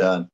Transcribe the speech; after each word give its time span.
Done. 0.00 0.30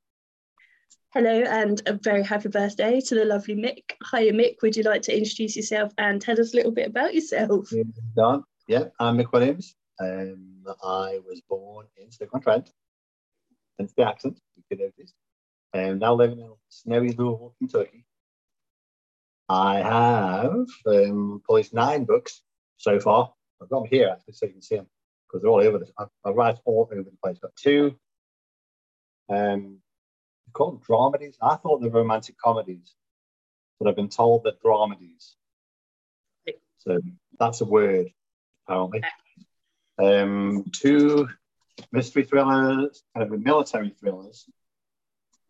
Hello, 1.13 1.43
and 1.43 1.83
a 1.87 1.95
very 1.95 2.23
happy 2.23 2.49
birthday 2.49 3.01
to 3.01 3.15
the 3.17 3.25
lovely 3.25 3.57
Mick. 3.57 3.83
Hiya, 4.13 4.33
Mick. 4.33 4.63
Would 4.63 4.77
you 4.77 4.85
like 4.85 5.03
to 5.03 5.17
introduce 5.17 5.57
yourself 5.57 5.93
and 5.99 6.23
tell 6.23 6.41
us 6.41 6.53
a 6.55 6.57
little 6.57 6.71
bit 6.71 6.87
about 6.87 7.15
yourself? 7.15 7.73
Done. 8.15 8.45
Yeah, 8.69 8.85
I'm 9.01 9.19
Mick 9.19 9.33
Williams. 9.33 9.75
Um, 10.01 10.63
I 10.85 11.19
was 11.27 11.43
born 11.49 11.87
in 11.97 12.13
Stoke-on-Trent, 12.13 12.71
hence 13.77 13.93
the 13.97 14.07
accent, 14.07 14.39
you 14.55 14.63
could 14.69 14.79
notice. 14.79 15.13
I'm 15.75 15.99
now 15.99 16.15
living 16.15 16.39
in 16.39 16.53
snowy 16.69 17.11
Louisville, 17.15 17.57
Kentucky. 17.59 18.07
I 19.49 19.79
have 19.79 20.67
um, 20.87 21.43
published 21.45 21.75
nine 21.75 22.05
books 22.05 22.41
so 22.77 23.01
far. 23.01 23.33
I've 23.61 23.69
got 23.69 23.81
them 23.81 23.89
here 23.91 24.11
actually, 24.13 24.35
so 24.35 24.47
you 24.47 24.53
can 24.53 24.63
see 24.63 24.77
them 24.77 24.87
because 25.27 25.43
they're 25.43 25.51
all 25.51 25.61
over 25.61 25.79
the. 25.79 25.87
I, 25.99 26.05
I 26.25 26.31
write 26.31 26.59
all 26.67 26.89
over 26.93 27.03
the 27.03 27.11
place. 27.21 27.41
Got 27.41 27.57
two. 27.57 27.97
Um, 29.29 29.79
called 30.53 30.85
dramedies. 30.85 31.37
I 31.43 31.57
thought 31.57 31.81
they're 31.81 31.91
romantic 31.91 32.37
comedies, 32.39 32.95
but 33.79 33.89
I've 33.89 33.97
been 33.97 34.09
told 34.09 34.45
they're 34.45 34.53
dramedies. 34.65 35.35
So 36.79 36.99
that's 37.39 37.61
a 37.61 37.65
word, 37.65 38.07
apparently. 38.67 39.03
Um, 39.99 40.65
two 40.73 41.29
mystery 41.93 42.25
thrillers, 42.25 43.03
kind 43.15 43.33
of 43.33 43.41
military 43.41 43.91
thrillers, 43.91 44.47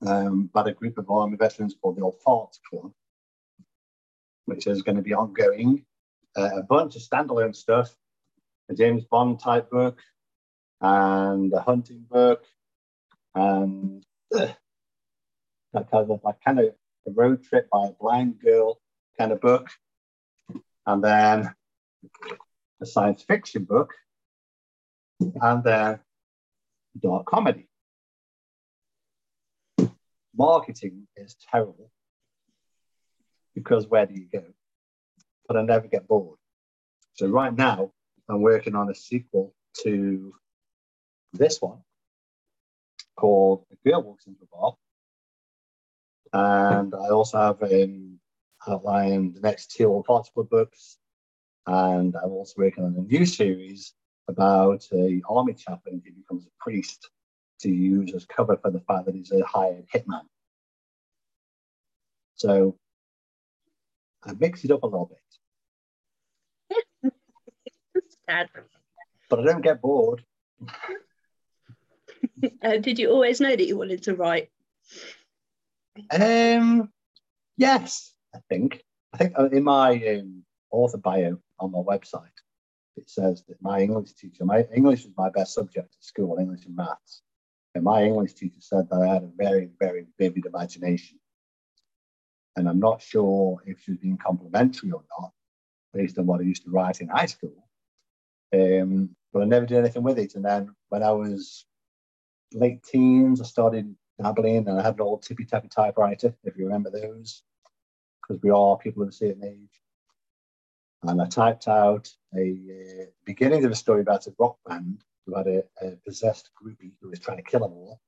um, 0.06 0.50
by 0.52 0.62
a 0.68 0.72
group 0.72 0.98
of 0.98 1.10
army 1.10 1.36
veterans 1.36 1.74
called 1.80 1.96
the 1.96 2.02
Old 2.02 2.20
Farts 2.26 2.58
Club, 2.68 2.92
which 4.46 4.66
is 4.66 4.82
going 4.82 4.96
to 4.96 5.02
be 5.02 5.14
ongoing. 5.14 5.84
Uh, 6.36 6.50
a 6.56 6.62
bunch 6.62 6.96
of 6.96 7.02
standalone 7.02 7.54
stuff, 7.54 7.94
a 8.68 8.74
James 8.74 9.04
Bond 9.04 9.40
type 9.40 9.70
book, 9.70 10.00
and 10.80 11.52
a 11.52 11.60
hunting 11.60 12.04
book, 12.10 12.44
uh, 13.36 13.66
that 14.30 15.90
kind 15.90 16.10
of 16.10 16.20
like 16.24 16.40
kind 16.44 16.58
of 16.58 16.66
a 17.06 17.10
road 17.12 17.44
trip 17.44 17.68
by 17.70 17.86
a 17.86 17.92
blind 17.92 18.40
girl 18.40 18.80
kind 19.18 19.32
of 19.32 19.40
book, 19.40 19.68
and 20.86 21.04
then 21.04 21.54
a 22.80 22.86
science 22.86 23.22
fiction 23.22 23.64
book, 23.64 23.92
and 25.20 25.62
then 25.62 26.00
dark 27.00 27.26
comedy. 27.26 27.68
Marketing 30.34 31.06
is 31.16 31.36
terrible 31.50 31.90
because 33.54 33.86
where 33.86 34.06
do 34.06 34.14
you 34.14 34.28
go? 34.32 34.44
But 35.48 35.56
I 35.56 35.62
never 35.62 35.88
get 35.88 36.08
bored. 36.08 36.38
So 37.14 37.28
right 37.28 37.54
now, 37.54 37.92
I'm 38.28 38.42
working 38.42 38.74
on 38.74 38.90
a 38.90 38.94
sequel 38.94 39.54
to 39.82 40.34
this 41.32 41.60
one 41.60 41.78
called 43.16 43.64
A 43.72 43.88
Girl 43.88 44.02
Walks 44.02 44.26
into 44.26 44.42
a 44.42 44.56
Bar. 44.56 44.76
And 46.32 46.94
I 46.94 47.08
also 47.08 47.38
have 47.38 47.62
um, 47.62 48.18
outlined 48.66 49.34
the 49.34 49.40
next 49.40 49.72
two 49.72 49.86
Old 49.86 50.06
Farts 50.06 50.32
Club 50.32 50.50
books. 50.50 50.98
And 51.66 52.14
I'm 52.16 52.30
also 52.30 52.54
working 52.58 52.84
on 52.84 52.94
a 52.96 53.00
new 53.00 53.26
series 53.26 53.94
about 54.28 54.84
a 54.92 55.20
army 55.28 55.54
chaplain 55.54 56.02
who 56.04 56.12
becomes 56.12 56.46
a 56.46 56.50
priest 56.60 57.08
to 57.60 57.70
use 57.70 58.14
as 58.14 58.24
cover 58.26 58.56
for 58.56 58.70
the 58.70 58.80
fact 58.80 59.06
that 59.06 59.14
he's 59.14 59.32
a 59.32 59.44
hired 59.44 59.86
hitman. 59.88 60.22
So 62.34 62.76
I 64.22 64.32
mix 64.34 64.64
it 64.64 64.70
up 64.70 64.82
a 64.82 64.86
little 64.86 65.10
bit. 65.10 65.18
But 69.28 69.40
I 69.40 69.44
don't 69.44 69.62
get 69.62 69.80
bored. 69.80 70.24
Uh, 72.62 72.76
did 72.76 72.98
you 72.98 73.10
always 73.10 73.40
know 73.40 73.54
that 73.54 73.66
you 73.66 73.78
wanted 73.78 74.02
to 74.02 74.14
write? 74.14 74.50
Um, 76.10 76.92
yes, 77.56 78.12
I 78.34 78.38
think. 78.50 78.82
I 79.14 79.18
think 79.18 79.38
uh, 79.38 79.48
in 79.48 79.64
my 79.64 79.92
um, 80.08 80.44
author 80.70 80.98
bio 80.98 81.38
on 81.58 81.72
my 81.72 81.78
website, 81.78 82.28
it 82.96 83.08
says 83.08 83.42
that 83.48 83.60
my 83.62 83.80
English 83.80 84.12
teacher, 84.14 84.44
my 84.44 84.66
English 84.74 85.04
was 85.04 85.14
my 85.16 85.30
best 85.30 85.54
subject 85.54 85.94
at 85.94 86.04
school, 86.04 86.38
English 86.38 86.66
and 86.66 86.76
maths. 86.76 87.22
And 87.74 87.84
my 87.84 88.04
English 88.04 88.34
teacher 88.34 88.60
said 88.60 88.88
that 88.90 89.02
I 89.02 89.06
had 89.14 89.22
a 89.22 89.30
very, 89.36 89.70
very 89.78 90.06
vivid 90.18 90.46
imagination. 90.46 91.18
And 92.56 92.68
I'm 92.68 92.80
not 92.80 93.02
sure 93.02 93.62
if 93.66 93.80
she 93.82 93.92
was 93.92 94.00
being 94.00 94.16
complimentary 94.16 94.92
or 94.92 95.04
not, 95.18 95.32
based 95.92 96.18
on 96.18 96.26
what 96.26 96.40
I 96.40 96.44
used 96.44 96.64
to 96.64 96.70
write 96.70 97.00
in 97.00 97.08
high 97.08 97.26
school. 97.26 97.68
Um, 98.54 99.14
but 99.32 99.42
I 99.42 99.44
never 99.44 99.66
did 99.66 99.78
anything 99.78 100.02
with 100.02 100.18
it. 100.18 100.36
And 100.36 100.44
then 100.44 100.74
when 100.88 101.02
I 101.02 101.12
was 101.12 101.66
late 102.52 102.82
teens, 102.84 103.40
I 103.40 103.44
started 103.44 103.94
dabbling 104.20 104.68
and 104.68 104.78
I 104.78 104.82
had 104.82 104.94
an 104.94 105.00
old 105.00 105.22
tippy 105.22 105.44
tappy 105.44 105.68
typewriter, 105.68 106.34
if 106.44 106.56
you 106.56 106.64
remember 106.64 106.90
those, 106.90 107.42
because 108.22 108.42
we 108.42 108.50
are 108.50 108.78
people 108.78 109.02
of 109.02 109.10
a 109.10 109.12
certain 109.12 109.44
age. 109.44 109.80
And 111.02 111.20
I 111.20 111.26
typed 111.26 111.68
out 111.68 112.08
a 112.34 112.40
uh, 112.40 113.04
beginning 113.24 113.64
of 113.64 113.70
a 113.70 113.76
story 113.76 114.00
about 114.00 114.26
a 114.26 114.34
rock 114.38 114.56
band 114.66 115.04
who 115.24 115.36
had 115.36 115.46
a, 115.46 115.62
a 115.82 115.96
possessed 116.04 116.50
groupie 116.60 116.92
who 117.00 117.10
was 117.10 117.20
trying 117.20 117.36
to 117.36 117.42
kill 117.42 117.60
them 117.60 117.72
all. 117.72 118.00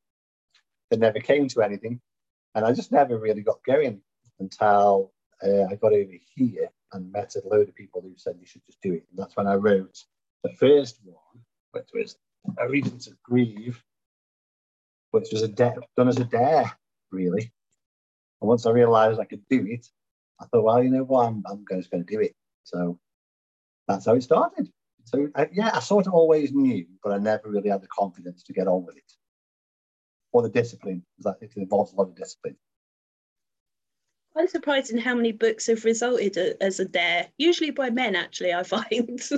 That 0.90 1.00
never 1.00 1.20
came 1.20 1.48
to 1.48 1.62
anything. 1.62 2.00
And 2.54 2.64
I 2.64 2.72
just 2.72 2.92
never 2.92 3.18
really 3.18 3.42
got 3.42 3.62
going 3.64 4.00
until 4.40 5.12
uh, 5.44 5.64
I 5.70 5.74
got 5.76 5.92
over 5.92 6.12
here 6.34 6.68
and 6.92 7.12
met 7.12 7.36
a 7.36 7.46
load 7.46 7.68
of 7.68 7.74
people 7.74 8.00
who 8.00 8.14
said 8.16 8.36
you 8.40 8.46
should 8.46 8.64
just 8.64 8.80
do 8.80 8.94
it. 8.94 9.04
And 9.10 9.18
that's 9.18 9.36
when 9.36 9.46
I 9.46 9.54
wrote 9.54 10.02
the 10.42 10.52
first 10.54 10.98
one, 11.04 11.44
which 11.72 11.88
was 11.92 12.16
A 12.58 12.68
Reason 12.68 12.98
to 13.00 13.10
Grieve, 13.22 13.82
which 15.10 15.28
was 15.32 15.42
a 15.42 15.48
dare, 15.48 15.74
done 15.96 16.08
as 16.08 16.18
a 16.18 16.24
dare, 16.24 16.70
really. 17.10 17.52
And 18.40 18.48
once 18.48 18.66
I 18.66 18.70
realized 18.70 19.18
I 19.20 19.24
could 19.24 19.46
do 19.48 19.66
it, 19.66 19.86
I 20.40 20.46
thought, 20.46 20.64
well, 20.64 20.82
you 20.82 20.90
know 20.90 21.04
what, 21.04 21.26
I'm, 21.26 21.42
I'm 21.50 21.64
just 21.70 21.90
going 21.90 22.04
to 22.04 22.12
do 22.14 22.20
it. 22.20 22.34
So 22.64 22.98
that's 23.86 24.06
how 24.06 24.14
it 24.14 24.22
started. 24.22 24.70
So 25.04 25.28
I, 25.34 25.48
yeah, 25.52 25.70
I 25.74 25.80
sort 25.80 26.06
of 26.06 26.12
always 26.14 26.52
knew, 26.52 26.86
but 27.02 27.12
I 27.12 27.18
never 27.18 27.48
really 27.48 27.70
had 27.70 27.82
the 27.82 27.88
confidence 27.88 28.42
to 28.44 28.52
get 28.52 28.68
on 28.68 28.84
with 28.84 28.96
it 28.96 29.12
or 30.32 30.42
the 30.42 30.50
discipline, 30.50 31.02
because 31.16 31.34
it 31.40 31.52
involves 31.56 31.92
a 31.92 31.96
lot 31.96 32.08
of 32.08 32.14
discipline. 32.14 32.54
Quite 34.34 34.50
surprising 34.50 34.98
how 34.98 35.14
many 35.14 35.32
books 35.32 35.66
have 35.68 35.84
resulted 35.86 36.36
a- 36.36 36.62
as 36.62 36.78
a 36.80 36.84
dare, 36.84 37.28
usually 37.38 37.70
by 37.70 37.88
men, 37.88 38.14
actually, 38.14 38.52
I 38.52 38.62
find. 38.62 39.20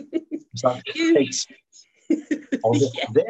You- 0.97 1.15
this, 1.15 1.47
Yeah. 2.11 3.07
this, 3.13 3.25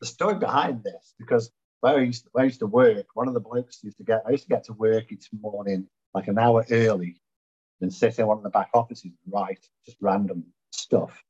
the 0.00 0.06
story 0.06 0.34
behind 0.34 0.82
this, 0.82 1.14
because 1.20 1.52
where 1.84 1.98
I, 1.98 2.00
used 2.00 2.24
to, 2.24 2.30
where 2.32 2.44
I 2.44 2.46
used 2.46 2.60
to 2.60 2.66
work, 2.66 3.08
one 3.12 3.28
of 3.28 3.34
the 3.34 3.40
blokes 3.40 3.84
used 3.84 3.98
to 3.98 4.04
get, 4.04 4.22
I 4.26 4.30
used 4.30 4.44
to 4.44 4.48
get 4.48 4.64
to 4.64 4.72
work 4.72 5.12
each 5.12 5.28
morning 5.38 5.86
like 6.14 6.28
an 6.28 6.38
hour 6.38 6.64
early 6.70 7.20
and 7.82 7.92
sit 7.92 8.18
in 8.18 8.26
one 8.26 8.38
of 8.38 8.42
the 8.42 8.48
back 8.48 8.70
offices 8.72 9.12
and 9.22 9.32
write 9.34 9.68
just 9.84 9.98
random 10.00 10.44
stuff. 10.72 11.22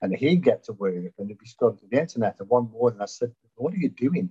And 0.00 0.14
he'd 0.14 0.44
get 0.44 0.62
to 0.66 0.74
work 0.74 1.12
and 1.18 1.28
he'd 1.28 1.38
be 1.38 1.46
scrolling 1.46 1.80
through 1.80 1.88
the 1.90 2.00
internet. 2.00 2.36
And 2.38 2.48
one 2.48 2.70
morning 2.70 3.00
I 3.02 3.06
said, 3.06 3.32
What 3.56 3.74
are 3.74 3.78
you 3.78 3.88
doing? 3.88 4.30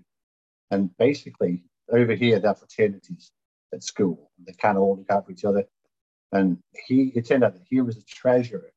And 0.71 0.95
basically, 0.97 1.63
over 1.91 2.13
here, 2.13 2.39
there 2.39 2.51
are 2.51 2.55
fraternities 2.55 3.33
at 3.73 3.83
school. 3.83 4.31
They 4.47 4.53
kind 4.53 4.77
of 4.77 4.83
all 4.83 4.95
look 4.95 5.09
out 5.09 5.25
for 5.25 5.33
each 5.33 5.43
other. 5.43 5.65
And 6.31 6.57
he, 6.87 7.11
it 7.15 7.27
turned 7.27 7.43
out 7.43 7.53
that 7.53 7.67
he 7.69 7.81
was 7.81 7.97
a 7.97 8.05
treasurer 8.05 8.71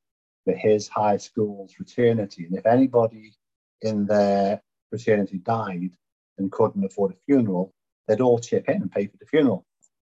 for 0.44 0.54
his 0.54 0.88
high 0.88 1.18
school's 1.18 1.74
fraternity. 1.74 2.46
And 2.46 2.58
if 2.58 2.66
anybody 2.66 3.34
in 3.82 4.06
their 4.06 4.60
fraternity 4.90 5.38
died 5.38 5.92
and 6.38 6.52
couldn't 6.52 6.84
afford 6.84 7.12
a 7.12 7.16
funeral, 7.26 7.72
they'd 8.06 8.20
all 8.20 8.38
chip 8.38 8.68
in 8.68 8.82
and 8.82 8.92
pay 8.92 9.06
for 9.06 9.16
the 9.18 9.26
funeral. 9.26 9.64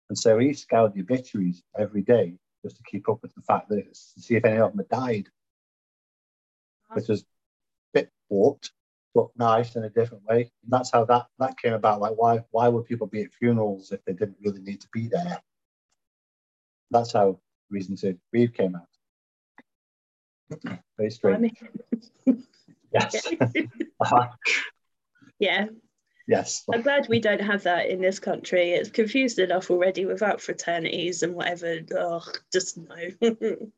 And 0.08 0.18
so 0.18 0.38
he 0.38 0.52
scoured 0.52 0.94
the 0.94 1.00
obituaries 1.00 1.62
every 1.78 2.02
day 2.02 2.36
just 2.62 2.76
to 2.76 2.82
keep 2.84 3.08
up 3.08 3.22
with 3.22 3.34
the 3.34 3.42
fact 3.42 3.68
that 3.68 3.78
it's 3.78 4.12
to 4.14 4.20
see 4.20 4.36
if 4.36 4.44
any 4.44 4.58
of 4.58 4.70
them 4.70 4.78
had 4.78 4.88
died, 4.88 5.28
which 6.92 7.08
was 7.08 7.22
a 7.22 7.24
bit 7.94 8.10
warped, 8.28 8.72
but 9.14 9.28
nice 9.36 9.76
in 9.76 9.84
a 9.84 9.90
different 9.90 10.24
way. 10.24 10.50
And 10.62 10.70
that's 10.70 10.92
how 10.92 11.04
that 11.06 11.26
that 11.38 11.58
came 11.58 11.72
about. 11.72 12.00
Like, 12.00 12.16
why 12.16 12.44
why 12.50 12.68
would 12.68 12.84
people 12.84 13.06
be 13.06 13.22
at 13.22 13.34
funerals 13.34 13.90
if 13.90 14.04
they 14.04 14.12
didn't 14.12 14.36
really 14.44 14.60
need 14.60 14.80
to 14.82 14.88
be 14.92 15.08
there? 15.08 15.42
That's 16.90 17.12
how 17.12 17.40
Reason 17.70 17.96
to 17.96 18.18
Grieve 18.30 18.52
came 18.52 18.76
out. 18.76 18.86
Very 20.98 21.10
strange. 21.10 21.54
Yes. 22.92 23.26
yeah, 25.38 25.66
yes. 26.26 26.64
I'm 26.72 26.82
glad 26.82 27.08
we 27.08 27.20
don't 27.20 27.40
have 27.40 27.62
that 27.64 27.88
in 27.88 28.00
this 28.00 28.18
country. 28.18 28.70
It's 28.72 28.90
confused 28.90 29.38
enough 29.38 29.70
already 29.70 30.06
without 30.06 30.40
fraternities 30.40 31.22
and 31.22 31.34
whatever. 31.34 31.80
Oh, 31.96 32.24
just 32.52 32.78
no. 32.78 32.96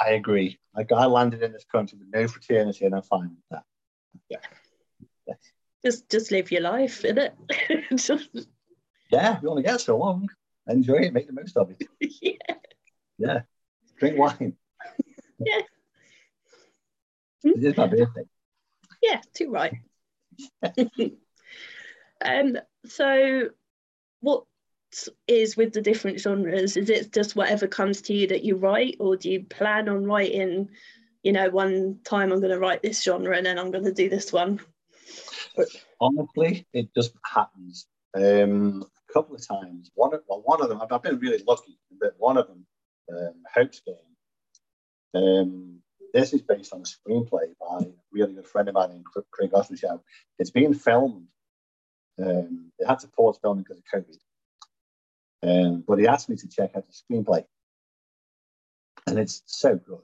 I 0.00 0.10
agree. 0.10 0.58
Like 0.76 0.92
I 0.92 1.06
landed 1.06 1.42
in 1.42 1.52
this 1.52 1.64
country 1.64 1.98
with 1.98 2.08
no 2.12 2.28
fraternity, 2.28 2.84
and 2.84 2.94
I'm 2.94 3.02
fine 3.02 3.30
with 3.30 3.44
that. 3.50 3.62
Yeah. 4.28 4.38
Yes. 5.26 5.38
just 5.84 6.08
just 6.10 6.30
live 6.30 6.50
your 6.50 6.62
life, 6.62 7.02
innit? 7.02 7.32
Just- 7.96 8.46
Yeah, 9.10 9.38
we 9.42 9.48
only 9.48 9.62
get 9.62 9.80
so 9.80 9.96
long. 9.98 10.28
Enjoy 10.66 10.96
it, 10.96 11.12
make 11.12 11.26
the 11.26 11.32
most 11.32 11.56
of 11.56 11.70
it. 11.70 11.82
yeah. 12.22 12.54
Yeah. 13.18 13.40
Drink 13.98 14.18
wine. 14.18 14.54
Yeah. 15.38 15.60
It 17.44 17.64
is 17.64 17.76
my 17.76 17.86
birthday. 17.86 18.22
Yeah, 19.02 19.20
too 19.34 19.50
right. 19.50 19.74
Um, 22.24 22.58
so 22.86 23.48
what 24.20 24.44
is 25.26 25.56
with 25.56 25.72
the 25.72 25.82
different 25.82 26.20
genres? 26.20 26.76
Is 26.76 26.90
it 26.90 27.12
just 27.12 27.36
whatever 27.36 27.66
comes 27.66 28.02
to 28.02 28.14
you 28.14 28.28
that 28.28 28.44
you 28.44 28.56
write, 28.56 28.96
or 29.00 29.16
do 29.16 29.30
you 29.30 29.44
plan 29.44 29.88
on 29.88 30.04
writing? 30.04 30.70
You 31.22 31.32
know, 31.32 31.50
one 31.50 31.98
time 32.04 32.32
I'm 32.32 32.40
going 32.40 32.52
to 32.52 32.58
write 32.58 32.82
this 32.82 33.02
genre, 33.02 33.36
and 33.36 33.44
then 33.44 33.58
I'm 33.58 33.70
going 33.70 33.84
to 33.84 33.92
do 33.92 34.08
this 34.08 34.32
one. 34.32 34.60
Honestly, 36.00 36.66
it 36.72 36.88
just 36.94 37.12
happens. 37.24 37.86
Um, 38.14 38.84
a 39.08 39.12
couple 39.12 39.34
of 39.34 39.46
times. 39.46 39.90
One 39.94 40.14
of 40.14 40.22
well, 40.28 40.42
one 40.44 40.62
of 40.62 40.68
them. 40.68 40.80
I've 40.80 41.02
been 41.02 41.18
really 41.18 41.42
lucky 41.46 41.78
that 42.00 42.14
one 42.18 42.36
of 42.36 42.46
them, 42.46 42.66
um, 43.10 43.34
Hope's 43.52 43.80
Game. 43.80 43.96
Um, 45.14 45.80
this 46.14 46.32
is 46.32 46.42
based 46.42 46.72
on 46.72 46.80
a 46.80 46.84
screenplay 46.84 47.52
by 47.60 47.84
a 47.84 47.90
really 48.12 48.34
good 48.34 48.46
friend 48.46 48.68
of 48.68 48.74
mine 48.74 49.04
Craig 49.30 49.50
Oswald. 49.52 50.00
It's 50.38 50.50
being 50.50 50.74
filmed. 50.74 51.26
Um, 52.20 52.72
they 52.78 52.86
had 52.86 52.98
to 53.00 53.08
pause 53.08 53.38
filming 53.40 53.64
because 53.64 53.78
of 53.78 54.02
COVID. 54.02 54.18
Um, 55.42 55.84
but 55.86 55.98
he 55.98 56.06
asked 56.06 56.28
me 56.28 56.36
to 56.36 56.48
check 56.48 56.72
out 56.76 56.84
the 56.86 56.92
screenplay. 56.92 57.44
And 59.06 59.18
it's 59.18 59.42
so 59.46 59.76
good. 59.76 60.02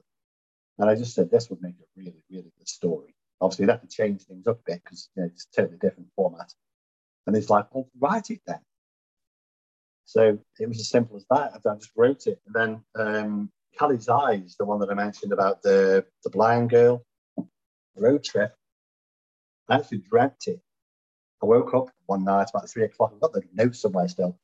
And 0.77 0.89
I 0.89 0.95
just 0.95 1.13
said, 1.13 1.29
this 1.29 1.49
would 1.49 1.61
make 1.61 1.75
a 1.75 1.99
really, 1.99 2.23
really 2.29 2.51
good 2.57 2.67
story. 2.67 3.15
Obviously, 3.41 3.63
you'd 3.63 3.71
have 3.71 3.81
to 3.81 3.87
change 3.87 4.23
things 4.23 4.47
up 4.47 4.59
a 4.59 4.71
bit 4.71 4.83
because 4.83 5.09
you 5.15 5.21
know, 5.21 5.29
it's 5.31 5.47
a 5.51 5.61
totally 5.61 5.77
different 5.77 6.09
format. 6.15 6.53
And 7.27 7.35
he's 7.35 7.49
like, 7.49 7.73
well, 7.73 7.87
write 7.99 8.29
it 8.29 8.41
then. 8.45 8.59
So 10.05 10.37
it 10.59 10.67
was 10.67 10.79
as 10.79 10.89
simple 10.89 11.17
as 11.17 11.25
that. 11.29 11.53
I 11.53 11.75
just 11.75 11.91
wrote 11.95 12.27
it. 12.27 12.39
And 12.45 12.55
then 12.55 12.83
um, 12.95 13.51
Callie's 13.77 14.07
Eyes, 14.07 14.55
the 14.57 14.65
one 14.65 14.79
that 14.79 14.89
I 14.89 14.93
mentioned 14.93 15.33
about 15.33 15.61
the, 15.63 16.05
the 16.23 16.29
blind 16.29 16.69
girl 16.69 17.03
road 17.97 18.23
trip, 18.23 18.53
I 19.69 19.75
actually 19.75 19.99
dreamt 19.99 20.47
it. 20.47 20.61
I 21.45 21.47
woke 21.47 21.75
up 21.75 21.91
one 22.07 22.23
night 22.23 22.49
about 22.49 22.67
three 22.67 22.85
o'clock. 22.85 23.11
I've 23.13 23.21
got 23.21 23.33
the 23.33 23.43
note 23.53 23.75
somewhere 23.75 24.07
still. 24.07 24.35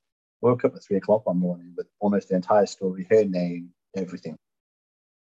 Woke 0.41 0.65
up 0.65 0.75
at 0.75 0.83
three 0.83 0.97
o'clock 0.97 1.25
one 1.25 1.39
morning 1.39 1.73
with 1.75 1.87
almost 1.99 2.29
the 2.29 2.35
entire 2.35 2.67
story, 2.67 3.07
her 3.09 3.25
name, 3.25 3.71
everything. 3.95 4.37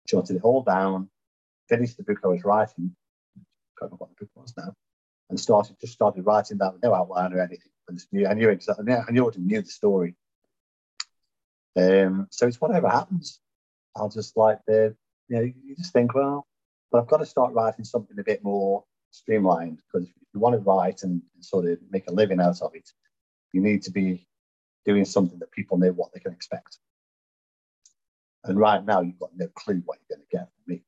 Jotted 0.07 0.37
it 0.37 0.43
all 0.43 0.63
down, 0.63 1.09
finished 1.71 1.97
the 1.97 2.03
book 2.03 2.19
I 2.23 2.29
was 2.29 2.45
writing. 2.45 2.95
I 3.35 3.41
can't 3.79 3.93
remember 3.93 3.97
what 3.97 4.11
the 4.11 4.27
book 4.27 4.31
was 4.35 4.53
now. 4.59 4.75
And 5.31 5.41
started 5.41 5.77
just 5.81 5.95
started 5.95 6.27
writing 6.27 6.59
that 6.59 6.75
with 6.75 6.83
no 6.83 6.93
outline 6.93 7.33
or 7.33 7.41
anything. 7.41 7.73
I 7.89 7.95
knew 8.13 8.27
I 8.27 8.35
knew 8.35 8.51
exactly 8.51 8.93
I 8.93 9.11
knew 9.11 9.27
I 9.27 9.39
knew 9.39 9.63
the 9.63 9.71
story. 9.71 10.17
Um, 11.79 12.27
so 12.31 12.47
it's 12.47 12.61
whatever 12.61 12.91
happens. 12.91 13.41
I'll 13.97 14.11
just 14.11 14.37
like 14.37 14.59
the 14.67 14.95
you 15.29 15.37
know, 15.37 15.43
you 15.43 15.77
just 15.77 15.95
think, 15.95 16.15
well, 16.15 16.47
but 16.93 17.01
I've 17.01 17.09
got 17.09 17.19
to 17.19 17.27
start 17.27 17.55
writing 17.55 17.87
something 17.87 18.19
a 18.19 18.25
bit 18.25 18.45
more 18.45 18.85
streamlined 19.11 19.81
because 19.87 20.09
if 20.09 20.15
you 20.35 20.41
want 20.41 20.55
to 20.55 20.61
write 20.61 21.03
and, 21.03 21.23
sort 21.41 21.65
of 21.67 21.79
make 21.91 22.07
a 22.07 22.13
living 22.13 22.41
out 22.41 22.61
of 22.61 22.75
it, 22.75 22.89
you 23.53 23.63
need 23.63 23.83
to 23.83 23.91
be 23.91 24.27
doing 24.85 25.05
something 25.05 25.39
that 25.39 25.51
people 25.51 25.79
know 25.79 25.91
what 25.93 26.13
they 26.13 26.21
can 26.21 26.33
expect. 26.33 26.79
And 28.45 28.59
right 28.59 28.85
now, 28.85 29.01
you've 29.01 29.19
got 29.19 29.31
no 29.35 29.49
clue 29.49 29.83
what 29.85 29.99
you're 29.99 30.19
going 30.19 30.27
to 30.27 30.37
get 30.37 30.49
from 30.53 30.75
me. 30.75 30.83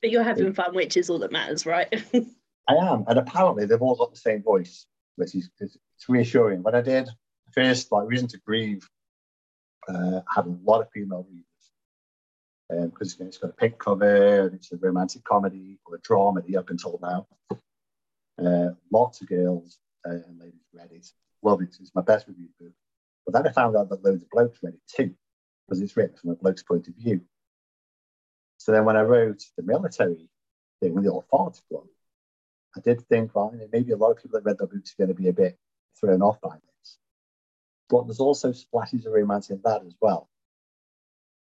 But 0.00 0.10
you're 0.10 0.22
having 0.22 0.52
fun, 0.52 0.74
which 0.74 0.96
is 0.96 1.10
all 1.10 1.18
that 1.18 1.32
matters, 1.32 1.66
right? 1.66 1.92
I 2.68 2.74
am, 2.74 3.04
and 3.08 3.18
apparently 3.18 3.66
they've 3.66 3.82
all 3.82 3.96
got 3.96 4.12
the 4.12 4.20
same 4.20 4.42
voice, 4.42 4.86
which 5.16 5.34
is 5.34 5.50
it's 5.58 5.76
reassuring. 6.08 6.62
When 6.62 6.74
I 6.74 6.80
did 6.80 7.08
first, 7.52 7.90
like 7.90 8.06
Reason 8.06 8.28
to 8.28 8.38
Grieve, 8.38 8.88
uh, 9.88 10.20
had 10.32 10.46
a 10.46 10.56
lot 10.64 10.80
of 10.80 10.90
female 10.92 11.26
readers 11.28 11.47
because 12.68 13.20
um, 13.20 13.26
it's 13.26 13.38
got 13.38 13.50
a 13.50 13.54
pink 13.54 13.78
cover 13.78 14.46
and 14.46 14.54
it's 14.54 14.72
a 14.72 14.76
romantic 14.76 15.24
comedy 15.24 15.78
or 15.86 15.96
a 15.96 16.00
dramedy. 16.00 16.66
Been 16.66 16.76
told 16.76 17.00
now. 17.00 17.26
Uh, 18.38 18.70
lots 18.92 19.20
of 19.20 19.28
girls 19.28 19.78
uh, 20.06 20.10
and 20.10 20.38
ladies 20.38 20.60
read 20.72 20.92
it 20.92 21.06
love 21.42 21.62
it. 21.62 21.76
It's 21.80 21.94
my 21.94 22.02
best 22.02 22.26
reviewed 22.28 22.50
book. 22.58 22.72
But 23.26 23.34
then 23.34 23.46
I 23.46 23.52
found 23.52 23.76
out 23.76 23.88
that 23.90 24.04
loads 24.04 24.22
of 24.22 24.30
blokes 24.30 24.58
read 24.62 24.74
it 24.74 24.80
too, 24.88 25.14
because 25.66 25.80
it's 25.80 25.96
written 25.96 26.16
from 26.16 26.30
a 26.30 26.36
bloke's 26.36 26.62
point 26.62 26.88
of 26.88 26.94
view. 26.94 27.20
So 28.58 28.72
then 28.72 28.84
when 28.84 28.96
I 28.96 29.02
wrote 29.02 29.42
the 29.56 29.62
military 29.62 30.28
thing 30.80 30.94
with 30.94 31.04
the 31.04 31.12
authority 31.12 31.60
one, 31.68 31.86
I 32.76 32.80
did 32.80 33.06
think, 33.08 33.34
well, 33.34 33.54
maybe 33.72 33.92
a 33.92 33.96
lot 33.96 34.10
of 34.10 34.18
people 34.18 34.38
that 34.38 34.44
read 34.44 34.58
the 34.58 34.66
books 34.66 34.92
are 34.92 35.06
going 35.06 35.14
to 35.16 35.22
be 35.22 35.28
a 35.28 35.32
bit 35.32 35.58
thrown 35.98 36.22
off 36.22 36.40
by 36.40 36.54
this. 36.54 36.98
But 37.88 38.06
there's 38.06 38.20
also 38.20 38.52
splashes 38.52 39.06
of 39.06 39.12
romance 39.12 39.50
in 39.50 39.60
that 39.64 39.82
as 39.86 39.94
well. 40.00 40.28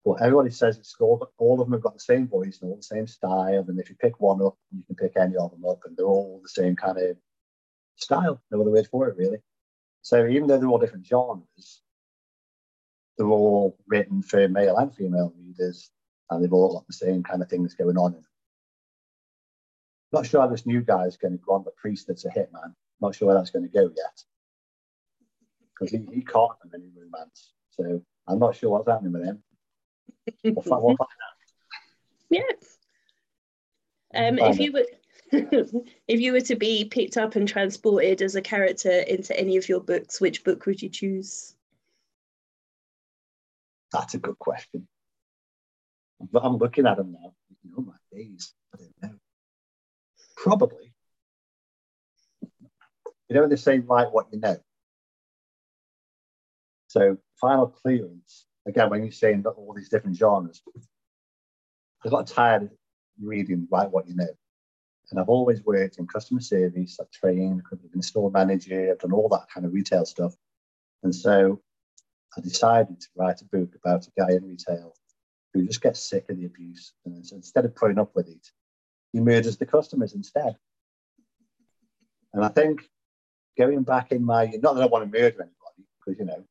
But 0.04 0.22
everybody 0.22 0.50
says 0.50 0.78
it's 0.78 0.96
all, 0.98 1.30
all 1.38 1.60
of 1.60 1.66
them 1.66 1.74
have 1.74 1.82
got 1.82 1.94
the 1.94 2.00
same 2.00 2.26
voice 2.26 2.58
and 2.60 2.70
all 2.70 2.76
the 2.76 2.82
same 2.82 3.06
style. 3.06 3.64
And 3.68 3.78
if 3.78 3.90
you 3.90 3.96
pick 3.96 4.18
one 4.18 4.42
up, 4.42 4.56
you 4.72 4.82
can 4.84 4.96
pick 4.96 5.16
any 5.16 5.36
of 5.36 5.50
them 5.50 5.64
up, 5.66 5.80
and 5.84 5.96
they're 5.96 6.06
all 6.06 6.40
the 6.42 6.48
same 6.48 6.74
kind 6.74 6.98
of 6.98 7.16
style. 7.96 8.40
No 8.50 8.62
other 8.62 8.70
word 8.70 8.88
for 8.90 9.08
it, 9.08 9.16
really. 9.16 9.38
So 10.02 10.26
even 10.26 10.48
though 10.48 10.58
they're 10.58 10.68
all 10.68 10.78
different 10.78 11.06
genres, 11.06 11.82
they're 13.18 13.26
all 13.26 13.76
written 13.86 14.22
for 14.22 14.48
male 14.48 14.78
and 14.78 14.94
female 14.94 15.34
readers, 15.38 15.90
and 16.30 16.42
they've 16.42 16.52
all 16.52 16.72
got 16.72 16.86
the 16.86 16.94
same 16.94 17.22
kind 17.22 17.42
of 17.42 17.50
things 17.50 17.74
going 17.74 17.98
on. 17.98 18.14
In 18.14 18.24
Not 20.12 20.26
sure 20.26 20.40
how 20.40 20.48
this 20.48 20.64
new 20.64 20.80
guy 20.80 21.04
is 21.04 21.18
going 21.18 21.32
to 21.32 21.44
go 21.44 21.52
on 21.52 21.64
the 21.64 21.72
priest 21.72 22.06
that's 22.06 22.24
a 22.24 22.30
hitman. 22.30 22.74
Not 23.02 23.14
sure 23.14 23.28
where 23.28 23.36
that's 23.36 23.50
going 23.50 23.68
to 23.68 23.68
go 23.68 23.82
yet. 23.94 24.24
Because 25.74 25.92
he, 25.92 25.98
he 26.14 26.22
can't 26.22 26.52
have 26.62 26.72
any 26.74 26.90
romance. 26.96 27.52
So 27.70 28.02
I'm 28.26 28.38
not 28.38 28.56
sure 28.56 28.70
what's 28.70 28.88
happening 28.88 29.12
with 29.12 29.24
him. 29.24 29.42
We'll 30.44 30.62
find, 30.62 30.82
we'll 30.82 30.96
find. 30.96 31.08
Yeah. 32.30 32.42
Um, 34.14 34.38
if 34.38 34.58
you 34.58 34.72
were 34.72 34.86
if 35.32 36.20
you 36.20 36.32
were 36.32 36.40
to 36.40 36.56
be 36.56 36.84
picked 36.84 37.16
up 37.16 37.36
and 37.36 37.46
transported 37.46 38.20
as 38.20 38.34
a 38.34 38.42
character 38.42 38.90
into 38.90 39.38
any 39.38 39.56
of 39.56 39.68
your 39.68 39.80
books, 39.80 40.20
which 40.20 40.42
book 40.42 40.66
would 40.66 40.82
you 40.82 40.88
choose? 40.88 41.54
That's 43.92 44.14
a 44.14 44.18
good 44.18 44.38
question. 44.38 44.88
But 46.32 46.44
I'm 46.44 46.58
looking 46.58 46.86
at 46.86 46.96
them 46.96 47.12
now. 47.12 47.34
Oh 47.78 47.82
my 47.82 47.94
days, 48.12 48.52
I 48.74 48.78
don't 48.78 49.12
know. 49.12 49.18
Probably. 50.36 50.92
You 53.28 53.36
know 53.36 53.42
when 53.42 53.50
they 53.50 53.56
say 53.56 53.78
write 53.78 54.10
what 54.10 54.26
you 54.32 54.40
know. 54.40 54.56
So 56.88 57.18
final 57.40 57.68
clearance, 57.68 58.46
again, 58.66 58.90
when 58.90 59.02
you're 59.02 59.12
saying 59.12 59.42
that 59.42 59.50
all 59.50 59.74
these 59.74 59.88
different 59.88 60.16
genres, 60.16 60.62
I 62.04 62.08
got 62.08 62.26
tired 62.26 62.62
of 62.62 62.70
reading 63.22 63.68
write 63.70 63.90
what 63.90 64.08
you 64.08 64.14
know. 64.14 64.28
And 65.10 65.18
I've 65.18 65.28
always 65.28 65.62
worked 65.64 65.98
in 65.98 66.06
customer 66.06 66.40
service. 66.40 66.98
I've 67.00 67.10
trained, 67.10 67.62
I've 67.72 67.92
been 67.92 68.02
store 68.02 68.30
manager, 68.30 68.90
I've 68.90 69.00
done 69.00 69.12
all 69.12 69.28
that 69.30 69.48
kind 69.52 69.66
of 69.66 69.72
retail 69.72 70.04
stuff. 70.04 70.34
And 71.02 71.14
so 71.14 71.60
I 72.36 72.40
decided 72.40 73.00
to 73.00 73.08
write 73.16 73.40
a 73.40 73.44
book 73.44 73.74
about 73.74 74.06
a 74.06 74.10
guy 74.16 74.34
in 74.36 74.44
retail 74.44 74.94
who 75.52 75.66
just 75.66 75.80
gets 75.80 76.08
sick 76.08 76.26
of 76.28 76.36
the 76.36 76.46
abuse. 76.46 76.92
And 77.04 77.26
so 77.26 77.36
instead 77.36 77.64
of 77.64 77.74
putting 77.74 77.98
up 77.98 78.14
with 78.14 78.28
it, 78.28 78.46
he 79.12 79.18
murders 79.18 79.56
the 79.56 79.66
customers 79.66 80.14
instead. 80.14 80.56
And 82.32 82.44
I 82.44 82.48
think 82.48 82.88
going 83.58 83.82
back 83.82 84.12
in 84.12 84.24
my, 84.24 84.46
not 84.62 84.76
that 84.76 84.82
I 84.84 84.86
want 84.86 85.10
to 85.10 85.18
murder 85.18 85.42
anybody, 85.42 85.88
because, 85.98 86.20
you 86.20 86.24
know, 86.24 86.44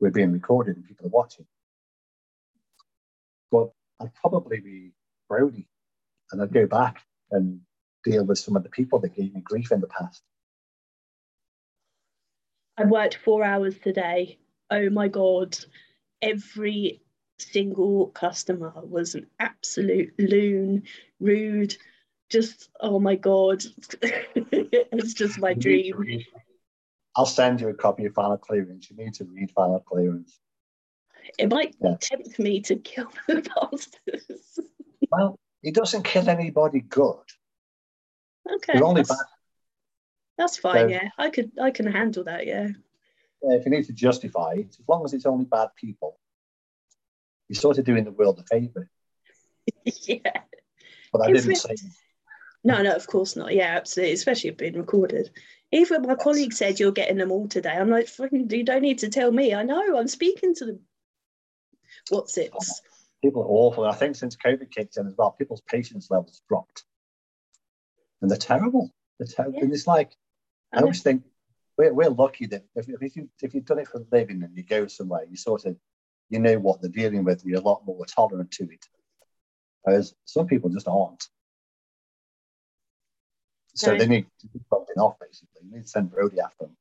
we're 0.00 0.10
being 0.10 0.32
recorded 0.32 0.76
and 0.76 0.84
people 0.84 1.06
are 1.06 1.10
watching, 1.10 1.46
but 3.50 3.70
I'd 4.00 4.14
probably 4.14 4.60
be 4.60 4.92
Brodie 5.28 5.68
and 6.32 6.42
I'd 6.42 6.52
go 6.52 6.66
back 6.66 7.02
and 7.30 7.60
deal 8.04 8.24
with 8.24 8.38
some 8.38 8.56
of 8.56 8.62
the 8.62 8.68
people 8.68 8.98
that 9.00 9.14
gave 9.14 9.34
me 9.34 9.40
grief 9.40 9.72
in 9.72 9.80
the 9.80 9.86
past. 9.86 10.22
I 12.76 12.84
worked 12.84 13.18
four 13.24 13.44
hours 13.44 13.78
today. 13.78 14.38
Oh 14.70 14.90
my 14.90 15.08
God. 15.08 15.56
Every 16.20 17.02
single 17.38 18.08
customer 18.08 18.72
was 18.76 19.14
an 19.14 19.26
absolute 19.38 20.14
loon, 20.18 20.84
rude, 21.20 21.76
just, 22.30 22.70
oh 22.80 22.98
my 22.98 23.14
God. 23.14 23.62
it's 24.02 25.14
just 25.14 25.38
my 25.38 25.54
dream. 25.54 26.24
I'll 27.16 27.26
send 27.26 27.60
you 27.60 27.68
a 27.68 27.74
copy 27.74 28.06
of 28.06 28.14
Final 28.14 28.38
Clearance. 28.38 28.90
You 28.90 28.96
need 28.96 29.14
to 29.14 29.24
read 29.24 29.50
Final 29.52 29.80
Clearance. 29.80 30.40
It 31.38 31.50
might 31.50 31.74
yeah. 31.80 31.96
tempt 32.00 32.38
me 32.38 32.60
to 32.62 32.76
kill 32.76 33.10
the 33.28 33.48
bastards. 33.70 34.60
well, 35.10 35.38
he 35.62 35.70
doesn't 35.70 36.02
kill 36.02 36.28
anybody 36.28 36.80
good. 36.80 37.22
Okay. 38.50 38.74
They're 38.74 38.84
only 38.84 39.02
that's, 39.02 39.10
bad. 39.10 39.26
That's 40.36 40.58
fine, 40.58 40.76
so, 40.76 40.86
yeah. 40.88 41.08
I 41.16 41.30
could 41.30 41.52
I 41.60 41.70
can 41.70 41.86
handle 41.86 42.24
that, 42.24 42.46
yeah. 42.46 42.68
Yeah, 43.42 43.56
if 43.56 43.64
you 43.64 43.70
need 43.70 43.86
to 43.86 43.92
justify 43.92 44.54
it, 44.54 44.76
as 44.78 44.88
long 44.88 45.04
as 45.04 45.14
it's 45.14 45.26
only 45.26 45.44
bad 45.44 45.68
people, 45.76 46.18
you're 47.48 47.56
sort 47.60 47.78
of 47.78 47.84
doing 47.84 48.04
the 48.04 48.10
world 48.10 48.40
a 48.40 48.42
favour. 48.44 48.90
yeah. 49.84 50.40
But 51.12 51.22
I 51.22 51.32
didn't 51.32 51.56
say 51.56 51.76
no, 52.64 52.82
no, 52.82 52.92
of 52.92 53.06
course 53.06 53.36
not. 53.36 53.54
Yeah, 53.54 53.76
absolutely. 53.76 54.14
Especially 54.14 54.50
being 54.50 54.78
recorded. 54.78 55.30
Even 55.72 56.02
my 56.02 56.14
colleague 56.14 56.52
said 56.52 56.78
you're 56.78 56.92
getting 56.92 57.16
them 57.16 57.32
all 57.32 57.48
today. 57.48 57.70
I'm 57.70 57.90
like, 57.90 58.06
fucking, 58.06 58.50
you 58.50 58.64
don't 58.64 58.82
need 58.82 58.98
to 58.98 59.08
tell 59.08 59.30
me. 59.30 59.54
I 59.54 59.64
know. 59.64 59.98
I'm 59.98 60.08
speaking 60.08 60.54
to 60.56 60.66
them. 60.66 60.80
What's 62.10 62.38
it? 62.38 62.52
people 63.24 63.42
are 63.42 63.46
awful. 63.46 63.86
I 63.86 63.94
think 63.94 64.16
since 64.16 64.36
COVID 64.36 64.70
kicked 64.70 64.98
in 64.98 65.06
as 65.06 65.14
well, 65.16 65.30
people's 65.30 65.62
patience 65.62 66.10
levels 66.10 66.42
dropped. 66.46 66.84
And 68.20 68.30
they're 68.30 68.36
terrible. 68.36 68.92
They're 69.18 69.26
terrible. 69.26 69.58
Yeah. 69.58 69.64
And 69.64 69.72
it's 69.72 69.86
like, 69.86 70.12
I 70.74 70.80
always 70.80 71.02
think 71.02 71.22
we're, 71.78 71.94
we're 71.94 72.10
lucky 72.10 72.46
that 72.46 72.64
if, 72.74 72.86
if, 73.00 73.16
you, 73.16 73.30
if 73.40 73.54
you've 73.54 73.64
done 73.64 73.78
it 73.78 73.88
for 73.88 73.98
a 73.98 74.04
living 74.12 74.42
and 74.42 74.54
you 74.54 74.62
go 74.62 74.86
somewhere, 74.86 75.24
you 75.28 75.36
sort 75.36 75.64
of, 75.64 75.76
you 76.28 76.38
know 76.38 76.58
what 76.58 76.82
they're 76.82 76.90
dealing 76.90 77.24
with, 77.24 77.44
you're 77.44 77.60
a 77.60 77.64
lot 77.64 77.86
more 77.86 78.04
tolerant 78.04 78.50
to 78.52 78.64
it. 78.64 78.84
Whereas 79.82 80.14
some 80.26 80.46
people 80.46 80.68
just 80.68 80.88
aren't. 80.88 81.24
So 83.74 83.92
No. 83.92 83.98
they 83.98 84.06
need 84.06 84.26
to 84.40 84.46
do 84.48 84.60
something 84.70 84.96
off, 84.98 85.18
basically. 85.20 85.62
You 85.64 85.76
need 85.76 85.82
to 85.82 85.88
send 85.88 86.10
Brody 86.10 86.40
after 86.40 86.64
them. 86.64 86.76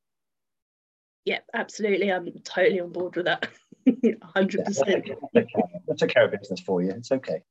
Yeah, 1.26 1.40
absolutely. 1.54 2.12
I'm 2.12 2.30
totally 2.44 2.80
on 2.82 2.92
board 2.92 3.16
with 3.16 3.26
that. 3.26 3.50
100% 3.88 5.18
That's 5.88 6.02
a 6.02 6.08
care 6.08 6.26
of 6.26 6.32
business 6.32 6.60
for 6.62 6.82
you. 6.82 6.92
It's 6.92 7.12
okay. 7.12 7.44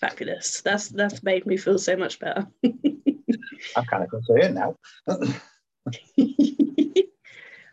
fabulous. 0.00 0.60
That's 0.62 0.88
that's 0.88 1.22
made 1.22 1.46
me 1.46 1.56
feel 1.56 1.78
so 1.78 1.96
much 1.96 2.18
better. 2.18 2.46
I'm 2.64 3.84
kind 3.84 4.04
of 4.04 4.10
concerned 4.10 4.54
now. 4.54 4.76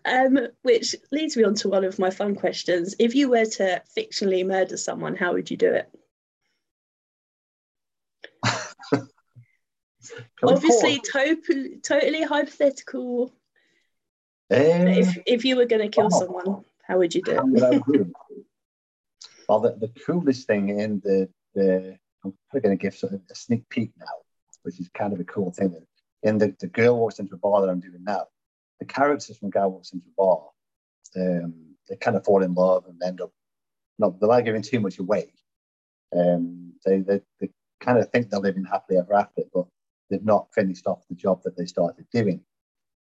um, 0.06 0.48
which 0.63 0.96
leads 1.12 1.38
me 1.38 1.44
on 1.44 1.56
to 1.56 1.70
one 1.70 1.84
of 1.84 2.00
my 2.00 2.10
fun 2.10 2.36
questions. 2.36 2.96
If 3.00 3.16
you 3.16 3.30
were 3.30 3.46
to 3.46 3.82
fictionally 3.98 4.46
murder 4.46 4.77
someone, 4.77 5.16
how 5.16 5.34
would 5.34 5.51
you 5.51 5.58
do 5.58 5.74
it? 5.74 5.89
Can 8.92 9.08
we 9.97 9.97
Obviously, 10.44 11.00
to- 11.00 11.80
totally 11.84 12.24
hypothetical. 12.24 13.34
Um, 14.50 14.88
If 14.88 15.18
if 15.26 15.46
you 15.46 15.56
were 15.58 15.66
going 15.66 15.82
to 15.82 15.90
kill 15.90 16.10
wow. 16.10 16.20
someone, 16.20 16.66
how 16.84 16.98
would 16.98 17.14
you 17.14 17.22
do 17.22 17.32
it? 17.32 17.86
do? 17.86 18.14
Well, 19.50 19.62
the, 19.62 19.78
the 19.80 19.88
coolest 20.06 20.46
thing 20.46 20.68
in 20.78 21.00
the, 21.06 21.30
the 21.56 21.98
I'm 22.26 22.34
probably 22.50 22.68
going 22.68 22.78
to 22.78 22.82
give 22.82 22.94
sort 22.94 23.14
of 23.14 23.22
a 23.32 23.36
sneak 23.36 23.70
peek 23.70 23.92
now, 23.98 24.06
which 24.64 24.78
is 24.78 24.90
kind 24.90 25.14
of 25.14 25.22
a 25.22 25.24
cool 25.24 25.52
thing. 25.52 25.74
In 26.24 26.38
the, 26.38 26.54
the 26.60 26.68
girl 26.68 26.98
walks 27.00 27.20
into 27.20 27.36
a 27.36 27.38
bar 27.38 27.62
that 27.62 27.70
I'm 27.70 27.80
doing 27.80 28.04
now, 28.04 28.26
the 28.80 28.86
characters 28.86 29.38
from 29.38 29.50
Guy 29.50 29.66
Walks 29.66 29.94
into 29.94 30.06
a 30.08 30.22
Bar, 30.22 30.42
um, 31.16 31.54
they 31.88 31.96
kind 31.96 32.18
of 32.18 32.26
fall 32.26 32.44
in 32.44 32.54
love 32.54 32.86
and 32.88 33.02
end 33.04 33.22
up, 33.22 33.32
not 33.98 34.20
without 34.20 34.46
giving 34.46 34.62
too 34.62 34.80
much 34.80 35.00
away. 35.00 35.32
Um, 36.16 36.74
they, 36.86 37.00
they, 37.00 37.22
they 37.40 37.50
kind 37.80 37.98
of 37.98 38.10
think 38.10 38.30
they're 38.30 38.40
living 38.40 38.66
happily 38.66 39.00
ever 39.00 39.14
after, 39.14 39.44
but 39.54 39.66
they've 40.10 40.24
not 40.24 40.54
finished 40.54 40.88
off 40.88 41.08
the 41.10 41.16
job 41.16 41.44
that 41.44 41.58
they 41.58 41.66
started 41.66 42.06
doing. 42.12 42.42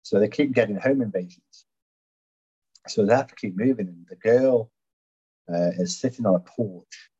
So 0.02 0.18
they 0.18 0.28
keep 0.28 0.52
getting 0.52 0.76
home 0.76 1.02
invasions. 1.02 1.66
So 2.88 3.04
they 3.04 3.14
have 3.14 3.28
to 3.28 3.34
keep 3.34 3.56
moving. 3.56 3.88
And 3.88 4.06
the 4.08 4.16
girl 4.16 4.70
uh, 5.52 5.70
is 5.78 5.98
sitting 5.98 6.26
on 6.26 6.34
a 6.34 6.40
porch 6.40 7.10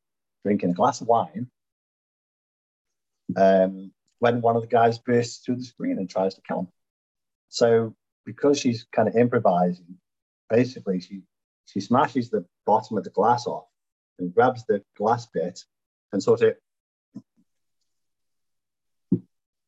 drinking 0.43 0.71
a 0.71 0.73
glass 0.73 1.01
of 1.01 1.07
wine 1.07 1.47
um, 3.37 3.91
when 4.19 4.41
one 4.41 4.55
of 4.55 4.61
the 4.61 4.67
guys 4.67 4.97
bursts 4.97 5.43
through 5.43 5.57
the 5.57 5.63
screen 5.63 5.97
and 5.97 6.09
tries 6.09 6.35
to 6.35 6.41
kill 6.41 6.61
him. 6.61 6.67
So 7.49 7.95
because 8.25 8.59
she's 8.59 8.85
kind 8.91 9.07
of 9.07 9.15
improvising, 9.15 9.97
basically 10.49 10.99
she 10.99 11.21
she 11.65 11.79
smashes 11.79 12.29
the 12.29 12.45
bottom 12.65 12.97
of 12.97 13.03
the 13.03 13.09
glass 13.11 13.47
off 13.47 13.65
and 14.19 14.33
grabs 14.33 14.65
the 14.65 14.83
glass 14.97 15.27
bit 15.27 15.63
and 16.11 16.21
sort 16.21 16.41
of 16.41 16.55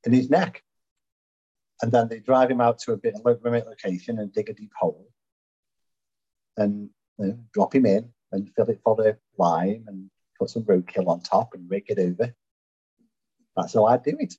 in 0.06 0.14
his 0.14 0.30
neck. 0.30 0.64
And 1.82 1.92
then 1.92 2.08
they 2.08 2.20
drive 2.20 2.50
him 2.50 2.62
out 2.62 2.80
to 2.80 2.94
a 2.94 2.98
bit 2.98 3.16
of 3.16 3.26
a 3.26 3.36
remote 3.42 3.68
location 3.68 4.20
and 4.20 4.32
dig 4.32 4.50
a 4.50 4.54
deep 4.54 4.72
hole 4.80 5.10
and 6.56 6.90
you 7.18 7.26
know, 7.26 7.40
drop 7.54 7.76
him 7.76 7.86
in 7.86 8.10
and 8.32 8.50
fill 8.56 8.70
it 8.70 8.80
full 8.84 9.00
of 9.02 9.18
lime 9.38 9.84
and 9.88 10.10
put 10.40 10.50
some 10.50 10.64
roadkill 10.64 11.08
on 11.08 11.20
top 11.22 11.50
and 11.54 11.70
rake 11.70 11.90
it 11.90 12.00
over. 12.00 12.34
That's 13.56 13.74
how 13.74 13.86
I 13.86 13.98
do 13.98 14.16
it. 14.20 14.34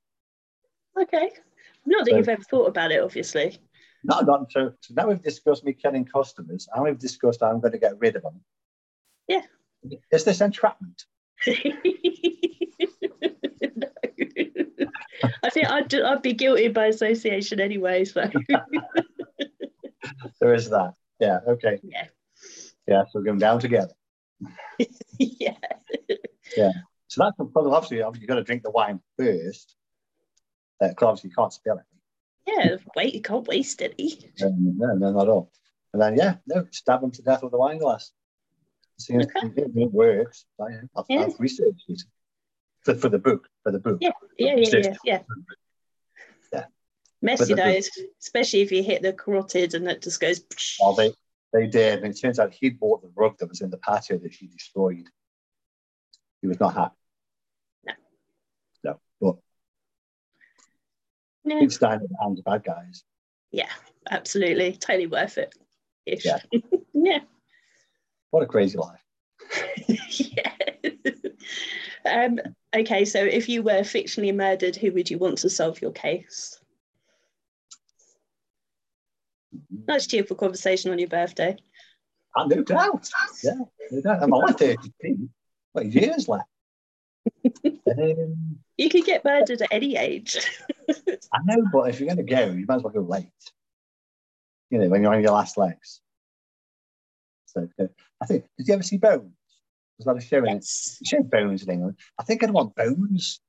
Okay. 1.00 1.30
Not 1.87 2.04
that 2.04 2.11
So- 2.12 2.16
you've 2.16 2.28
ever 2.28 2.42
thought 2.42 2.68
about 2.68 2.92
it, 2.92 3.02
obviously. 3.02 3.59
No, 4.04 4.21
not 4.21 4.52
so, 4.52 4.73
so 4.80 4.94
now 4.94 5.09
we've 5.09 5.23
discussed 5.23 5.64
me 5.64 5.73
killing 5.73 6.04
customers. 6.04 6.68
and 6.75 6.85
we've 6.85 6.99
discussed 6.99 7.40
how 7.40 7.50
I'm 7.50 7.61
going 7.61 7.73
to 7.73 7.78
get 7.78 7.99
rid 7.99 8.16
of 8.16 8.23
them. 8.23 8.40
Yeah. 9.28 9.42
Is 10.12 10.25
this 10.25 10.40
entrapment? 10.40 11.04
I 15.44 15.50
think 15.50 15.68
I'd, 15.68 15.94
I'd 15.94 16.22
be 16.22 16.32
guilty 16.32 16.68
by 16.68 16.86
association 16.86 17.60
anyway. 17.60 18.04
So 18.04 18.28
There 20.40 20.54
is 20.54 20.70
that. 20.70 20.94
Yeah. 21.20 21.38
Okay. 21.46 21.78
yeah, 21.82 22.06
Yeah. 22.86 23.02
So 23.10 23.18
we're 23.20 23.24
going 23.24 23.38
down 23.38 23.60
together. 23.60 23.92
yeah, 25.18 25.54
Yeah. 26.56 26.72
So 27.08 27.24
that's 27.24 27.36
the 27.38 27.44
problem. 27.44 27.74
Obviously, 27.74 28.02
obviously 28.02 28.22
you've 28.22 28.28
got 28.28 28.36
to 28.36 28.44
drink 28.44 28.62
the 28.62 28.70
wine 28.70 29.00
first. 29.18 29.76
Uh, 30.82 30.88
obviously, 31.00 31.30
you 31.30 31.36
can't 31.36 31.52
spill 31.52 31.78
it. 31.78 31.84
yeah. 32.46 32.76
Wait, 32.96 33.14
you 33.14 33.22
can't 33.22 33.46
waste 33.46 33.80
any. 33.82 34.18
Um, 34.42 34.76
no, 34.76 34.94
no, 34.94 35.12
not 35.12 35.22
at 35.22 35.28
all. 35.28 35.52
And 35.92 36.02
then, 36.02 36.16
yeah, 36.16 36.36
no, 36.46 36.66
stab 36.72 37.00
them 37.02 37.12
to 37.12 37.22
death 37.22 37.42
with 37.42 37.52
a 37.54 37.58
wine 37.58 37.78
glass. 37.78 38.10
Seems 38.98 39.26
Okay. 39.26 39.52
it, 39.56 39.92
works. 39.92 40.44
I, 40.60 40.64
I've, 40.96 41.04
Yeah. 41.08 41.20
I've 41.22 41.38
researched 41.38 41.84
it 41.88 42.02
for, 42.84 42.94
for 42.94 43.08
the 43.08 43.18
book. 43.18 43.48
For 43.62 43.72
the 43.72 43.78
book. 43.78 43.98
Yeah. 44.00 44.10
Yeah, 44.38 44.56
yeah, 44.56 44.68
yeah, 44.72 44.94
yeah. 45.04 45.22
Yeah. 46.52 46.64
Messy 47.22 47.54
the- 47.54 47.90
especially 48.20 48.60
if 48.60 48.70
you 48.72 48.82
hit 48.82 49.02
the 49.02 49.12
carotid 49.12 49.74
and 49.74 49.88
it 49.88 50.02
just 50.02 50.20
goes. 50.20 50.40
Well, 50.80 50.90
oh, 50.90 50.94
they, 50.96 51.12
they 51.52 51.66
did. 51.66 52.02
And 52.02 52.12
it 52.12 52.20
turns 52.20 52.38
out 52.38 52.52
he'd 52.52 52.78
bought 52.78 53.02
the 53.02 53.10
rug 53.14 53.38
that 53.38 53.48
was 53.48 53.60
in 53.60 53.70
the 53.70 53.78
patio 53.78 54.18
that 54.18 54.34
she 54.34 54.46
destroyed. 54.46 55.08
He 56.42 56.48
was 56.48 56.60
not 56.60 56.74
happy. 56.74 56.94
No. 57.86 57.94
No. 58.84 59.00
But 59.20 59.36
Yeah, 61.44 61.60
he's 61.60 61.78
dying 61.78 62.00
at 62.02 62.08
the 62.08 62.16
hands 62.20 62.38
of 62.40 62.44
bad 62.44 62.64
guys. 62.64 63.04
yeah, 63.50 63.70
absolutely, 64.10 64.72
totally 64.72 65.06
worth 65.06 65.38
it. 65.38 65.54
Ish. 66.04 66.26
Yeah. 66.26 66.38
yeah. 66.92 67.20
What 68.30 68.42
a 68.42 68.46
crazy 68.46 68.76
life. 68.76 69.00
yeah. 69.88 70.52
um, 72.06 72.38
okay, 72.75 73.04
so 73.04 73.23
if 73.23 73.49
you 73.49 73.62
were 73.62 73.80
fictionally 73.80 74.34
murdered, 74.34 74.76
who 74.76 74.92
would 74.92 75.11
you 75.11 75.18
want 75.18 75.38
to 75.38 75.50
solve 75.50 75.80
your 75.80 75.92
case? 75.92 76.58
Nice 79.87 80.06
cheerful 80.06 80.37
conversation 80.37 80.90
on 80.90 80.99
your 80.99 81.08
birthday. 81.08 81.56
And 82.34 82.50
no 82.50 82.62
doubt. 82.62 83.08
Yeah, 83.42 83.52
no 83.90 84.00
doubt. 84.00 84.23
I'm 84.23 84.34
only 84.34 84.52
32. 84.52 85.28
What, 85.73 85.87
years 85.87 86.28
left? 86.28 86.49
um, 87.64 88.58
You 88.76 88.88
could 88.88 89.04
get 89.04 89.25
murdered 89.25 89.62
at 89.62 89.68
any 89.70 89.96
age. 89.96 90.38
I 90.88 91.38
know, 91.44 91.64
but 91.73 91.90
if 91.90 92.00
you're 92.00 92.12
going 92.12 92.25
to 92.25 92.34
go, 92.34 92.46
you 92.46 92.66
might 92.66 92.76
as 92.76 92.82
well 92.82 92.92
go 92.92 93.00
late. 93.00 93.28
You 94.70 94.78
know, 94.78 94.88
when 94.88 95.02
you're 95.02 95.14
on 95.14 95.23
your 95.23 95.32
last 95.32 95.56
legs. 95.56 96.00
So 97.46 97.68
uh, 97.78 97.87
I 98.20 98.26
think, 98.26 98.46
did 98.58 98.68
you 98.68 98.75
ever 98.75 98.82
see 98.82 98.99
Bones? 98.99 99.30
Was 99.98 100.06
that 100.06 100.16
a 100.16 100.20
show 100.20 100.38
in 100.38 100.54
yes. 100.56 100.98
You 101.00 101.06
showed 101.06 101.30
Bones 101.30 101.62
in 101.62 101.70
England. 101.70 101.98
I 102.18 102.24
think 102.24 102.42
I'd 102.42 102.50
want 102.50 102.74
Bones 102.74 103.40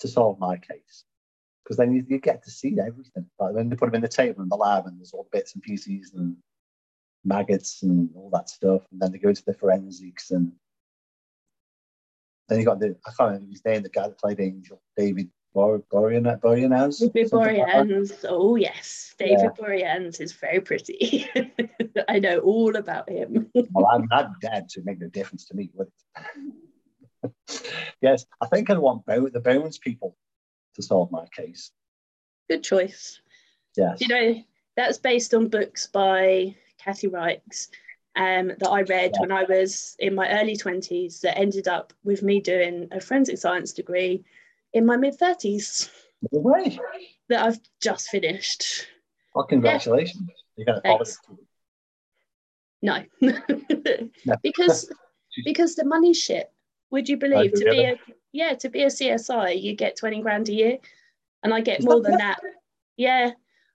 to 0.00 0.08
solve 0.08 0.38
my 0.38 0.56
case. 0.56 1.04
Because 1.64 1.76
then 1.76 1.92
you, 1.92 2.04
you 2.08 2.18
get 2.18 2.42
to 2.44 2.50
see 2.50 2.76
everything. 2.78 3.26
Like 3.38 3.54
when 3.54 3.68
they 3.68 3.76
put 3.76 3.86
them 3.86 3.96
in 3.96 4.02
the 4.02 4.08
table 4.08 4.42
in 4.42 4.48
the 4.48 4.56
lab 4.56 4.86
and 4.86 4.98
there's 4.98 5.12
all 5.12 5.24
the 5.30 5.38
bits 5.38 5.54
and 5.54 5.62
pieces 5.62 6.12
and 6.14 6.36
maggots 7.24 7.82
and 7.82 8.10
all 8.14 8.30
that 8.32 8.48
stuff. 8.48 8.82
And 8.90 9.00
then 9.00 9.12
they 9.12 9.18
go 9.18 9.32
to 9.32 9.44
the 9.44 9.54
forensics 9.54 10.30
and 10.30 10.52
then 12.48 12.58
you 12.58 12.64
got 12.64 12.80
the, 12.80 12.96
I 13.06 13.10
can't 13.10 13.32
remember 13.32 13.50
his 13.50 13.64
name, 13.64 13.82
the 13.82 13.90
guy 13.90 14.08
that 14.08 14.18
played 14.18 14.40
Angel, 14.40 14.80
David 14.96 15.30
Bor- 15.54 15.82
Borean- 15.90 16.40
Boreanaz. 16.40 17.00
Like 17.00 18.24
Oh, 18.28 18.56
yes. 18.56 19.14
David 19.18 19.50
Boreanaz 19.58 20.20
is 20.20 20.32
very 20.32 20.60
pretty. 20.60 21.26
I 22.08 22.18
know 22.18 22.38
all 22.40 22.76
about 22.76 23.08
him. 23.08 23.50
Well, 23.72 23.86
I'm, 23.92 24.08
I'm 24.12 24.34
dead, 24.40 24.70
so 24.70 24.80
it 24.80 24.86
make 24.86 25.00
no 25.00 25.08
difference 25.08 25.46
to 25.46 25.54
me. 25.56 25.70
Would 25.74 25.88
it? 27.24 27.32
yes, 28.00 28.24
I 28.40 28.46
think 28.46 28.70
I'd 28.70 28.78
want 28.78 29.04
Bo- 29.06 29.28
the 29.28 29.40
Bones 29.40 29.78
people 29.78 30.16
to 30.74 30.82
solve 30.82 31.10
my 31.10 31.26
case. 31.34 31.70
Good 32.48 32.62
choice. 32.62 33.20
Yes. 33.76 34.00
You 34.00 34.08
know, 34.08 34.42
that's 34.76 34.98
based 34.98 35.34
on 35.34 35.48
books 35.48 35.86
by 35.86 36.54
Kathy 36.78 37.08
Reichs 37.08 37.68
um, 38.16 38.48
that 38.58 38.68
I 38.68 38.82
read 38.82 39.12
Yeah. 39.14 39.20
when 39.20 39.32
I 39.32 39.44
was 39.44 39.96
in 39.98 40.14
my 40.14 40.28
early 40.40 40.56
20s 40.56 41.20
that 41.20 41.38
ended 41.38 41.68
up 41.68 41.92
with 42.04 42.22
me 42.22 42.40
doing 42.40 42.88
a 42.92 43.00
forensic 43.00 43.38
science 43.38 43.72
degree 43.72 44.24
in 44.72 44.86
my 44.86 44.96
mid 44.96 45.18
30s 45.18 45.90
No 46.32 46.40
way. 46.40 46.78
that 47.28 47.44
I've 47.44 47.60
just 47.80 48.08
finished. 48.08 48.86
Well, 49.34 49.46
congratulations. 49.46 50.28
You're 50.56 50.66
going 50.66 50.82
to 50.82 50.88
follow 50.88 51.02
it. 51.02 51.16
No. 52.82 53.04
because 54.42 54.90
because 55.44 55.74
the 55.74 55.84
money 55.84 56.14
shit. 56.14 56.50
Would 56.90 57.08
you 57.08 57.18
believe 57.18 57.52
to 57.52 57.64
be 57.64 57.84
a 57.84 57.98
yeah, 58.32 58.54
to 58.54 58.68
be 58.68 58.82
a 58.82 58.86
CSI, 58.86 59.60
you 59.60 59.74
get 59.74 59.96
20 59.96 60.22
grand 60.22 60.48
a 60.48 60.52
year. 60.52 60.78
And 61.42 61.54
I 61.54 61.60
get 61.60 61.80
Is 61.80 61.84
more 61.84 62.00
that 62.02 62.10
than 62.10 62.18
that. 62.18 62.40
Yeah, 62.96 63.30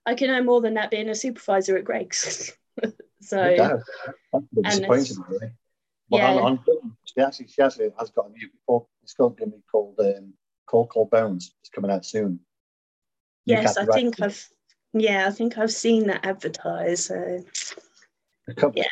I 0.06 0.14
can 0.14 0.30
earn 0.30 0.46
more 0.46 0.60
than 0.60 0.74
that 0.74 0.90
being 0.90 1.08
a 1.08 1.14
supervisor 1.14 1.76
at 1.76 1.84
Greggs. 1.84 2.52
so 3.20 3.36
No 3.36 3.56
doubt. 3.56 3.82
That's 4.32 4.44
a 4.44 4.54
bit 4.54 4.64
And 4.64 4.64
disappointing, 4.64 5.24
really. 5.28 5.52
Well, 6.10 6.20
yeah. 6.20 6.42
on, 6.42 6.58
on, 6.68 6.96
she 7.04 7.20
actually, 7.22 7.48
she 7.48 7.62
actually 7.62 7.88
has 7.98 8.10
got 8.10 8.28
a 8.28 8.30
new 8.30 8.48
called, 8.66 8.86
it's 9.02 9.14
called 9.14 9.38
going 9.38 9.50
to 9.52 9.56
be 9.56 9.62
called 9.70 9.98
um, 9.98 10.34
Cold 10.66 10.90
Cold 10.90 11.10
Bones. 11.10 11.54
It's 11.60 11.70
coming 11.70 11.90
out 11.90 12.04
soon. 12.04 12.40
Yes, 13.44 13.76
I 13.76 13.84
think. 13.86 14.20
I've 14.20 14.48
Yeah, 14.94 15.26
I 15.26 15.30
think 15.30 15.58
I've 15.58 15.72
seen 15.72 16.06
that 16.06 16.24
advertised. 16.24 17.04
So. 17.04 17.44
Yeah. 18.74 18.84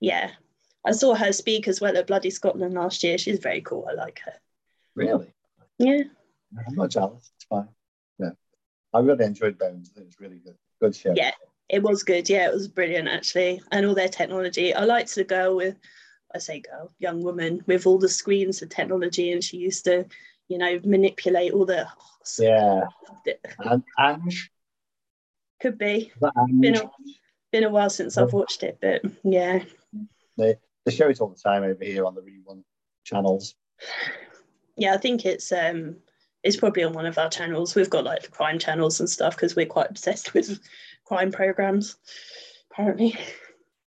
Yeah, 0.00 0.30
I 0.86 0.92
saw 0.92 1.14
her 1.14 1.32
speak 1.32 1.68
as 1.68 1.80
well 1.80 1.96
at 1.96 2.06
Bloody 2.06 2.30
Scotland 2.30 2.74
last 2.74 3.02
year. 3.02 3.18
She's 3.18 3.38
very 3.38 3.60
cool. 3.60 3.86
I 3.90 3.94
like 3.94 4.20
her. 4.24 4.32
Really? 4.94 5.32
Yeah. 5.78 6.04
I'm 6.66 6.74
not 6.74 6.90
jealous. 6.90 7.30
It's 7.36 7.44
fine. 7.44 7.68
Yeah. 8.18 8.30
I 8.94 9.00
really 9.00 9.26
enjoyed 9.26 9.58
Bones. 9.58 9.92
It 9.96 10.06
was 10.06 10.18
really 10.20 10.38
good. 10.38 10.56
Good 10.80 10.96
show. 10.96 11.12
Yeah, 11.14 11.32
it 11.68 11.82
was 11.82 12.02
good. 12.02 12.30
Yeah, 12.30 12.48
it 12.48 12.54
was 12.54 12.66
brilliant 12.66 13.08
actually. 13.08 13.60
And 13.72 13.84
all 13.84 13.94
their 13.94 14.08
technology. 14.08 14.72
I 14.72 14.84
liked 14.84 15.14
the 15.14 15.24
girl 15.24 15.54
with, 15.56 15.76
I 16.34 16.38
say 16.38 16.60
girl, 16.60 16.92
young 16.98 17.22
woman 17.22 17.62
with 17.66 17.86
all 17.86 17.98
the 17.98 18.08
screens 18.08 18.62
and 18.62 18.70
technology. 18.70 19.32
And 19.32 19.42
she 19.42 19.56
used 19.56 19.84
to, 19.84 20.06
you 20.48 20.58
know, 20.58 20.80
manipulate 20.84 21.52
all 21.52 21.66
the. 21.66 21.86
Oh, 21.86 22.26
yeah. 22.38 22.84
And 23.58 23.82
Ange? 23.98 24.50
Could 25.60 25.78
be. 25.78 26.12
Been 26.60 26.76
a, 26.76 26.90
been 27.52 27.64
a 27.64 27.70
while 27.70 27.90
since 27.90 28.16
I've 28.16 28.32
watched 28.32 28.62
it, 28.62 28.78
but 28.80 29.02
yeah. 29.24 29.62
They, 30.38 30.56
they 30.84 30.92
show 30.92 31.08
it 31.08 31.20
all 31.20 31.28
the 31.28 31.36
time 31.36 31.64
over 31.64 31.84
here 31.84 32.06
on 32.06 32.14
the 32.14 32.22
Rerun 32.22 32.62
channels. 33.04 33.54
Yeah, 34.76 34.94
I 34.94 34.98
think 34.98 35.26
it's 35.26 35.52
um 35.52 35.96
it's 36.42 36.56
probably 36.56 36.84
on 36.84 36.94
one 36.94 37.06
of 37.06 37.18
our 37.18 37.28
channels. 37.28 37.74
We've 37.74 37.90
got 37.90 38.04
like 38.04 38.30
crime 38.30 38.58
channels 38.58 39.00
and 39.00 39.10
stuff 39.10 39.36
because 39.36 39.54
we're 39.54 39.66
quite 39.66 39.90
obsessed 39.90 40.32
with 40.32 40.58
crime 41.04 41.32
programs, 41.32 41.96
apparently. 42.70 43.18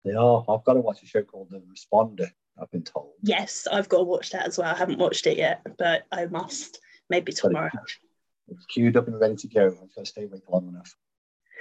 They 0.04 0.12
are. 0.12 0.44
I've 0.49 0.64
got 0.64 0.75
to 0.75 0.80
watch 0.80 1.02
a 1.02 1.06
show 1.06 1.23
called 1.23 1.49
The 1.50 1.61
Responder, 1.61 2.28
I've 2.61 2.70
been 2.70 2.82
told. 2.82 3.12
Yes, 3.23 3.66
I've 3.70 3.88
got 3.88 3.99
to 3.99 4.04
watch 4.04 4.30
that 4.30 4.46
as 4.46 4.58
well. 4.58 4.73
I 4.73 4.76
haven't 4.76 4.99
watched 4.99 5.26
it 5.26 5.38
yet, 5.38 5.62
but 5.78 6.04
I 6.12 6.26
must. 6.26 6.78
Maybe 7.11 7.32
tomorrow. 7.32 7.70
It's, 8.49 8.66
queued 8.66 8.96
up 8.96 9.08
and 9.08 9.18
ready 9.18 9.37
to 9.37 9.49
go. 9.49 9.66
I've 9.66 9.94
got 9.94 10.04
to 10.04 10.06
stay 10.06 10.25
awake 10.25 10.42
long 10.49 10.68
enough. 10.68 10.94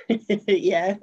yeah. 0.48 0.96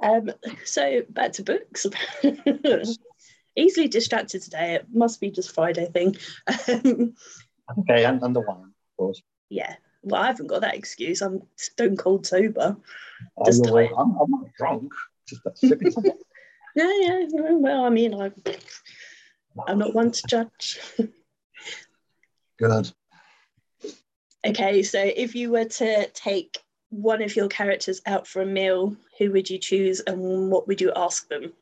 Um, 0.00 0.30
so 0.64 1.02
back 1.08 1.32
to 1.32 1.42
books. 1.42 1.86
Easily 3.56 3.88
distracted 3.88 4.42
today. 4.42 4.74
It 4.74 4.86
must 4.92 5.20
be 5.20 5.30
just 5.30 5.52
Friday 5.52 5.86
thing. 5.86 6.16
okay, 6.68 8.04
and, 8.04 8.22
and 8.22 8.36
the 8.36 8.40
wine, 8.40 8.72
of 8.72 8.96
course. 8.96 9.20
Yeah. 9.48 9.74
Well, 10.02 10.22
I 10.22 10.26
haven't 10.26 10.46
got 10.46 10.60
that 10.60 10.74
excuse. 10.74 11.22
I'm 11.22 11.42
stone 11.56 11.96
cold 11.96 12.26
sober. 12.26 12.76
Oh, 13.36 13.44
just 13.44 13.66
I'm, 13.66 13.76
I'm, 13.98 14.30
not 14.30 14.46
drunk. 14.56 14.92
Just 15.26 15.42
yeah, 15.62 16.92
yeah. 17.00 17.24
Well, 17.32 17.84
I 17.84 17.90
mean, 17.90 18.14
I'm, 18.14 18.32
I'm 19.66 19.78
not 19.78 19.94
one 19.94 20.12
to 20.12 20.22
judge. 20.28 20.80
Good. 22.58 22.92
Okay, 24.46 24.82
so 24.82 25.00
if 25.02 25.34
you 25.34 25.50
were 25.50 25.64
to 25.64 26.08
take 26.10 26.58
one 26.90 27.22
of 27.22 27.34
your 27.36 27.48
characters 27.48 28.00
out 28.06 28.26
for 28.26 28.42
a 28.42 28.46
meal, 28.46 28.96
who 29.18 29.32
would 29.32 29.50
you 29.50 29.58
choose 29.58 30.00
and 30.00 30.50
what 30.50 30.68
would 30.68 30.80
you 30.80 30.92
ask 30.94 31.28
them? 31.28 31.52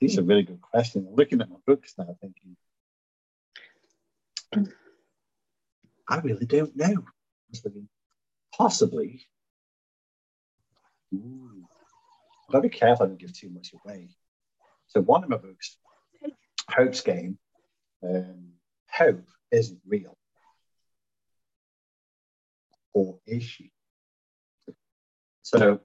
These 0.00 0.18
are 0.18 0.22
really 0.22 0.42
good 0.42 0.60
questions. 0.60 1.06
I'm 1.08 1.14
looking 1.14 1.40
at 1.40 1.48
my 1.48 1.56
books 1.66 1.94
now, 1.96 2.16
thinking, 2.20 2.56
I 6.12 6.18
really 6.18 6.44
don't 6.44 6.76
know. 6.76 7.06
possibly. 8.54 9.26
Ooh, 11.14 11.64
I've 12.46 12.52
got 12.52 12.58
to 12.58 12.68
be 12.68 12.68
careful 12.68 13.06
I 13.06 13.08
don't 13.08 13.18
give 13.18 13.32
too 13.32 13.48
much 13.48 13.72
away. 13.72 14.10
So 14.88 15.00
one 15.00 15.24
of 15.24 15.30
my 15.30 15.38
books, 15.38 15.78
Hope's 16.68 17.00
Game, 17.00 17.38
um, 18.06 18.50
hope 18.90 19.26
isn't 19.50 19.80
real. 19.86 20.18
Or 22.92 23.18
is 23.26 23.42
she? 23.42 23.72
So 25.40 25.80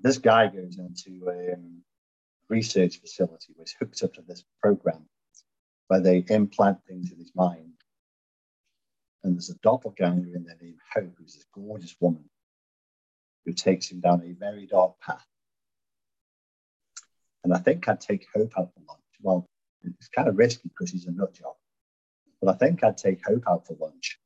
this 0.00 0.16
guy 0.16 0.46
goes 0.46 0.78
into 0.78 1.28
a 1.28 1.52
um, 1.52 1.82
research 2.48 3.02
facility, 3.02 3.52
which 3.56 3.76
hooks 3.78 4.02
up 4.02 4.14
to 4.14 4.22
this 4.22 4.42
program 4.62 5.10
where 5.88 6.00
they 6.00 6.24
implant 6.30 6.78
things 6.88 7.12
in 7.12 7.18
his 7.18 7.32
mind. 7.34 7.75
And 9.26 9.34
there's 9.34 9.50
a 9.50 9.58
doppelganger 9.58 10.36
in 10.36 10.44
there 10.44 10.56
named 10.62 10.78
Hope, 10.94 11.12
who's 11.18 11.34
this 11.34 11.46
gorgeous 11.52 11.96
woman 11.98 12.30
who 13.44 13.52
takes 13.52 13.90
him 13.90 13.98
down 13.98 14.22
a 14.22 14.32
very 14.32 14.66
dark 14.66 15.00
path. 15.00 15.26
And 17.42 17.52
I 17.52 17.58
think 17.58 17.88
I'd 17.88 18.00
take 18.00 18.24
Hope 18.32 18.52
out 18.56 18.72
for 18.72 18.80
lunch. 18.88 19.02
Well, 19.20 19.44
it's 19.82 20.06
kind 20.06 20.28
of 20.28 20.38
risky 20.38 20.68
because 20.68 20.92
he's 20.92 21.06
a 21.06 21.10
nut 21.10 21.34
job. 21.34 21.54
But 22.40 22.54
I 22.54 22.56
think 22.56 22.84
I'd 22.84 22.98
take 22.98 23.26
Hope 23.26 23.42
out 23.48 23.66
for 23.66 23.76
lunch 23.80 24.20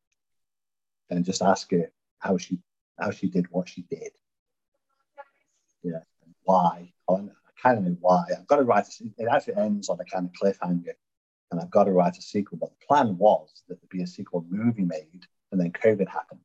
and 1.08 1.24
just 1.24 1.40
ask 1.40 1.70
her 1.70 1.90
how 2.18 2.36
she 2.36 2.58
how 2.98 3.10
she 3.10 3.28
did 3.28 3.46
what 3.50 3.70
she 3.70 3.80
did. 3.80 4.12
Yeah, 5.82 6.00
why? 6.42 6.92
I 7.08 7.14
kind 7.62 7.78
of 7.78 7.84
know 7.84 7.96
why. 8.00 8.24
I've 8.36 8.46
got 8.46 8.56
to 8.56 8.64
write. 8.64 8.84
It 9.16 9.28
actually 9.32 9.56
ends 9.56 9.88
on 9.88 9.98
a 9.98 10.04
kind 10.04 10.26
of 10.26 10.32
cliffhanger, 10.32 10.92
and 11.50 11.60
I've 11.60 11.70
got 11.70 11.84
to 11.84 11.92
write 11.92 12.16
a 12.16 12.22
sequel. 12.22 12.58
But 12.58 12.70
the 12.70 12.86
plan 12.86 13.16
was 13.18 13.62
that 13.68 13.80
there'd 13.80 13.90
be 13.90 14.02
a 14.02 14.06
sequel 14.06 14.44
movie 14.48 14.84
made, 14.84 15.26
and 15.52 15.60
then 15.60 15.72
COVID 15.72 16.08
happened. 16.08 16.40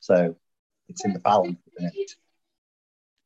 So 0.00 0.36
it's 0.88 1.04
in 1.04 1.12
the 1.12 1.18
balance? 1.18 1.58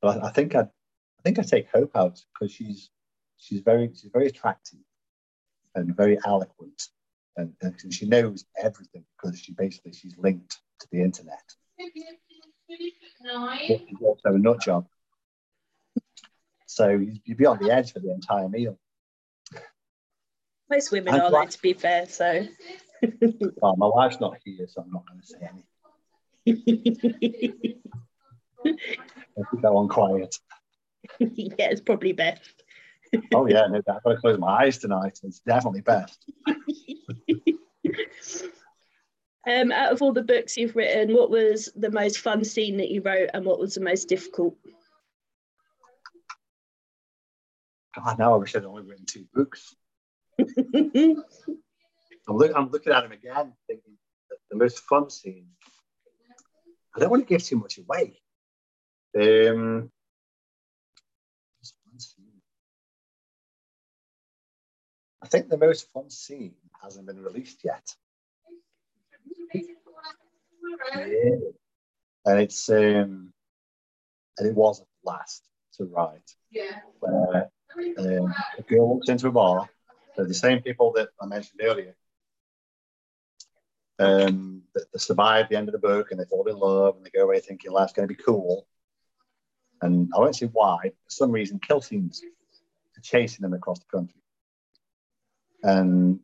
But 0.00 0.22
I, 0.22 0.28
I 0.28 0.30
think 0.30 0.54
I'd, 0.54 0.66
I 0.66 1.22
think 1.24 1.38
I 1.38 1.42
take 1.42 1.68
Hope 1.70 1.96
out 1.96 2.20
because 2.32 2.52
she's 2.52 2.90
she's 3.36 3.60
very 3.60 3.90
she's 3.94 4.10
very 4.12 4.26
attractive 4.26 4.80
and 5.74 5.96
very 5.96 6.18
eloquent 6.26 6.88
and, 7.36 7.52
and 7.60 7.92
she 7.92 8.06
knows 8.06 8.44
everything 8.62 9.04
because 9.16 9.38
she 9.38 9.52
basically 9.52 9.92
she's 9.92 10.16
linked 10.18 10.58
to 10.80 10.86
the 10.90 11.00
internet. 11.00 11.42
Also 14.00 14.34
a 14.34 14.38
nut 14.38 14.60
job. 14.60 14.86
So 16.66 16.88
you'd 16.88 17.36
be 17.36 17.46
on 17.46 17.58
the 17.58 17.70
edge 17.70 17.92
for 17.92 18.00
the 18.00 18.10
entire 18.10 18.48
meal. 18.48 18.78
Most 20.72 20.90
women 20.90 21.14
are, 21.14 21.30
like, 21.30 21.50
to 21.50 21.62
be 21.62 21.74
fair. 21.74 22.06
So, 22.06 22.46
well, 23.60 23.76
my 23.76 23.86
wife's 23.86 24.20
not 24.20 24.38
here, 24.44 24.66
so 24.66 24.82
I'm 24.82 24.90
not 24.90 25.04
going 25.06 25.20
to 25.20 25.26
say 25.26 25.38
anything. 26.46 27.78
I 28.64 29.42
think 29.50 29.62
that 29.62 29.72
one 29.72 29.88
quiet. 29.88 30.34
yeah, 31.18 31.68
it's 31.70 31.80
probably 31.80 32.12
best 32.12 32.62
oh 33.34 33.46
yeah, 33.46 33.66
no. 33.68 33.78
I've 33.78 34.02
got 34.02 34.10
to 34.10 34.16
close 34.16 34.38
my 34.38 34.64
eyes 34.64 34.78
tonight. 34.78 35.20
It's 35.22 35.40
definitely 35.40 35.82
best. 35.82 36.24
um, 39.46 39.72
out 39.72 39.92
of 39.92 40.00
all 40.02 40.12
the 40.12 40.22
books 40.22 40.56
you've 40.56 40.76
written, 40.76 41.14
what 41.14 41.30
was 41.30 41.70
the 41.76 41.90
most 41.90 42.18
fun 42.18 42.44
scene 42.44 42.78
that 42.78 42.90
you 42.90 43.02
wrote, 43.02 43.30
and 43.34 43.44
what 43.44 43.58
was 43.58 43.74
the 43.74 43.80
most 43.80 44.08
difficult? 44.08 44.56
God, 47.94 48.18
now 48.18 48.34
I 48.34 48.38
wish 48.38 48.56
I'd 48.56 48.64
only 48.64 48.82
written 48.82 49.04
two 49.04 49.26
books. 49.34 49.76
I'm, 52.28 52.36
look, 52.36 52.52
I'm 52.54 52.70
looking 52.70 52.92
at 52.92 53.04
him 53.04 53.12
again, 53.12 53.52
thinking 53.66 53.96
the 54.50 54.56
most 54.56 54.80
fun 54.80 55.10
scene. 55.10 55.46
I 56.94 57.00
don't 57.00 57.10
want 57.10 57.22
to 57.22 57.28
give 57.28 57.42
too 57.42 57.56
much 57.56 57.78
away. 57.78 58.20
Um, 59.18 59.90
I 65.22 65.28
think 65.28 65.48
the 65.48 65.56
most 65.56 65.90
fun 65.92 66.10
scene 66.10 66.54
hasn't 66.82 67.06
been 67.06 67.22
released 67.22 67.64
yet. 67.64 67.86
Yeah. 70.94 71.36
And 72.24 72.40
it's 72.40 72.68
um 72.68 73.32
and 74.38 74.48
it 74.48 74.54
was 74.54 74.84
last 75.04 75.48
to 75.76 75.84
write. 75.84 76.36
Yeah. 76.50 76.80
Where 77.00 77.50
um, 77.98 78.34
a 78.58 78.62
girl 78.62 78.88
walks 78.88 79.08
into 79.08 79.28
a 79.28 79.32
bar, 79.32 79.68
they're 80.16 80.26
the 80.26 80.34
same 80.34 80.60
people 80.62 80.92
that 80.92 81.08
I 81.20 81.26
mentioned 81.26 81.60
earlier. 81.62 81.94
Um, 83.98 84.62
that, 84.74 85.00
survive 85.00 85.48
the 85.48 85.56
end 85.56 85.68
of 85.68 85.72
the 85.72 85.78
book 85.78 86.10
and 86.10 86.18
they 86.18 86.24
fall 86.24 86.48
in 86.48 86.56
love 86.56 86.96
and 86.96 87.04
they 87.04 87.10
go 87.10 87.24
away 87.24 87.40
thinking 87.40 87.70
life's 87.70 87.92
going 87.92 88.08
to 88.08 88.14
be 88.14 88.20
cool. 88.20 88.66
And 89.80 90.10
I 90.14 90.18
won't 90.18 90.36
say 90.36 90.46
why, 90.46 90.78
for 90.82 91.10
some 91.10 91.30
reason, 91.30 91.58
kill 91.58 91.78
are 91.78 93.00
chasing 93.02 93.42
them 93.42 93.52
across 93.52 93.78
the 93.80 93.96
country. 93.96 94.20
And 95.62 96.20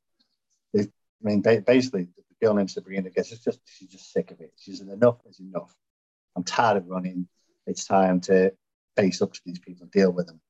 I 0.77 0.87
mean, 1.23 1.41
basically, 1.41 2.05
the 2.05 2.47
girl 2.47 2.55
named 2.55 2.71
Sabrina 2.71 3.11
gets 3.11 3.33
it's 3.33 3.45
just 3.45 3.61
she's 3.65 3.89
just 3.89 4.13
sick 4.13 4.31
of 4.31 4.41
it. 4.41 4.53
She's 4.57 4.81
enough 4.81 5.19
is 5.29 5.41
enough. 5.41 5.75
I'm 6.37 6.45
tired 6.45 6.77
of 6.77 6.87
running. 6.87 7.29
It's 7.67 7.85
time 7.85 8.21
to 8.23 8.53
face 8.97 9.21
up 9.21 9.33
to 9.33 9.41
these 9.45 9.59
people 9.59 9.83
and 9.83 9.91
deal 9.91 10.11
with 10.11 10.27
them. 10.27 10.41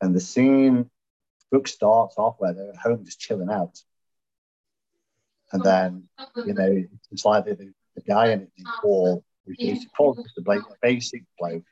And 0.00 0.14
the 0.14 0.20
scene 0.20 0.90
book 1.56 1.68
starts 1.68 2.16
off 2.18 2.36
where 2.38 2.52
they're 2.52 2.68
at 2.68 2.76
home 2.76 3.04
just 3.04 3.18
chilling 3.18 3.50
out. 3.50 3.80
And 5.52 5.62
then, 5.62 6.08
you 6.44 6.52
know, 6.52 6.84
it's 7.10 7.24
like 7.24 7.46
the, 7.46 7.54
the, 7.54 7.72
the 7.94 8.02
guy 8.02 8.32
in 8.32 8.42
it, 8.42 8.50
Paul, 8.82 9.24
he's 9.56 9.86
Paul's 9.96 10.18
just 10.18 10.36
a, 10.36 10.42
like 10.44 10.60
a 10.60 10.76
basic 10.82 11.22
bloke. 11.38 11.64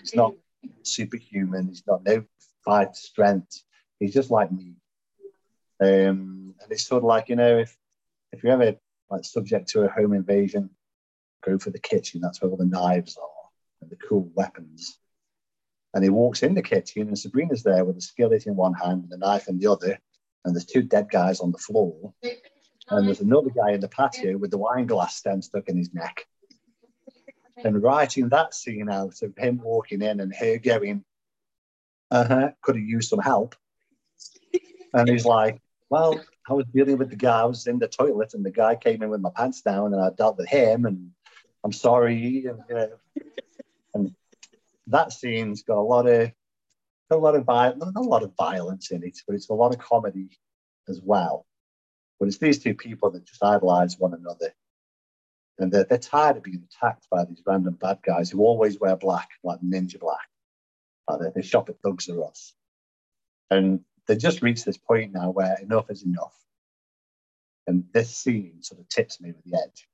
He's 0.00 0.14
not 0.14 0.34
superhuman. 0.82 1.68
He's 1.68 1.80
got 1.80 2.04
no 2.04 2.24
fight 2.64 2.94
strength. 2.96 3.62
He's 3.98 4.12
just 4.12 4.30
like 4.30 4.52
me. 4.52 4.74
Um, 5.80 6.54
and 6.60 6.70
it's 6.70 6.86
sort 6.86 7.02
of 7.02 7.04
like, 7.04 7.30
you 7.30 7.36
know, 7.36 7.58
if 7.58 7.74
if 8.32 8.44
you're 8.44 8.52
ever 8.52 8.76
like 9.08 9.24
subject 9.24 9.68
to 9.70 9.82
a 9.82 9.88
home 9.88 10.12
invasion, 10.12 10.68
go 11.42 11.58
for 11.58 11.70
the 11.70 11.78
kitchen. 11.78 12.20
That's 12.20 12.42
where 12.42 12.50
all 12.50 12.58
the 12.58 12.66
knives 12.66 13.16
are 13.16 13.48
and 13.80 13.90
the 13.90 13.96
cool 13.96 14.30
weapons. 14.34 14.98
And 15.92 16.04
he 16.04 16.10
walks 16.10 16.42
in 16.42 16.54
the 16.54 16.62
kitchen, 16.62 17.08
and 17.08 17.18
Sabrina's 17.18 17.62
there 17.62 17.84
with 17.84 17.96
a 17.96 18.00
skillet 18.00 18.46
in 18.46 18.54
one 18.54 18.74
hand 18.74 19.04
and 19.04 19.12
a 19.12 19.16
knife 19.16 19.48
in 19.48 19.58
the 19.58 19.66
other. 19.66 19.98
And 20.44 20.54
there's 20.54 20.64
two 20.64 20.82
dead 20.82 21.08
guys 21.10 21.40
on 21.40 21.52
the 21.52 21.58
floor. 21.58 22.14
And 22.88 23.06
there's 23.06 23.20
another 23.20 23.50
guy 23.50 23.72
in 23.72 23.80
the 23.80 23.88
patio 23.88 24.36
with 24.36 24.50
the 24.50 24.58
wine 24.58 24.86
glass 24.86 25.16
stem 25.16 25.42
stuck 25.42 25.68
in 25.68 25.76
his 25.76 25.92
neck. 25.92 26.26
And 27.56 27.82
writing 27.82 28.30
that 28.30 28.54
scene 28.54 28.88
out 28.88 29.20
of 29.22 29.36
him 29.36 29.60
walking 29.62 30.02
in 30.02 30.20
and 30.20 30.34
her 30.34 30.58
going, 30.58 31.04
uh 32.10 32.24
huh, 32.24 32.50
could 32.62 32.76
have 32.76 32.84
used 32.84 33.10
some 33.10 33.20
help. 33.20 33.54
And 34.94 35.08
he's 35.08 35.24
like, 35.24 35.60
well, 35.90 36.20
I 36.48 36.54
was 36.54 36.66
dealing 36.72 36.98
with 36.98 37.10
the 37.10 37.16
guy. 37.16 37.42
I 37.42 37.44
was 37.44 37.66
in 37.66 37.78
the 37.78 37.86
toilet, 37.86 38.34
and 38.34 38.44
the 38.44 38.50
guy 38.50 38.76
came 38.76 39.02
in 39.02 39.10
with 39.10 39.20
my 39.20 39.30
pants 39.34 39.60
down, 39.60 39.92
and 39.92 40.02
I 40.02 40.10
dealt 40.10 40.38
with 40.38 40.48
him, 40.48 40.86
and 40.86 41.10
I'm 41.62 41.72
sorry. 41.72 42.46
And, 42.46 42.58
you 42.68 42.74
know, 42.74 42.90
that 44.90 45.12
scene's 45.12 45.62
got 45.62 45.78
a 45.78 45.82
lot 45.82 46.06
of 46.06 46.32
a 47.10 47.16
lot 47.16 47.34
of 47.34 47.44
violence, 47.44 47.82
a 47.96 48.00
lot 48.00 48.22
of 48.22 48.32
violence 48.36 48.90
in 48.92 49.02
it, 49.02 49.18
but 49.26 49.34
it's 49.34 49.48
a 49.48 49.54
lot 49.54 49.74
of 49.74 49.80
comedy 49.80 50.38
as 50.88 51.00
well. 51.02 51.46
But 52.18 52.28
it's 52.28 52.38
these 52.38 52.58
two 52.58 52.74
people 52.74 53.10
that 53.10 53.24
just 53.24 53.42
idolize 53.42 53.98
one 53.98 54.14
another. 54.14 54.54
And 55.58 55.72
they're, 55.72 55.84
they're 55.84 55.98
tired 55.98 56.36
of 56.36 56.42
being 56.42 56.62
attacked 56.64 57.08
by 57.10 57.24
these 57.24 57.42
random 57.44 57.74
bad 57.74 57.98
guys 58.02 58.30
who 58.30 58.40
always 58.40 58.78
wear 58.78 58.96
black, 58.96 59.28
like 59.42 59.60
ninja 59.60 59.98
black. 59.98 60.28
Like 61.08 61.20
they, 61.20 61.40
they 61.40 61.46
shop 61.46 61.68
at 61.68 61.80
Thugs 61.80 62.08
R 62.08 62.24
Us. 62.24 62.54
And 63.50 63.80
they 64.06 64.16
just 64.16 64.42
reached 64.42 64.64
this 64.64 64.78
point 64.78 65.12
now 65.12 65.30
where 65.30 65.56
enough 65.60 65.90
is 65.90 66.04
enough. 66.04 66.34
And 67.66 67.84
this 67.92 68.16
scene 68.16 68.62
sort 68.62 68.80
of 68.80 68.88
tips 68.88 69.20
me 69.20 69.32
with 69.32 69.44
the 69.44 69.58
edge. 69.58 69.88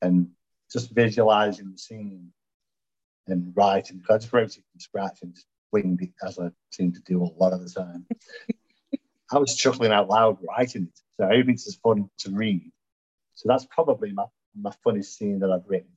And 0.00 0.30
just 0.72 0.90
visualizing 0.90 1.72
the 1.72 1.78
scene 1.78 2.32
and 3.26 3.52
writing, 3.54 4.02
I 4.10 4.18
just 4.18 4.32
wrote 4.32 4.56
it 4.56 4.64
from 4.70 4.80
scratch 4.80 5.18
and 5.22 5.34
just 5.34 5.46
winged 5.72 6.02
it 6.02 6.12
as 6.26 6.38
I 6.38 6.50
seem 6.70 6.92
to 6.92 7.00
do 7.00 7.22
a 7.22 7.30
lot 7.38 7.52
of 7.52 7.62
the 7.62 7.70
time. 7.70 8.06
I 9.32 9.38
was 9.38 9.54
chuckling 9.54 9.92
out 9.92 10.08
loud 10.08 10.38
writing 10.46 10.88
it. 10.92 11.00
So 11.16 11.24
I 11.24 11.36
hope 11.36 11.48
it's 11.48 11.68
as 11.68 11.76
fun 11.76 12.10
to 12.20 12.30
read. 12.30 12.72
So 13.34 13.48
that's 13.48 13.66
probably 13.66 14.12
my, 14.12 14.24
my 14.60 14.72
funniest 14.82 15.16
scene 15.16 15.40
that 15.40 15.50
I've 15.50 15.68
written. 15.68 15.90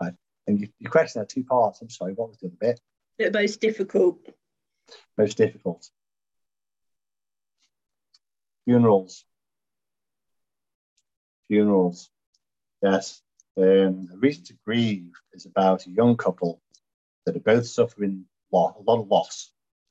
Right. 0.00 0.14
And 0.46 0.60
you, 0.60 0.68
your 0.78 0.90
question 0.90 1.20
had 1.20 1.28
two 1.28 1.44
parts. 1.44 1.82
I'm 1.82 1.90
sorry, 1.90 2.14
what 2.14 2.28
was 2.28 2.38
the 2.38 2.46
other 2.46 2.56
bit? 2.58 2.80
The 3.18 3.30
most 3.30 3.60
difficult. 3.60 4.18
Most 5.16 5.36
difficult. 5.36 5.88
Funerals. 8.64 9.24
Funerals. 11.48 12.10
Yes. 12.82 13.22
Um, 13.58 14.06
the 14.06 14.18
reason 14.18 14.44
to 14.44 14.54
grieve 14.64 15.10
is 15.32 15.44
about 15.44 15.84
a 15.86 15.90
young 15.90 16.16
couple 16.16 16.60
that 17.26 17.34
are 17.34 17.40
both 17.40 17.66
suffering 17.66 18.24
lot, 18.52 18.76
a 18.78 18.82
lot 18.88 19.00
of 19.00 19.08
loss 19.08 19.50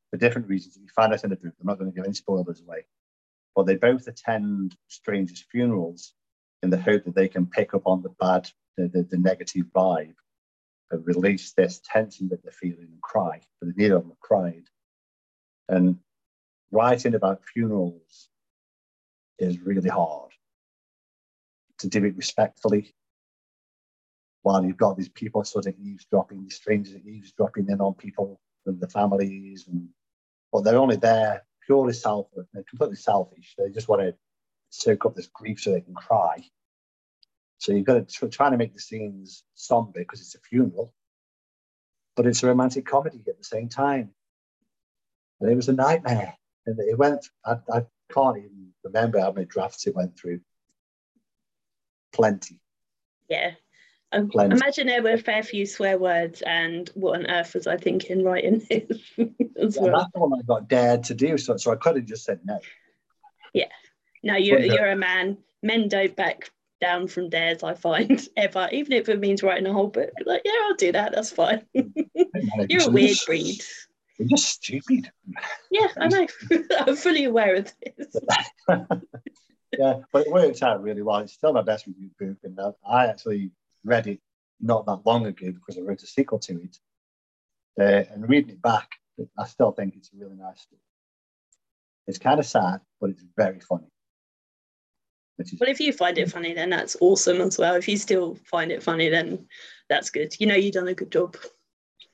for 0.10 0.16
different 0.16 0.48
reasons. 0.48 0.78
You 0.78 0.88
find 0.96 1.12
out 1.12 1.26
in 1.26 1.32
the 1.32 1.36
book. 1.36 1.54
I'm 1.60 1.68
not 1.68 1.78
going 1.78 1.92
to 1.92 1.96
give 1.96 2.06
any 2.06 2.14
spoilers 2.14 2.62
away, 2.62 2.86
but 3.58 3.66
they 3.66 3.76
both 3.76 4.08
attend 4.08 4.78
strangers' 4.88 5.44
funerals 5.52 6.14
in 6.64 6.70
the 6.70 6.78
hope 6.80 7.04
that 7.04 7.16
they 7.16 7.28
can 7.28 7.46
pick 7.46 7.74
up 7.74 7.82
on 7.86 8.02
the 8.02 8.16
bad, 8.22 8.50
the, 8.78 8.88
the, 8.88 9.04
the 9.04 9.18
negative 9.18 9.66
vibe, 9.76 10.16
and 10.92 11.06
release 11.06 11.52
this 11.52 11.82
tension 11.84 12.30
that 12.30 12.42
they're 12.44 12.54
feeling 12.54 12.88
and 12.90 13.02
cry. 13.02 13.42
But 13.60 13.76
neither 13.76 13.98
of 13.98 14.04
them 14.04 14.16
cried. 14.22 14.64
And 15.68 15.98
writing 16.72 17.16
about 17.16 17.44
funerals 17.54 18.30
is 19.40 19.60
really 19.60 19.90
hard. 19.90 20.32
To 21.80 21.90
do 21.90 22.06
it 22.06 22.16
respectfully, 22.16 22.96
while 24.48 24.64
you've 24.64 24.78
got 24.78 24.96
these 24.96 25.10
people 25.10 25.44
sort 25.44 25.66
of 25.66 25.74
eavesdropping, 25.78 26.42
these 26.42 26.56
strangers 26.56 26.96
eavesdropping 27.06 27.68
in 27.68 27.82
on 27.82 27.94
people 27.96 28.40
and 28.66 28.80
the 28.80 28.88
families, 28.88 29.68
and 29.68 29.90
but 30.54 30.62
they're 30.62 30.78
only 30.78 30.96
there 30.96 31.44
purely 31.66 31.92
self, 31.92 32.28
they're 32.54 32.64
completely 32.64 32.96
selfish. 32.96 33.56
They 33.58 33.70
just 33.72 33.90
want 33.90 34.04
to 34.04 34.16
soak 34.70 35.06
up 35.06 35.16
this 35.16 35.28
grief 35.28 35.60
so 35.60 35.74
they 35.74 35.82
can 35.82 35.96
cry. 35.96 36.38
So 37.58 37.74
you've 37.74 37.86
got 37.86 38.08
to 38.08 38.30
try 38.30 38.50
to 38.50 38.56
make 38.56 38.74
the 38.74 38.80
scenes 38.80 39.44
somber 39.54 40.00
because 40.00 40.22
it's 40.22 40.36
a 40.36 40.40
funeral, 40.40 40.94
but 42.16 42.26
it's 42.26 42.42
a 42.42 42.48
romantic 42.48 42.86
comedy 42.86 43.22
at 43.28 43.38
the 43.38 43.44
same 43.44 43.68
time. 43.68 44.12
And 45.42 45.52
it 45.52 45.56
was 45.56 45.68
a 45.68 45.74
nightmare. 45.74 46.38
And 46.66 46.80
it 46.80 46.98
went, 46.98 47.28
I, 47.46 47.58
I 47.70 47.86
can't 48.14 48.38
even 48.38 48.70
remember 48.86 49.20
how 49.20 49.34
many 49.34 49.46
drafts 49.46 49.88
it 49.88 49.96
went 49.96 50.18
through. 50.18 50.40
Plenty. 52.14 52.62
Yeah. 53.28 53.52
Um, 54.14 54.32
imagine 54.36 54.88
there 54.88 55.04
were 55.04 55.14
a 55.14 55.18
fair 55.18 55.44
few 55.44 55.66
swear 55.66 55.98
words, 55.98 56.42
and 56.46 56.90
what 56.94 57.20
on 57.20 57.30
earth 57.30 57.54
was 57.54 57.68
I 57.68 57.76
thinking 57.76 58.24
writing 58.24 58.66
this 58.70 59.02
as 59.60 59.78
well? 59.78 59.98
That's 59.98 60.12
the 60.14 60.20
one 60.20 60.40
I 60.40 60.44
got 60.44 60.70
dared 60.70 61.04
to 61.06 61.14
do, 61.14 61.38
so, 61.38 61.58
so 61.58 61.72
I 61.72 61.76
could 61.76 61.98
have 61.98 62.06
just 62.06 62.24
said 62.24 62.40
no. 62.46 62.60
Yeah. 63.54 63.66
No, 64.24 64.36
you're, 64.36 64.60
you're 64.60 64.92
a 64.92 64.96
man. 64.96 65.38
Men 65.62 65.90
don't 65.90 66.16
back 66.16 66.50
down 66.80 67.08
from 67.08 67.30
dares, 67.30 67.64
I 67.64 67.74
find, 67.74 68.26
ever, 68.38 68.70
even 68.72 68.94
if 68.94 69.10
it 69.10 69.20
means 69.20 69.44
writing 69.44 69.68
a 69.68 69.74
whole 69.74 69.88
book. 69.88 70.12
Like, 70.26 70.42
yeah, 70.46 70.52
I'll 70.64 70.76
do 70.76 70.92
that. 70.94 71.14
That's 71.14 71.32
fine. 71.32 71.66
you're 71.74 72.88
a 72.88 72.92
weird 72.92 73.18
breed. 73.26 73.62
You're 74.18 74.30
just 74.30 74.48
stupid. 74.48 75.12
Yeah, 75.70 75.88
I 75.98 76.08
know. 76.08 76.28
I'm 76.80 76.96
fully 76.96 77.26
aware 77.26 77.56
of 77.56 77.74
this. 77.82 78.16
yeah, 79.78 79.94
but 80.12 80.26
it 80.26 80.32
worked 80.32 80.64
out 80.64 80.82
really 80.82 81.04
well. 81.04 81.20
It's 81.20 81.34
still 81.34 81.54
my 81.54 81.62
best 81.62 81.86
reviewed 81.88 82.18
book, 82.18 82.38
and 82.44 82.60
I 82.90 83.08
actually 83.08 83.52
read 83.88 84.08
it 84.08 84.20
not 84.60 84.86
that 84.86 85.06
long 85.06 85.26
ago 85.26 85.52
because 85.52 85.78
I 85.78 85.82
wrote 85.82 86.04
a 86.04 86.08
sequel 86.08 86.40
to 86.40 86.62
it. 86.62 86.78
Uh, 87.80 88.04
and 88.12 88.28
reading 88.28 88.52
it 88.52 88.62
back, 88.62 88.90
I 89.38 89.46
still 89.46 89.72
think 89.72 89.96
it's 89.96 90.12
a 90.14 90.18
really 90.18 90.36
nice 90.36 90.62
story. 90.62 90.82
It's 92.08 92.18
kind 92.18 92.40
of 92.40 92.46
sad, 92.46 92.82
but 93.00 93.12
it's 93.12 93.24
very 93.36 93.60
funny. 93.60 93.88
Is- 95.40 95.56
well, 95.60 95.70
if 95.70 95.80
you 95.80 95.94
find 95.94 96.18
it 96.18 96.32
funny, 96.32 96.54
then 96.54 96.72
that's 96.72 96.98
awesome 97.00 97.42
as 97.42 97.58
well. 97.60 97.76
If 97.76 97.88
you 97.88 97.98
still 97.98 98.36
find 98.46 98.72
it 98.72 98.82
funny, 98.82 99.10
then 99.10 99.48
that's 99.90 100.10
good. 100.10 100.34
You 100.40 100.48
know, 100.48 100.56
you've 100.56 100.74
done 100.74 100.88
a 100.88 100.96
good 100.96 101.12
job. 101.12 101.38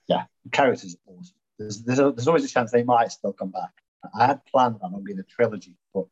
Yeah, 0.08 0.24
the 0.44 0.50
characters 0.50 0.96
are 1.08 1.14
awesome 1.14 1.36
there's, 1.60 1.84
there's, 1.84 2.00
a, 2.00 2.12
there's 2.12 2.28
always 2.28 2.46
a 2.46 2.50
chance 2.50 2.72
they 2.72 2.84
might 2.84 3.12
still 3.12 3.34
come 3.34 3.52
back. 3.52 3.72
I 4.18 4.28
had 4.28 4.46
planned 4.46 4.76
that 4.76 4.86
on 4.86 5.04
being 5.04 5.20
a 5.20 5.24
trilogy, 5.24 5.76
but 5.94 6.06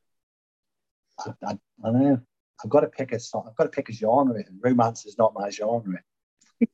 I, 1.20 1.34
I, 1.46 1.52
I 1.52 1.92
don't 1.92 2.04
know. 2.04 2.22
I've 2.64 2.70
got 2.70 2.82
to 2.82 2.88
pick 2.88 3.12
a 3.12 3.16
I've 3.16 3.56
got 3.56 3.64
to 3.64 3.70
pick 3.70 3.90
a 3.90 3.94
genre, 3.94 4.36
and 4.36 4.60
romance 4.62 5.06
is 5.06 5.18
not 5.18 5.34
my 5.34 5.50
genre. 5.50 6.00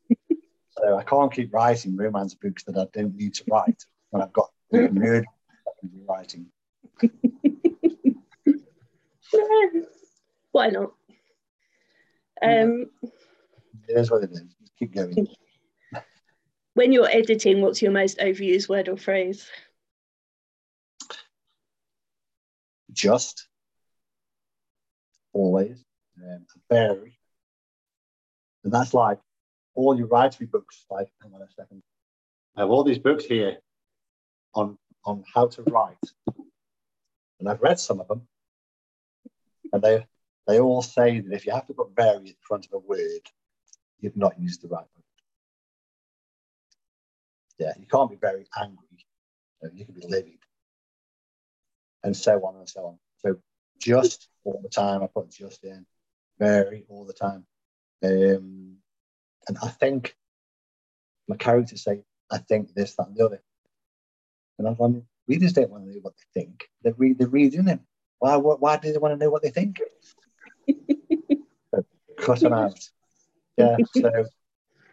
so 0.71 0.97
I 0.97 1.03
can't 1.03 1.31
keep 1.31 1.53
writing 1.53 1.95
romance 1.95 2.33
books 2.33 2.63
that 2.63 2.77
I 2.77 2.85
don't 2.93 3.15
need 3.15 3.33
to 3.35 3.43
write 3.49 3.85
when 4.09 4.21
I've 4.21 4.33
got 4.33 4.49
nerd 4.73 5.23
writing. 6.07 6.47
Why 10.51 10.69
not? 10.69 10.93
Um, 12.41 12.87
it 13.87 13.97
is 13.97 14.11
what 14.11 14.23
it 14.23 14.31
is. 14.31 14.43
Just 14.59 14.75
keep 14.77 14.93
going 14.93 15.27
when 16.77 16.91
you're 16.91 17.09
editing, 17.09 17.61
what's 17.61 17.81
your 17.81 17.91
most 17.91 18.19
overused 18.19 18.69
word 18.69 18.87
or 18.87 18.97
phrase? 18.97 19.49
Just. 22.93 23.47
Always. 25.37 25.83
Um, 26.17 26.45
very. 26.69 27.19
And 28.63 28.73
that's 28.73 28.93
like 28.93 29.19
all 29.75 29.97
your 29.97 30.07
writing 30.07 30.47
books. 30.47 30.85
Like, 30.89 31.09
hang 31.21 31.33
on 31.33 31.41
a 31.41 31.51
second. 31.51 31.83
I 32.55 32.61
have 32.61 32.69
all 32.69 32.83
these 32.83 32.99
books 32.99 33.25
here 33.25 33.57
on 34.53 34.77
on 35.05 35.23
how 35.33 35.47
to 35.47 35.63
write, 35.63 36.07
and 37.39 37.47
I've 37.47 37.61
read 37.61 37.79
some 37.79 38.01
of 38.01 38.07
them, 38.07 38.27
and 39.71 39.81
they 39.81 40.05
they 40.47 40.59
all 40.59 40.81
say 40.81 41.19
that 41.19 41.33
if 41.33 41.45
you 41.45 41.53
have 41.53 41.67
to 41.67 41.73
put 41.73 41.95
very 41.95 42.29
in 42.29 42.35
front 42.41 42.65
of 42.65 42.73
a 42.73 42.79
word, 42.79 43.21
you've 43.99 44.17
not 44.17 44.39
used 44.39 44.63
the 44.63 44.67
right 44.67 44.87
word 44.95 45.07
yeah, 47.57 47.73
you 47.79 47.85
can't 47.87 48.09
be 48.09 48.17
very 48.17 48.45
angry. 48.59 48.77
You, 49.61 49.67
know, 49.67 49.73
you 49.73 49.85
can 49.85 49.95
be 49.95 50.05
livid, 50.07 50.39
and 52.03 52.15
so 52.15 52.45
on 52.45 52.55
and 52.57 52.69
so 52.69 52.85
on. 52.85 52.99
So 53.19 53.37
just 53.79 54.29
all 54.43 54.59
the 54.61 54.69
time, 54.69 55.03
I 55.03 55.07
put 55.07 55.31
just 55.31 55.63
in, 55.63 55.85
very 56.39 56.85
all 56.89 57.05
the 57.05 57.13
time. 57.13 57.45
Um, 58.03 58.77
and 59.47 59.57
I 59.61 59.67
think 59.69 60.15
my 61.27 61.35
characters 61.35 61.83
say, 61.83 62.03
I 62.31 62.37
think 62.39 62.73
this, 62.73 62.95
that, 62.95 63.07
and 63.07 63.15
the 63.15 63.25
other. 63.25 63.41
And 64.59 64.67
I'm 64.67 64.75
like, 64.79 65.03
readers 65.27 65.53
don't 65.53 65.69
want 65.69 65.85
to 65.85 65.91
know 65.91 65.99
what 66.01 66.13
they 66.17 66.41
think. 66.41 66.69
They 66.83 66.91
read, 66.91 67.19
they're 67.19 67.27
reading 67.27 67.67
it. 67.67 67.79
Why, 68.19 68.35
why 68.37 68.77
do 68.77 68.91
they 68.91 68.97
want 68.97 69.13
to 69.13 69.23
know 69.23 69.29
what 69.29 69.43
they 69.43 69.51
think? 69.51 69.79
cut 72.17 72.39
them 72.39 72.53
out. 72.53 72.79
Yeah. 73.57 73.77
So 73.95 74.25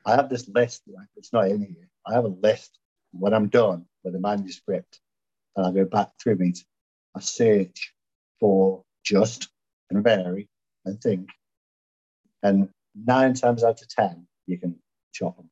I 0.04 0.14
have 0.14 0.28
this 0.28 0.48
list. 0.48 0.82
It's 1.16 1.32
not 1.32 1.48
in 1.48 1.60
here. 1.60 1.88
I 2.06 2.14
have 2.14 2.24
a 2.24 2.28
list 2.28 2.78
when 3.12 3.32
I'm 3.32 3.48
done 3.48 3.86
with 4.02 4.12
the 4.12 4.20
manuscript, 4.20 5.00
and 5.56 5.66
I 5.66 5.70
go 5.70 5.84
back 5.84 6.10
through 6.20 6.38
it. 6.40 6.58
I 7.16 7.20
search 7.20 7.93
for 8.40 8.84
just 9.04 9.48
and 9.90 10.02
vary 10.02 10.48
and 10.84 11.00
think. 11.00 11.30
And 12.42 12.68
nine 12.94 13.34
times 13.34 13.64
out 13.64 13.80
of 13.80 13.88
10, 13.88 14.26
you 14.46 14.58
can 14.58 14.76
chop 15.12 15.36
them. 15.36 15.50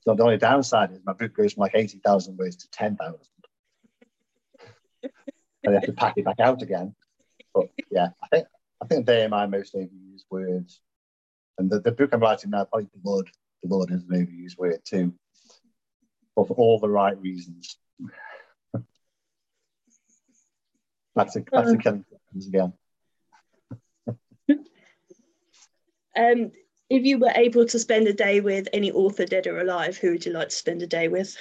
So 0.00 0.14
the 0.14 0.22
only 0.22 0.38
downside 0.38 0.90
is 0.92 1.00
my 1.04 1.12
book 1.12 1.34
goes 1.34 1.52
from 1.52 1.62
like 1.62 1.74
80,000 1.74 2.36
words 2.36 2.56
to 2.56 2.70
10,000. 2.70 3.18
and 5.64 5.72
I 5.72 5.72
have 5.72 5.84
to 5.84 5.92
pack 5.92 6.14
it 6.16 6.24
back 6.24 6.40
out 6.40 6.62
again. 6.62 6.94
But 7.54 7.66
yeah, 7.90 8.08
I 8.22 8.28
think 8.28 8.46
I 8.82 8.86
think 8.86 9.06
they 9.06 9.24
are 9.24 9.28
my 9.28 9.46
most 9.46 9.74
overused 9.74 10.24
words. 10.30 10.80
And 11.58 11.70
the, 11.70 11.80
the 11.80 11.92
book 11.92 12.10
I'm 12.12 12.20
writing 12.20 12.50
now, 12.50 12.64
probably 12.64 12.88
the 12.92 12.98
blood. 12.98 13.28
Blood 13.64 13.92
is 13.92 14.02
an 14.02 14.08
overused 14.10 14.58
word 14.58 14.80
too. 14.84 15.14
But 16.34 16.48
for 16.48 16.54
all 16.54 16.80
the 16.80 16.88
right 16.88 17.16
reasons. 17.20 17.78
That's 21.24 21.36
a 21.36 21.44
that's 21.50 21.72
a 21.72 21.76
killing 21.78 22.04
again. 22.48 22.72
um 26.16 26.50
if 26.90 27.04
you 27.04 27.18
were 27.18 27.32
able 27.34 27.64
to 27.66 27.78
spend 27.78 28.06
a 28.06 28.12
day 28.12 28.40
with 28.40 28.68
any 28.74 28.92
author, 28.92 29.24
dead 29.24 29.46
or 29.46 29.60
alive, 29.60 29.96
who 29.96 30.10
would 30.10 30.26
you 30.26 30.32
like 30.32 30.50
to 30.50 30.54
spend 30.54 30.82
a 30.82 30.86
day 30.86 31.08
with? 31.08 31.34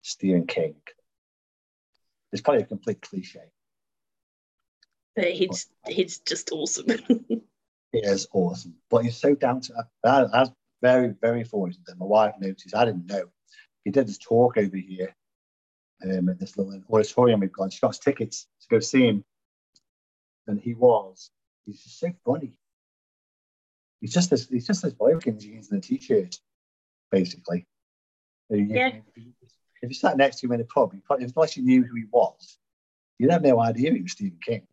Stephen 0.00 0.46
King. 0.46 0.76
It's 2.32 2.40
probably 2.40 2.62
a 2.62 2.66
complete 2.66 3.02
cliche. 3.02 3.40
But 5.14 5.32
he's 5.32 5.66
he's 5.86 6.18
just 6.20 6.52
awesome. 6.52 6.86
he 7.92 7.98
is 7.98 8.26
awesome, 8.32 8.74
but 8.90 9.04
he's 9.04 9.16
so 9.16 9.34
down 9.34 9.60
to 9.62 9.86
earth. 10.04 10.30
That's 10.32 10.50
very 10.80 11.14
very 11.20 11.44
fortunate 11.44 11.84
that 11.86 11.98
my 11.98 12.06
wife 12.06 12.34
noticed. 12.40 12.74
I 12.74 12.86
didn't 12.86 13.06
know. 13.06 13.26
He 13.84 13.90
did 13.90 14.08
this 14.08 14.18
talk 14.18 14.56
over 14.56 14.76
here 14.76 15.14
um, 16.02 16.28
at 16.28 16.38
this 16.38 16.56
little 16.56 16.82
auditorium 16.90 17.40
we've 17.40 17.52
got. 17.52 17.72
She 17.72 17.80
got 17.80 17.90
us 17.90 17.98
tickets 17.98 18.46
to 18.62 18.68
go 18.68 18.80
see 18.80 19.06
him, 19.06 19.24
and 20.46 20.60
he 20.60 20.74
was 20.74 21.30
He's 21.66 21.82
just 21.82 21.98
so 21.98 22.12
funny. 22.24 22.52
He's 24.00 24.12
just 24.12 24.30
this. 24.30 24.48
He's 24.48 24.66
just 24.66 24.82
this 24.82 24.92
bloke 24.92 25.26
in 25.26 25.38
jeans 25.38 25.70
and 25.70 25.82
a 25.82 25.86
t-shirt, 25.86 26.38
basically. 27.10 27.66
Yeah. 28.50 28.92
If 29.82 29.90
you 29.90 29.94
sat 29.94 30.16
next 30.16 30.40
to 30.40 30.46
him 30.46 30.52
in 30.52 30.60
a 30.60 30.64
pub, 30.64 30.92
you 30.94 31.02
probably, 31.04 31.26
unless 31.26 31.56
you 31.56 31.62
knew 31.62 31.82
who 31.82 31.94
he 31.94 32.04
was, 32.10 32.58
you'd 33.18 33.30
have 33.30 33.42
no 33.42 33.60
idea 33.60 33.92
he 33.92 34.02
was 34.02 34.12
Stephen 34.12 34.38
King. 34.44 34.66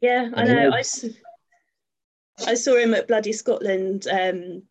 Yeah, 0.00 0.30
I 0.34 0.44
know. 0.44 0.70
I, 0.72 0.82
I 2.46 2.54
saw 2.54 2.76
him 2.76 2.94
at 2.94 3.08
Bloody 3.08 3.32
Scotland 3.32 4.06
um, 4.10 4.62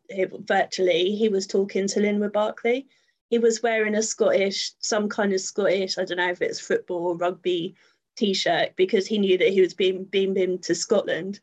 virtually. 0.41 1.15
He 1.15 1.29
was 1.29 1.45
talking 1.45 1.87
to 1.87 1.99
Linwood 1.99 2.33
Barclay. 2.33 2.87
He 3.29 3.37
was 3.37 3.61
wearing 3.61 3.95
a 3.95 4.01
Scottish, 4.01 4.73
some 4.79 5.07
kind 5.07 5.33
of 5.33 5.41
Scottish, 5.41 5.97
I 5.97 6.05
don't 6.05 6.17
know 6.17 6.31
if 6.31 6.41
it's 6.41 6.59
football 6.59 7.07
or 7.07 7.17
rugby 7.17 7.75
t-shirt 8.15 8.75
because 8.75 9.07
he 9.07 9.17
knew 9.17 9.37
that 9.37 9.49
he 9.49 9.61
was 9.61 9.73
being 9.73 10.03
being 10.03 10.33
beamed 10.33 10.63
to 10.63 10.75
Scotland. 10.75 11.39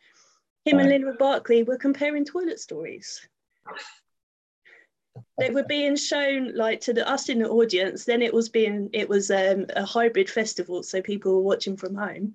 Him 0.64 0.80
and 0.80 0.88
Linwood 0.88 1.18
Barclay 1.18 1.62
were 1.62 1.78
comparing 1.78 2.24
toilet 2.24 2.58
stories. 2.58 3.26
They 5.38 5.50
were 5.50 5.62
being 5.62 5.96
shown 5.96 6.54
like 6.54 6.80
to 6.82 6.92
the 6.92 7.08
us 7.08 7.28
in 7.28 7.38
the 7.38 7.48
audience. 7.48 8.04
Then 8.04 8.20
it 8.20 8.34
was 8.34 8.48
being 8.48 8.90
it 8.92 9.08
was 9.08 9.30
um, 9.30 9.66
a 9.74 9.84
hybrid 9.84 10.28
festival, 10.28 10.82
so 10.82 11.00
people 11.00 11.34
were 11.34 11.42
watching 11.42 11.76
from 11.76 11.94
home. 11.94 12.34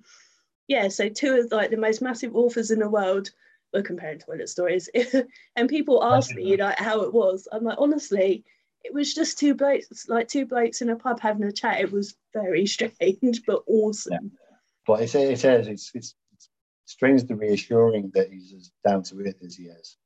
Yeah, 0.68 0.88
so 0.88 1.10
two 1.10 1.36
of 1.36 1.52
like 1.52 1.72
the 1.72 1.78
most 1.78 2.02
massive 2.02 2.36
authors 2.36 2.72
in 2.72 2.80
the 2.80 2.90
world 2.90 3.32
were 3.74 3.82
comparing 3.82 4.20
toilet 4.20 4.50
stories, 4.50 4.90
and 5.56 5.70
people 5.70 6.04
asked 6.04 6.34
me 6.34 6.56
like 6.56 6.78
how 6.78 7.02
it 7.02 7.14
was. 7.14 7.48
I'm 7.52 7.64
like 7.64 7.78
honestly, 7.80 8.46
it 8.84 8.94
was 8.94 9.14
just 9.14 9.38
two 9.38 9.54
blokes, 9.54 10.08
like 10.10 10.28
two 10.28 10.46
blokes 10.46 10.82
in 10.82 10.90
a 10.90 10.96
pub 10.96 11.20
having 11.20 11.44
a 11.44 11.52
chat. 11.52 11.82
It 11.82 11.92
was 11.92 12.16
very 12.34 12.66
strange, 12.68 13.44
but 13.46 13.64
awesome. 13.68 14.14
Yeah. 14.14 14.30
But 14.88 15.02
it, 15.02 15.16
it 15.16 15.40
says 15.40 15.68
it's, 15.68 15.92
it's, 15.94 16.16
it's 16.34 16.50
strangely 16.86 17.36
reassuring 17.36 18.12
that 18.16 18.32
he's 18.32 18.54
as 18.54 18.72
down 18.86 19.04
to 19.04 19.20
earth 19.22 19.36
as 19.46 19.56
he 19.56 19.64
is. 19.64 19.98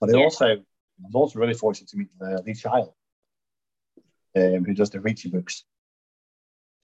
But 0.00 0.10
it 0.10 0.16
yeah. 0.16 0.24
also, 0.24 0.46
I 0.46 0.56
was 1.02 1.14
also 1.14 1.38
really 1.38 1.54
fortunate 1.54 1.88
to 1.90 1.96
meet 1.98 2.08
uh, 2.22 2.40
Lee 2.44 2.54
Child, 2.54 2.92
um, 4.36 4.64
who 4.64 4.74
does 4.74 4.90
the 4.90 4.98
Reacher 4.98 5.32
books. 5.32 5.64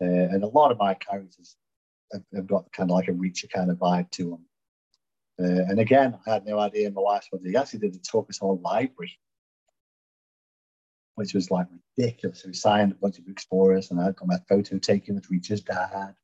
Uh, 0.03 0.07
and 0.07 0.42
a 0.42 0.49
lot 0.49 0.73
of 0.73 0.79
my 0.79 0.95
characters 0.95 1.57
have, 2.12 2.23
have, 2.35 2.47
got 2.47 2.71
kind 2.73 2.90
of 2.90 2.95
like 2.95 3.09
a 3.09 3.12
Reacher 3.12 3.51
kind 3.51 3.71
of 3.71 3.79
vibe 3.79 4.11
to 4.12 4.31
them. 4.31 4.45
Uh, 5.38 5.64
and 5.71 5.81
again, 5.81 6.19
I 6.27 6.35
had 6.35 6.47
no 6.47 6.59
idea 6.59 6.88
in 6.88 6.95
my 6.95 7.03
wife 7.03 7.27
was 7.31 7.42
he 7.45 7.57
actually 7.57 7.81
did 7.81 7.95
the 7.95 7.99
Talkers 7.99 8.38
Hall 8.38 8.61
library 8.62 9.19
which 11.17 11.35
was 11.35 11.51
like 11.51 11.67
ridiculous. 11.99 12.43
So 12.43 12.49
he 12.49 12.55
signed 12.55 12.93
a 12.93 12.95
bunch 12.95 13.19
of 13.19 13.27
books 13.27 13.45
for 13.45 13.77
us, 13.77 13.91
and 13.91 14.01
I 14.01 14.13
got 14.13 14.29
my 14.29 14.39
photo 14.49 14.79
taken 14.79 15.17
with 15.17 15.29
Reacher's 15.29 15.63
dad. 15.63 16.15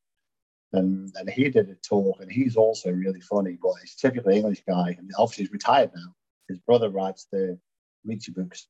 And, 0.75 1.13
and 1.17 1.29
he 1.29 1.51
did 1.51 1.69
a 1.69 1.75
talk, 1.75 2.21
and 2.21 2.31
he's 2.31 2.57
also 2.57 2.91
really 2.91 3.21
funny, 3.21 3.59
but 3.61 3.75
he's 3.83 3.97
typically 3.97 4.37
English 4.37 4.63
guy, 4.67 4.95
and 4.99 5.11
obviously 5.19 5.45
he's 5.45 5.53
retired 5.53 5.91
now. 5.95 6.15
His 6.49 6.59
brother 6.59 6.89
writes 6.89 7.27
the 7.33 7.59
Reacher 8.07 8.35
books. 8.35 8.69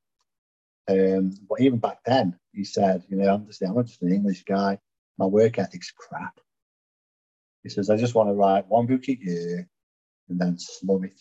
Um, 0.88 1.32
but 1.48 1.60
even 1.60 1.78
back 1.78 1.98
then, 2.04 2.38
he 2.52 2.64
said, 2.64 3.04
you 3.08 3.16
know, 3.16 3.32
I'm 3.32 3.46
just, 3.46 3.62
I'm 3.62 3.84
just 3.84 4.02
an 4.02 4.12
English 4.12 4.44
guy. 4.44 4.78
My 5.18 5.26
work 5.26 5.58
ethic's 5.58 5.92
crap. 5.92 6.40
He 7.62 7.68
says, 7.68 7.90
I 7.90 7.96
just 7.96 8.14
want 8.14 8.28
to 8.28 8.34
write 8.34 8.66
one 8.66 8.86
book 8.86 9.08
a 9.08 9.16
year 9.16 9.68
and 10.28 10.40
then 10.40 10.58
slum 10.58 11.04
it. 11.04 11.20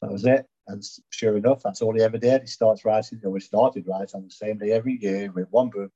That 0.00 0.10
was 0.10 0.24
it. 0.24 0.46
And 0.68 0.84
sure 1.10 1.36
enough, 1.36 1.62
that's 1.62 1.82
all 1.82 1.94
he 1.94 2.02
ever 2.02 2.18
did. 2.18 2.42
He 2.42 2.46
starts 2.46 2.84
writing, 2.84 3.20
or 3.24 3.30
we 3.30 3.40
started 3.40 3.86
writing 3.86 4.10
on 4.14 4.24
the 4.24 4.30
same 4.30 4.58
day 4.58 4.72
every 4.72 4.98
year 5.00 5.30
with 5.32 5.48
one 5.50 5.70
book, 5.70 5.92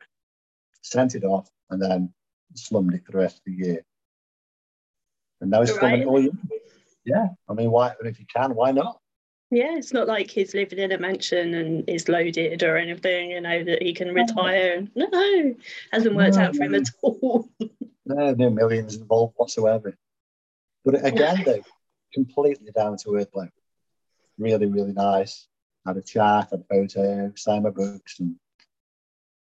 sent 0.83 1.14
it 1.14 1.24
off, 1.24 1.48
and 1.70 1.81
then 1.81 2.12
slummed 2.55 2.94
it 2.94 3.05
for 3.05 3.12
the 3.12 3.18
rest 3.18 3.37
of 3.37 3.42
the 3.46 3.53
year. 3.53 3.85
And 5.40 5.50
now 5.50 5.61
he's 5.61 5.70
right. 5.72 5.81
slumming 5.81 6.03
it 6.03 6.07
all 6.07 6.20
year. 6.20 6.33
Yeah, 7.05 7.29
I 7.48 7.53
mean, 7.53 7.70
why? 7.70 7.92
If 8.03 8.18
you 8.18 8.27
can, 8.27 8.55
why 8.55 8.72
not? 8.72 8.98
Yeah, 9.50 9.77
it's 9.77 9.92
not 9.92 10.09
like 10.09 10.31
he's 10.31 10.55
living 10.55 10.79
in 10.79 10.90
a 10.90 10.98
mansion 10.98 11.55
and 11.55 11.88
is 11.88 12.09
loaded 12.09 12.62
or 12.62 12.77
anything, 12.77 13.31
you 13.31 13.40
know, 13.40 13.62
that 13.62 13.83
he 13.83 13.92
can 13.92 14.12
retire. 14.12 14.88
No, 14.94 15.07
no 15.07 15.55
hasn't 15.92 16.16
worked 16.16 16.37
no, 16.37 16.42
out 16.42 16.57
for 16.57 16.64
him 16.64 16.74
at 16.74 16.88
all. 17.03 17.48
no, 18.07 18.35
no 18.35 18.50
millions 18.50 18.96
involved 18.96 19.35
whatsoever. 19.37 19.96
But 20.85 21.05
again, 21.05 21.42
though, 21.46 21.62
completely 22.12 22.72
down 22.72 22.96
to 22.98 23.16
earth 23.16 23.31
bloke 23.31 23.53
really, 24.38 24.66
really 24.66 24.92
nice. 24.92 25.47
Had 25.87 25.97
a 25.97 26.03
chat, 26.03 26.49
had 26.51 26.61
a 26.61 26.64
photo, 26.64 27.33
signed 27.37 27.64
my 27.64 27.70
books, 27.70 28.20
and 28.20 28.37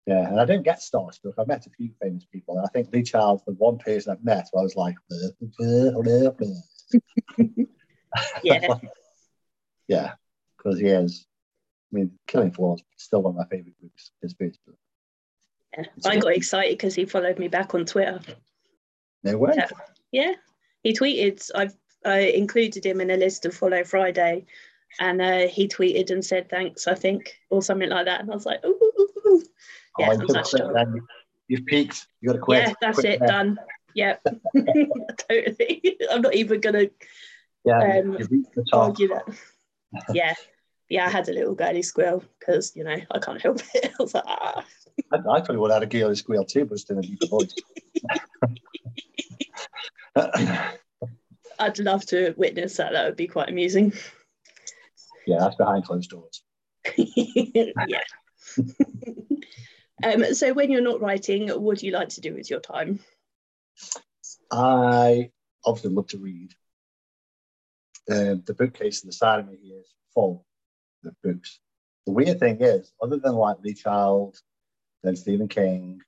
yeah. 0.06 0.27
And 0.27 0.39
I 0.39 0.45
don't 0.45 0.63
get 0.63 0.79
starstruck. 0.79 1.34
I've 1.38 1.47
met 1.47 1.65
a 1.67 1.69
few 1.69 1.91
famous 2.01 2.25
people, 2.25 2.58
and 2.58 2.65
I 2.65 2.69
think 2.69 2.91
Lee 2.91 3.03
Child's 3.03 3.43
the 3.45 3.53
one 3.53 3.77
person 3.77 4.12
I've 4.12 4.23
met 4.23 4.49
where 4.51 4.62
I 4.62 4.63
was 4.63 4.75
like, 4.75 4.95
yeah, 8.43 8.67
yeah, 9.88 10.13
because 10.58 10.79
he 10.79 10.88
is. 10.88 11.25
I 11.91 11.95
mean, 11.95 12.12
Killing 12.27 12.51
Floor 12.51 12.75
is 12.75 12.84
still 12.97 13.21
one 13.21 13.32
of 13.34 13.38
my 13.38 13.45
favorite 13.45 13.79
books. 13.82 14.12
His 14.21 14.34
books. 14.34 14.58
Yeah. 15.77 15.86
I 16.06 16.17
got 16.17 16.36
excited 16.36 16.77
because 16.77 16.95
he 16.95 17.06
followed 17.06 17.39
me 17.39 17.47
back 17.47 17.73
on 17.73 17.86
Twitter. 17.86 18.19
No 19.23 19.38
way. 19.38 19.53
Yeah, 19.56 19.69
yeah. 20.12 20.34
he 20.84 20.93
tweeted. 20.93 21.49
I've 21.56 21.75
I 22.06 22.19
included 22.19 22.86
him 22.86 23.01
in 23.01 23.12
a 23.12 23.17
list 23.17 23.45
of 23.45 23.56
follow 23.56 23.84
Friday 23.84 24.45
and 24.99 25.21
uh, 25.21 25.47
he 25.47 25.67
tweeted 25.67 26.12
and 26.12 26.23
said 26.23 26.49
thanks, 26.49 26.88
I 26.88 26.95
think, 26.95 27.39
or 27.49 27.62
something 27.62 27.89
like 27.89 28.06
that. 28.06 28.21
And 28.21 28.32
I 28.32 28.34
was 28.34 28.45
like, 28.45 28.63
ooh, 28.65 28.77
ooh, 28.82 29.10
ooh. 29.27 29.43
yeah, 29.99 30.10
oh, 30.12 30.84
you 30.88 31.08
You've 31.47 31.65
peaked. 31.65 32.08
You 32.21 32.29
got 32.29 32.34
to 32.34 32.39
quit. 32.39 32.67
Yeah, 32.67 32.73
that's 32.82 32.99
quit 32.99 33.13
it. 33.13 33.19
There. 33.19 33.27
Done. 33.27 33.60
Yep, 33.95 34.23
totally. 35.29 35.97
I'm 36.10 36.21
not 36.21 36.34
even 36.34 36.62
gonna 36.62 36.88
yeah, 37.63 37.99
um, 37.99 38.17
argue 38.71 39.10
that. 39.10 39.25
yeah, 40.13 40.34
yeah. 40.89 41.06
I 41.06 41.10
had 41.10 41.29
a 41.29 41.34
little 41.34 41.53
girly 41.53 41.84
squeal 41.84 42.23
because 42.39 42.75
you 42.75 42.84
know 42.84 42.95
I 43.12 43.19
can't 43.19 43.41
help 43.41 43.62
it. 43.75 43.91
I 43.99 44.03
was 44.03 44.13
like, 44.13 44.23
ah. 44.25 44.65
I, 45.12 45.17
I 45.17 45.19
probably 45.21 45.58
would 45.58 45.71
have 45.71 45.82
had 45.82 45.89
a 45.89 45.99
girly 45.99 46.15
squeal 46.15 46.45
too, 46.45 46.65
but 46.65 46.73
it's 46.73 46.89
in 46.89 46.97
a 46.97 47.01
deeper 47.01 47.27
voice. 47.27 47.53
I'd 51.60 51.79
love 51.79 52.06
to 52.08 52.34
witness 52.36 52.77
that. 52.77 52.93
That 52.93 53.06
would 53.06 53.15
be 53.15 53.27
quite 53.27 53.49
amusing. 53.49 53.93
Yeah, 55.25 55.38
that's 55.39 55.55
behind 55.55 55.86
closed 55.86 56.09
doors. 56.09 56.43
yeah. 56.97 58.01
um, 60.03 60.33
so 60.33 60.53
when 60.53 60.71
you're 60.71 60.81
not 60.81 61.01
writing, 61.01 61.49
what 61.49 61.79
do 61.79 61.86
you 61.86 61.91
like 61.91 62.09
to 62.09 62.21
do 62.21 62.33
with 62.33 62.49
your 62.49 62.59
time? 62.59 62.99
I 64.51 65.31
obviously 65.65 65.91
love 65.91 66.07
to 66.07 66.17
read. 66.17 66.51
Um, 68.12 68.43
the 68.45 68.53
bookcase 68.53 69.03
on 69.03 69.07
the 69.07 69.13
side 69.13 69.39
of 69.39 69.47
me 69.47 69.57
here 69.62 69.79
is 69.79 69.93
full 70.13 70.45
of 71.05 71.13
books. 71.23 71.59
The 72.05 72.12
weird 72.12 72.39
thing 72.39 72.57
is, 72.59 72.91
other 73.01 73.17
than 73.17 73.36
like 73.36 73.57
Lee 73.63 73.73
Child, 73.73 74.38
then 75.03 75.15
Stephen 75.15 75.47
King, 75.47 76.01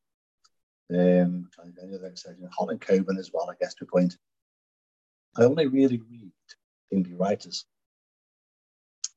um, 0.94 1.50
Harlan 1.58 2.80
Coben 2.80 3.18
as 3.18 3.32
well, 3.34 3.50
I 3.50 3.56
guess 3.60 3.76
to 3.76 3.86
a 3.86 3.88
point. 3.88 4.18
I 5.38 5.44
only 5.44 5.68
really 5.68 6.02
read 6.10 6.32
indie 6.94 7.18
writers. 7.18 7.66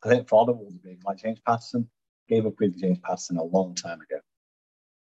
I 0.04 0.08
think 0.08 0.28
Fodder 0.28 0.52
was 0.52 0.76
big, 0.78 1.00
like 1.04 1.18
James 1.18 1.40
Patterson. 1.46 1.88
Gave 2.28 2.46
up 2.46 2.54
with 2.60 2.78
James 2.78 2.98
Patterson 2.98 3.38
a 3.38 3.42
long 3.44 3.74
time 3.74 4.00
ago. 4.00 4.20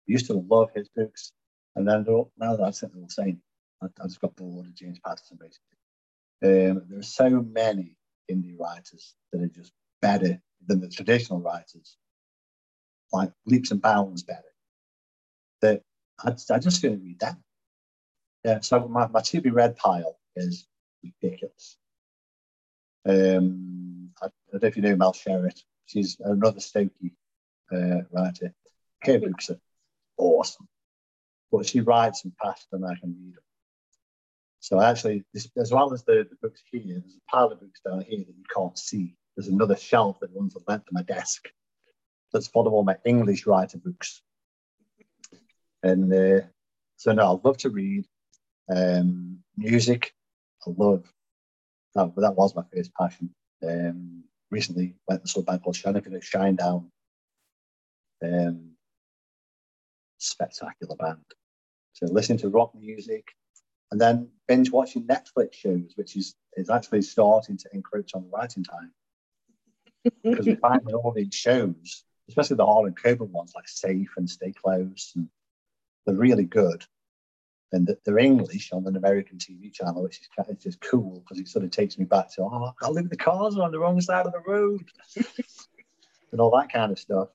used 0.06 0.26
to 0.26 0.34
love 0.34 0.70
his 0.74 0.88
books, 0.94 1.32
and 1.74 1.88
then 1.88 2.04
all, 2.06 2.30
now 2.38 2.54
that 2.56 2.64
I 2.64 2.70
think 2.70 2.92
they're 2.92 3.08
same. 3.08 3.40
I, 3.82 3.86
I 3.86 4.06
just 4.06 4.20
got 4.20 4.36
bored 4.36 4.66
of 4.66 4.74
James 4.74 4.98
Patterson 5.04 5.38
basically. 5.40 6.70
Um, 6.70 6.82
there 6.88 6.98
are 6.98 7.02
so 7.02 7.30
many 7.30 7.96
indie 8.30 8.58
writers 8.58 9.14
that 9.32 9.42
are 9.42 9.48
just 9.48 9.72
better 10.02 10.40
than 10.66 10.80
the 10.80 10.88
traditional 10.88 11.40
writers, 11.40 11.96
like 13.12 13.32
leaps 13.46 13.70
and 13.70 13.80
bounds 13.80 14.22
better. 14.22 14.42
That 15.62 15.82
I, 16.22 16.34
I 16.52 16.58
just 16.58 16.82
couldn't 16.82 17.02
read 17.02 17.20
that. 17.20 17.36
Yeah, 18.44 18.60
so 18.60 18.86
my, 18.88 19.08
my 19.08 19.20
to 19.20 19.40
be 19.40 19.50
read 19.50 19.76
pile 19.76 20.18
is 20.36 20.66
ridiculous. 21.02 21.76
Um, 23.08 23.87
I, 24.48 24.52
don't 24.52 24.62
know 24.62 24.68
if 24.68 24.76
you 24.76 24.82
know 24.82 24.96
Mel 24.96 25.12
Sherratt. 25.12 25.62
She's 25.86 26.18
another 26.20 26.60
Stokey 26.60 27.12
uh, 27.72 28.02
writer. 28.12 28.54
Her 29.02 29.18
books 29.18 29.50
are 29.50 29.60
awesome, 30.16 30.68
but 31.50 31.66
she 31.66 31.80
writes 31.80 32.22
them 32.22 32.32
faster 32.42 32.66
than 32.72 32.84
I 32.84 32.94
can 33.00 33.16
read 33.18 33.34
them. 33.34 33.42
So 34.60 34.80
actually, 34.80 35.24
this, 35.32 35.48
as 35.56 35.72
well 35.72 35.92
as 35.92 36.04
the, 36.04 36.26
the 36.28 36.36
books 36.42 36.62
here, 36.70 36.82
there's 37.00 37.16
a 37.16 37.30
pile 37.30 37.46
of 37.46 37.60
books 37.60 37.80
down 37.84 38.00
here 38.02 38.18
that 38.18 38.36
you 38.36 38.44
can't 38.54 38.76
see. 38.76 39.14
There's 39.36 39.48
another 39.48 39.76
shelf 39.76 40.18
that 40.20 40.30
runs 40.34 40.54
the 40.54 40.60
length 40.66 40.88
of 40.88 40.92
my 40.92 41.02
desk 41.02 41.48
that's 42.32 42.48
full 42.48 42.66
of 42.66 42.72
all 42.72 42.84
my 42.84 42.96
English 43.04 43.46
writer 43.46 43.78
books. 43.78 44.20
And 45.82 46.12
uh, 46.12 46.46
so 46.96 47.12
no, 47.12 47.22
I 47.24 47.48
love 47.48 47.58
to 47.58 47.70
read 47.70 48.04
um, 48.74 49.38
music. 49.56 50.12
I 50.66 50.72
love 50.76 51.04
that. 51.94 52.12
That 52.16 52.34
was 52.34 52.54
my 52.54 52.64
first 52.74 52.92
passion. 52.94 53.30
Um, 53.66 54.17
recently 54.50 54.94
went 55.06 55.26
to 55.26 55.40
a 55.40 55.42
band 55.42 55.62
called 55.62 55.76
Shining 55.76 56.04
at 56.04 56.22
Shinedown. 56.22 56.90
Um, 58.22 58.72
spectacular 60.18 60.96
band. 60.96 61.24
So 61.92 62.06
listening 62.06 62.38
to 62.38 62.48
rock 62.48 62.74
music, 62.74 63.28
and 63.90 64.00
then 64.00 64.28
binge 64.46 64.70
watching 64.70 65.06
Netflix 65.06 65.54
shows, 65.54 65.92
which 65.96 66.16
is 66.16 66.34
is 66.56 66.70
actually 66.70 67.02
starting 67.02 67.56
to 67.58 67.68
encroach 67.72 68.14
on 68.14 68.22
the 68.22 68.28
writing 68.28 68.64
time. 68.64 68.92
because 70.24 70.46
we 70.46 70.54
find 70.56 70.80
that 70.84 70.94
all 70.94 71.12
these 71.12 71.34
shows, 71.34 72.04
especially 72.28 72.56
the 72.56 72.66
Harlan 72.66 72.94
Coben 72.94 73.30
ones 73.30 73.52
like 73.54 73.68
Safe 73.68 74.10
and 74.16 74.28
Stay 74.28 74.52
Close, 74.52 75.12
and 75.16 75.28
they're 76.06 76.14
really 76.14 76.44
good. 76.44 76.84
And 77.70 77.94
they're 78.04 78.18
English 78.18 78.72
on 78.72 78.86
an 78.86 78.96
American 78.96 79.36
TV 79.36 79.72
channel, 79.72 80.02
which 80.02 80.20
is 80.20 80.28
kind 80.34 80.48
of 80.48 80.58
just 80.58 80.80
cool 80.80 81.20
because 81.20 81.38
it 81.38 81.48
sort 81.48 81.66
of 81.66 81.70
takes 81.70 81.98
me 81.98 82.06
back 82.06 82.32
to, 82.32 82.42
oh, 82.42 82.72
I 82.80 82.88
live 82.88 83.04
in 83.04 83.10
the 83.10 83.16
cars 83.16 83.58
are 83.58 83.62
on 83.62 83.72
the 83.72 83.78
wrong 83.78 84.00
side 84.00 84.24
of 84.24 84.32
the 84.32 84.40
road 84.46 84.82
and 86.32 86.40
all 86.40 86.56
that 86.56 86.72
kind 86.72 86.90
of 86.90 86.98
stuff. 86.98 87.28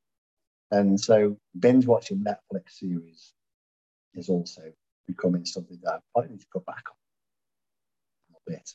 And 0.71 0.99
so 0.99 1.37
binge 1.59 1.85
watching 1.85 2.23
Netflix 2.23 2.79
series 2.79 3.33
is 4.15 4.27
also 4.27 4.63
becoming 5.07 5.45
something 5.45 5.79
that 5.83 5.93
I 5.93 5.99
probably 6.13 6.31
need 6.31 6.41
to 6.41 6.47
go 6.51 6.63
back 6.65 6.83
on 6.89 6.95
a 6.95 8.31
little 8.31 8.41
bit 8.47 8.71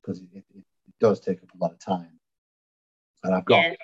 because 0.00 0.20
it, 0.20 0.28
it, 0.34 0.44
it, 0.54 0.64
does 1.00 1.18
take 1.18 1.42
up 1.42 1.48
a 1.54 1.58
lot 1.58 1.72
of 1.72 1.78
time. 1.78 2.20
And 3.24 3.34
I've 3.34 3.46
got 3.46 3.64
yeah. 3.64 3.74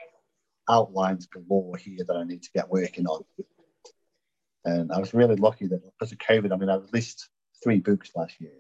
outlines 0.69 1.27
galore 1.27 1.77
here 1.77 2.05
that 2.07 2.15
I 2.15 2.25
need 2.25 2.43
to 2.43 2.51
get 2.55 2.69
working 2.69 3.07
on. 3.07 3.25
And 4.67 4.91
I 4.91 4.99
was 4.99 5.15
really 5.15 5.37
lucky 5.37 5.69
that 5.69 5.81
because 5.85 6.11
of 6.11 6.19
COVID, 6.19 6.53
I 6.53 6.57
mean, 6.57 6.69
I 6.69 6.75
released 6.75 7.29
three 7.63 7.79
books 7.79 8.11
last 8.17 8.41
year. 8.41 8.59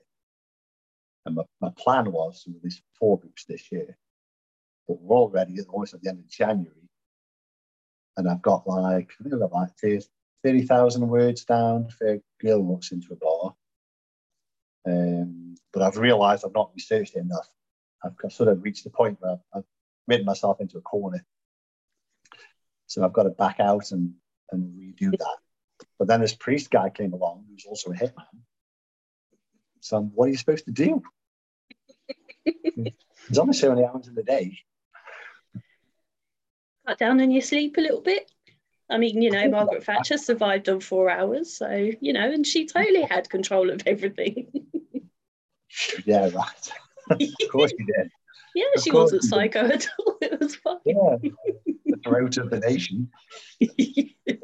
And 1.26 1.34
my, 1.34 1.42
my 1.60 1.70
plan 1.76 2.12
was 2.12 2.44
to 2.44 2.52
release 2.52 2.80
four 2.96 3.18
books 3.18 3.44
this 3.44 3.72
year. 3.72 3.98
But 4.86 5.00
we're 5.00 5.16
already 5.16 5.60
almost 5.68 5.94
at 5.94 6.02
the 6.02 6.08
end 6.08 6.20
of 6.20 6.30
January. 6.30 6.88
And 8.16 8.28
I've 8.30 8.40
got 8.40 8.68
like, 8.68 9.10
I 9.18 9.22
think 9.24 9.34
I've 9.34 9.40
got 9.40 9.52
like 9.52 9.70
30,000 10.44 11.08
words 11.08 11.44
down 11.44 11.88
for 11.88 12.20
Girl 12.40 12.64
Looks 12.64 12.92
into 12.92 13.12
a 13.12 13.16
Bar. 13.16 13.56
Um, 14.86 15.56
but 15.72 15.82
I've 15.82 15.96
realised 15.96 16.44
I've 16.46 16.54
not 16.54 16.70
researched 16.72 17.16
it 17.16 17.20
enough. 17.20 17.48
I've 18.04 18.32
sort 18.32 18.48
of 18.48 18.62
reached 18.62 18.84
the 18.84 18.90
point 18.90 19.18
where 19.20 19.32
I've, 19.32 19.64
I've 20.08 20.24
myself 20.24 20.60
into 20.60 20.78
a 20.78 20.82
corner. 20.82 21.26
So 22.86 23.04
I've 23.04 23.12
got 23.12 23.24
to 23.24 23.30
back 23.30 23.58
out 23.58 23.90
and, 23.90 24.14
and 24.52 24.72
redo 24.72 25.10
that. 25.18 25.36
But 25.98 26.08
then 26.08 26.20
this 26.20 26.34
priest 26.34 26.70
guy 26.70 26.90
came 26.90 27.12
along, 27.12 27.44
who's 27.48 27.64
also 27.66 27.90
a 27.90 27.94
hitman. 27.94 28.24
So 29.80 30.00
what 30.00 30.26
are 30.26 30.30
you 30.30 30.36
supposed 30.36 30.66
to 30.66 30.72
do? 30.72 31.02
There's 32.44 33.38
only 33.38 33.54
so 33.54 33.70
many 33.70 33.84
hours 33.84 34.08
in 34.08 34.14
the 34.14 34.22
day. 34.22 34.58
Cut 36.86 36.98
down 36.98 37.20
on 37.20 37.30
your 37.30 37.42
sleep 37.42 37.76
a 37.78 37.80
little 37.80 38.00
bit. 38.00 38.30
I 38.88 38.98
mean, 38.98 39.20
you 39.20 39.30
know, 39.30 39.48
Margaret 39.48 39.84
Thatcher 39.84 40.16
survived 40.16 40.68
on 40.68 40.80
four 40.80 41.10
hours, 41.10 41.56
so 41.56 41.90
you 42.00 42.12
know, 42.12 42.30
and 42.30 42.46
she 42.46 42.66
totally 42.66 43.02
had 43.02 43.28
control 43.28 43.70
of 43.70 43.82
everything. 43.84 44.46
yeah, 46.06 46.30
right. 46.30 46.70
of 47.10 47.50
course 47.50 47.72
she 47.72 47.84
did. 47.84 48.10
Yeah, 48.54 48.64
of 48.76 48.82
she 48.82 48.92
wasn't 48.92 49.24
psycho 49.24 49.66
at 49.66 49.88
all. 49.98 50.16
It 50.22 50.40
was 50.40 50.56
fine. 50.56 50.78
Yeah, 50.84 51.16
the 51.84 51.96
throat 52.04 52.36
of 52.38 52.50
the 52.50 52.60
nation. 52.60 53.10
yeah. 53.60 54.36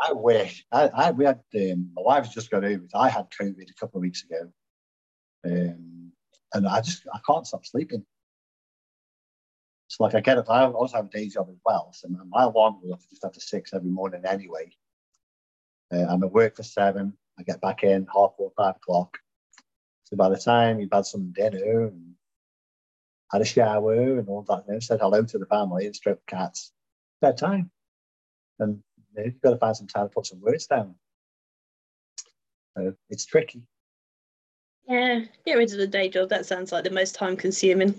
I 0.00 0.12
wish. 0.12 0.64
I, 0.70 0.88
I 0.88 1.10
we 1.10 1.24
had 1.24 1.40
um, 1.54 1.90
my 1.94 2.02
wife's 2.02 2.34
just 2.34 2.50
got 2.50 2.64
over 2.64 2.84
it. 2.84 2.90
I 2.94 3.08
had 3.08 3.30
COVID 3.30 3.70
a 3.70 3.74
couple 3.80 3.98
of 3.98 4.02
weeks 4.02 4.24
ago, 4.24 4.50
um, 5.46 6.12
and 6.52 6.68
I 6.68 6.80
just 6.80 7.06
I 7.12 7.18
can't 7.26 7.46
stop 7.46 7.64
sleeping. 7.64 8.04
So 9.88 10.04
like 10.04 10.14
I 10.14 10.20
get 10.20 10.38
it. 10.38 10.46
I 10.48 10.66
also 10.66 10.96
have 10.96 11.06
a 11.06 11.10
day 11.10 11.28
job 11.28 11.48
as 11.50 11.58
well, 11.64 11.92
so 11.94 12.08
my 12.08 12.42
alarm 12.42 12.80
goes 12.82 12.92
off 12.92 13.08
just 13.08 13.24
after 13.24 13.40
six 13.40 13.72
every 13.72 13.90
morning 13.90 14.22
anyway. 14.26 14.70
Uh, 15.92 16.04
I'm 16.08 16.22
at 16.24 16.32
work 16.32 16.56
for 16.56 16.62
seven. 16.62 17.14
I 17.38 17.42
get 17.42 17.60
back 17.60 17.82
in 17.84 18.06
half 18.12 18.32
four, 18.36 18.52
five 18.56 18.76
o'clock. 18.76 19.18
So 20.04 20.16
by 20.16 20.28
the 20.28 20.36
time 20.36 20.80
you've 20.80 20.92
had 20.92 21.06
some 21.06 21.32
dinner 21.32 21.86
and 21.86 22.14
had 23.30 23.42
a 23.42 23.44
shower 23.44 24.18
and 24.18 24.28
all 24.28 24.42
that, 24.48 24.64
you 24.68 24.80
said 24.80 25.00
hello 25.00 25.22
to 25.22 25.38
the 25.38 25.46
family 25.46 25.86
and 25.86 25.94
the 26.04 26.18
cats, 26.26 26.72
bedtime. 27.20 27.70
And 28.58 28.82
know, 29.16 29.24
you've 29.24 29.40
got 29.40 29.50
to 29.50 29.58
find 29.58 29.76
some 29.76 29.86
time 29.86 30.08
to 30.08 30.14
put 30.14 30.26
some 30.26 30.40
words 30.40 30.66
down. 30.66 30.94
So 32.76 32.94
it's 33.08 33.24
tricky. 33.24 33.62
Yeah, 34.88 35.20
get 35.44 35.56
rid 35.56 35.72
of 35.72 35.78
the 35.78 35.86
day 35.86 36.08
job. 36.08 36.28
That 36.28 36.46
sounds 36.46 36.70
like 36.72 36.84
the 36.84 36.90
most 36.90 37.14
time 37.14 37.36
consuming. 37.36 37.94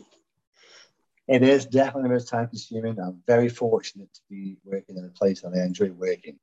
It 1.27 1.43
is 1.43 1.65
definitely 1.65 2.03
the 2.03 2.13
most 2.13 2.29
time 2.29 2.47
consuming. 2.47 2.97
I'm 2.99 3.21
very 3.27 3.49
fortunate 3.49 4.13
to 4.13 4.21
be 4.29 4.57
working 4.63 4.97
in 4.97 5.03
a 5.03 5.09
place 5.09 5.41
that 5.41 5.53
I 5.53 5.65
enjoy 5.65 5.91
working 5.91 6.39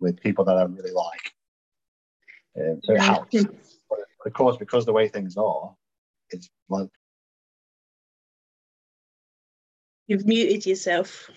with 0.00 0.20
people 0.20 0.44
that 0.46 0.56
I 0.56 0.64
really 0.64 0.90
like. 0.90 1.32
Um, 2.58 2.80
so 2.82 2.94
it 2.94 3.00
helps. 3.00 3.44
But 3.88 4.00
of 4.26 4.32
course, 4.32 4.56
because 4.56 4.84
the 4.84 4.92
way 4.92 5.08
things 5.08 5.36
are, 5.36 5.74
it's 6.30 6.50
like. 6.68 6.88
You've 10.08 10.26
muted 10.26 10.66
yourself. 10.66 11.30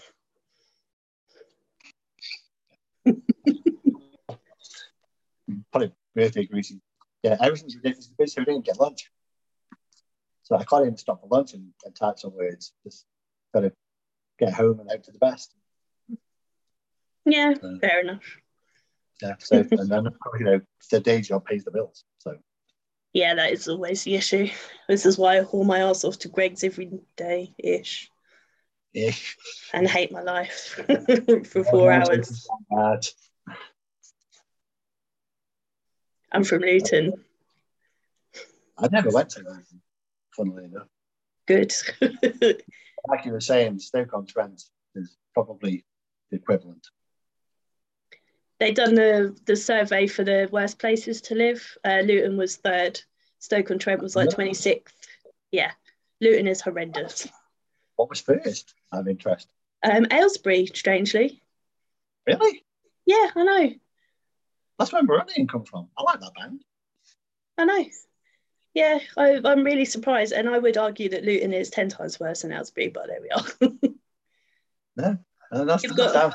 Birthday 6.16 6.46
greeting. 6.46 6.82
Yeah, 7.24 7.38
everything's 7.42 7.76
ridiculous 7.76 8.08
because 8.08 8.36
we 8.38 8.46
didn't 8.46 8.66
get 8.66 8.80
lunch. 8.80 9.12
So 10.44 10.56
I 10.56 10.64
can't 10.64 10.84
even 10.84 10.98
stop 10.98 11.22
for 11.22 11.28
lunch 11.28 11.54
and, 11.54 11.72
and 11.84 11.96
type 11.96 12.20
some 12.20 12.36
words. 12.36 12.74
Just 12.84 13.06
got 13.54 13.62
to 13.62 13.74
get 14.40 14.54
home 14.54 14.80
and 14.80 14.90
out 14.90 15.04
to 15.04 15.12
the 15.12 15.20
best. 15.20 15.54
Yeah, 17.26 17.56
uh, 17.62 17.80
fair 17.82 18.02
enough. 18.02 18.24
Yeah, 19.22 19.36
so 19.40 19.66
and 19.72 19.90
then 19.90 20.08
you 20.40 20.46
know 20.46 20.62
the 20.92 21.00
day 21.00 21.22
job 21.22 21.46
pays 21.46 21.64
the 21.64 21.72
bills. 21.72 22.04
So 22.20 22.38
yeah, 23.14 23.34
that 23.34 23.52
is 23.52 23.68
always 23.68 24.04
the 24.04 24.16
issue. 24.16 24.50
This 24.88 25.06
is 25.06 25.18
why 25.18 25.38
I 25.38 25.42
haul 25.42 25.64
my 25.64 25.80
ass 25.80 26.04
off 26.04 26.20
to 26.20 26.28
Greggs 26.28 26.64
every 26.64 26.92
day 27.16 27.54
ish. 27.58 28.12
Ish. 28.94 29.38
And 29.74 29.88
hate 29.88 30.12
my 30.12 30.22
life 30.22 30.80
for 31.46 31.64
four 31.64 31.92
hours. 31.92 32.48
I'm 36.36 36.44
from 36.44 36.64
Luton. 36.64 37.14
I 38.78 38.90
never 38.92 39.10
went 39.10 39.30
to 39.32 39.40
Luton, 39.40 39.82
funnily 40.36 40.66
enough. 40.66 40.88
Good. 41.48 41.74
like 43.08 43.24
you 43.24 43.32
were 43.32 43.40
saying, 43.40 43.80
Stoke-on-Trent 43.80 44.62
is 44.96 45.16
probably 45.34 45.86
the 46.30 46.38
equivalent. 46.38 46.86
They 48.60 48.72
done 48.72 48.96
the 48.96 49.38
the 49.46 49.56
survey 49.56 50.08
for 50.08 50.24
the 50.24 50.50
worst 50.52 50.78
places 50.78 51.22
to 51.22 51.36
live. 51.36 51.78
Uh, 51.86 52.02
Luton 52.04 52.36
was 52.36 52.58
third. 52.58 53.02
Stoke-on-Trent 53.40 54.02
was 54.02 54.16
like 54.16 54.30
twenty 54.30 54.54
sixth. 54.54 55.08
Yeah, 55.52 55.72
Luton 56.20 56.48
is 56.48 56.62
horrendous. 56.62 57.30
What 57.96 58.10
was 58.10 58.20
first? 58.20 58.74
I'm 58.92 59.08
interested. 59.08 59.50
Um, 59.84 60.08
Aylesbury, 60.12 60.66
strangely. 60.68 61.42
Really? 62.28 62.64
Yeah, 63.06 63.30
I 63.36 63.44
know. 63.44 63.74
That's 64.78 64.92
where 64.92 65.04
Marillion 65.04 65.48
come 65.50 65.64
from. 65.64 65.90
I 65.98 66.04
like 66.04 66.20
that 66.20 66.34
band. 66.36 66.62
I 67.58 67.66
know. 67.66 67.86
Yeah, 68.74 69.00
I, 69.16 69.40
am 69.44 69.64
really 69.64 69.86
surprised, 69.86 70.34
and 70.34 70.50
I 70.50 70.58
would 70.58 70.78
argue 70.78 71.10
that 71.10 71.24
Luton 71.24 71.54
is 71.54 71.70
ten 71.70 71.88
times 71.88 72.20
worse 72.20 72.42
than 72.42 72.52
Aylesbury, 72.52 72.90
but 72.90 73.08
there 73.08 73.22
we 73.22 73.30
are. 73.30 73.72
yeah, 74.98 75.16
no, 75.52 75.66
that's, 75.66 75.84
You've 75.84 75.96
got, 75.96 76.34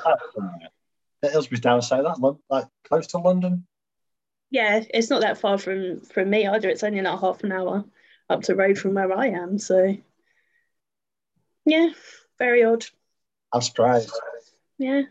Aylesbury's 1.22 1.60
down 1.60 1.82
south, 1.82 2.04
that 2.04 2.36
like 2.48 2.66
close 2.84 3.08
to 3.08 3.18
London. 3.18 3.66
Yeah, 4.50 4.82
it's 4.92 5.10
not 5.10 5.20
that 5.20 5.38
far 5.38 5.58
from 5.58 6.00
from 6.00 6.30
me 6.30 6.46
either. 6.46 6.68
It's 6.70 6.82
only 6.82 7.02
like 7.02 7.20
half 7.20 7.44
an 7.44 7.52
hour 7.52 7.84
up 8.30 8.42
the 8.42 8.56
road 8.56 8.78
from 8.78 8.94
where 8.94 9.12
I 9.12 9.28
am. 9.28 9.58
So 9.58 9.96
yeah, 11.66 11.90
very 12.38 12.64
odd. 12.64 12.86
I'm 13.52 13.60
surprised. 13.60 14.12
Yeah. 14.78 15.02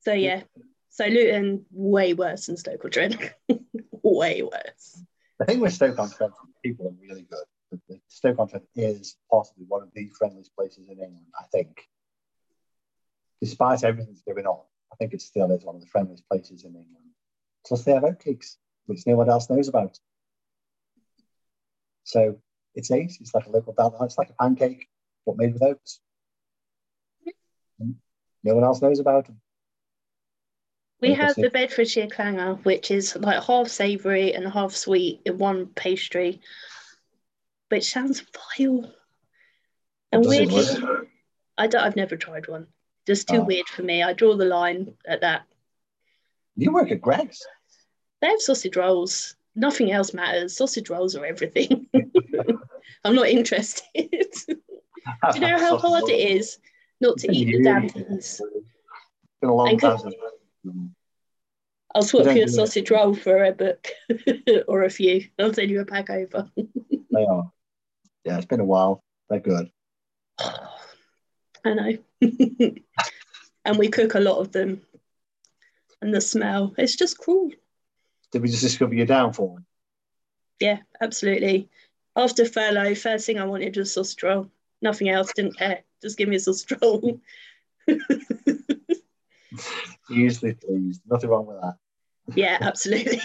So 0.00 0.12
yeah, 0.12 0.42
so 0.92 1.06
Luton 1.06 1.64
way 1.72 2.12
worse 2.12 2.46
than 2.46 2.58
Stoke-on-Trent, 2.58 3.16
way 4.02 4.42
worse. 4.42 5.02
The 5.38 5.46
thing 5.46 5.60
with 5.60 5.72
Stoke-on-Trent, 5.72 6.34
people 6.62 6.86
are 6.86 6.94
really 7.00 7.26
good. 7.30 7.80
Stoke-on-Trent 8.08 8.66
is 8.76 9.16
possibly 9.30 9.64
one 9.66 9.82
of 9.82 9.88
the 9.94 10.10
friendliest 10.18 10.54
places 10.54 10.88
in 10.88 10.98
England. 10.98 11.24
I 11.40 11.44
think, 11.50 11.88
despite 13.40 13.84
everything 13.84 14.12
that's 14.12 14.22
going 14.22 14.46
on, 14.46 14.60
I 14.92 14.96
think 14.96 15.14
it 15.14 15.22
still 15.22 15.50
is 15.50 15.64
one 15.64 15.76
of 15.76 15.80
the 15.80 15.86
friendliest 15.86 16.28
places 16.28 16.64
in 16.64 16.76
England. 16.76 17.06
Plus, 17.66 17.84
they 17.84 17.92
have 17.92 18.02
oatcakes, 18.02 18.56
which 18.84 19.06
no 19.06 19.16
one 19.16 19.30
else 19.30 19.48
knows 19.48 19.68
about. 19.68 19.98
So 22.04 22.36
it's 22.74 22.90
ace. 22.90 23.16
It's 23.18 23.34
like 23.34 23.46
a 23.46 23.50
local 23.50 23.72
down. 23.72 23.94
It's 24.02 24.18
like 24.18 24.28
a 24.28 24.34
pancake, 24.34 24.88
but 25.24 25.38
made 25.38 25.54
with 25.54 25.62
oats. 25.62 26.00
No 28.44 28.54
one 28.54 28.64
else 28.64 28.82
knows 28.82 28.98
about 28.98 29.24
them. 29.24 29.40
We 31.02 31.14
have 31.14 31.34
the 31.34 31.50
Bedfordshire 31.50 32.06
clanger, 32.06 32.54
which 32.62 32.92
is 32.92 33.16
like 33.16 33.42
half 33.42 33.66
savoury 33.66 34.34
and 34.34 34.46
half 34.46 34.72
sweet 34.72 35.20
in 35.26 35.36
one 35.36 35.66
pastry, 35.66 36.40
which 37.70 37.90
sounds 37.90 38.22
vile 38.56 38.94
and 40.12 40.24
weird. 40.24 40.52
I 41.58 41.66
don't, 41.66 41.82
I've 41.82 41.96
never 41.96 42.16
tried 42.16 42.46
one. 42.46 42.68
Just 43.04 43.28
too 43.28 43.38
oh. 43.38 43.44
weird 43.44 43.66
for 43.66 43.82
me. 43.82 44.04
I 44.04 44.12
draw 44.12 44.36
the 44.36 44.44
line 44.44 44.94
at 45.04 45.22
that. 45.22 45.42
You 46.54 46.72
work 46.72 46.92
at 46.92 47.00
Greggs. 47.00 47.44
They 48.20 48.28
have 48.28 48.40
sausage 48.40 48.76
rolls. 48.76 49.34
Nothing 49.56 49.90
else 49.90 50.14
matters. 50.14 50.56
Sausage 50.56 50.88
rolls 50.88 51.16
are 51.16 51.26
everything. 51.26 51.88
I'm 53.04 53.16
not 53.16 53.28
interested. 53.28 53.84
Do 54.46 54.56
you 55.34 55.40
know 55.40 55.58
how 55.58 55.76
hard 55.78 56.08
it 56.08 56.30
is 56.30 56.58
not 57.00 57.18
to 57.18 57.32
eat 57.32 57.46
the 57.46 57.64
damn 57.64 57.88
things? 57.88 58.40
It's 58.40 58.40
been 59.40 59.50
a 59.50 59.54
long 59.54 59.76
time 59.78 59.98
I'll 61.94 62.02
swap 62.02 62.34
you 62.34 62.44
a 62.44 62.48
sausage 62.48 62.90
it. 62.90 62.94
roll 62.94 63.14
for 63.14 63.44
a 63.44 63.52
book 63.52 63.88
or 64.68 64.84
a 64.84 64.90
few. 64.90 65.28
I'll 65.38 65.52
send 65.52 65.70
you 65.70 65.80
a 65.80 65.84
pack 65.84 66.10
over. 66.10 66.50
they 66.56 67.24
are. 67.28 67.50
Yeah, 68.24 68.36
it's 68.36 68.46
been 68.46 68.60
a 68.60 68.64
while. 68.64 69.02
They're 69.28 69.40
good. 69.40 69.70
I 71.64 71.74
know. 71.74 71.98
and 73.64 73.78
we 73.78 73.88
cook 73.88 74.14
a 74.14 74.20
lot 74.20 74.38
of 74.38 74.52
them. 74.52 74.82
And 76.00 76.12
the 76.12 76.20
smell, 76.20 76.74
it's 76.78 76.96
just 76.96 77.18
cruel. 77.18 77.50
Did 78.32 78.42
we 78.42 78.48
just 78.48 78.62
discover 78.62 78.94
your 78.94 79.06
downfall? 79.06 79.60
Yeah, 80.58 80.78
absolutely. 81.00 81.68
After 82.16 82.44
furlough, 82.44 82.94
first 82.94 83.26
thing 83.26 83.38
I 83.38 83.44
wanted 83.44 83.76
was 83.76 83.92
sausage 83.92 84.22
roll. 84.22 84.50
Nothing 84.80 85.10
else, 85.10 85.32
didn't 85.34 85.58
care. 85.58 85.82
Just 86.00 86.18
give 86.18 86.28
me 86.28 86.36
a 86.36 86.40
sausage 86.40 86.78
roll. 86.80 87.20
Easily 90.10 90.54
pleased. 90.54 91.02
Nothing 91.06 91.30
wrong 91.30 91.46
with 91.46 91.60
that. 91.60 91.76
Yeah, 92.34 92.58
absolutely. 92.60 93.20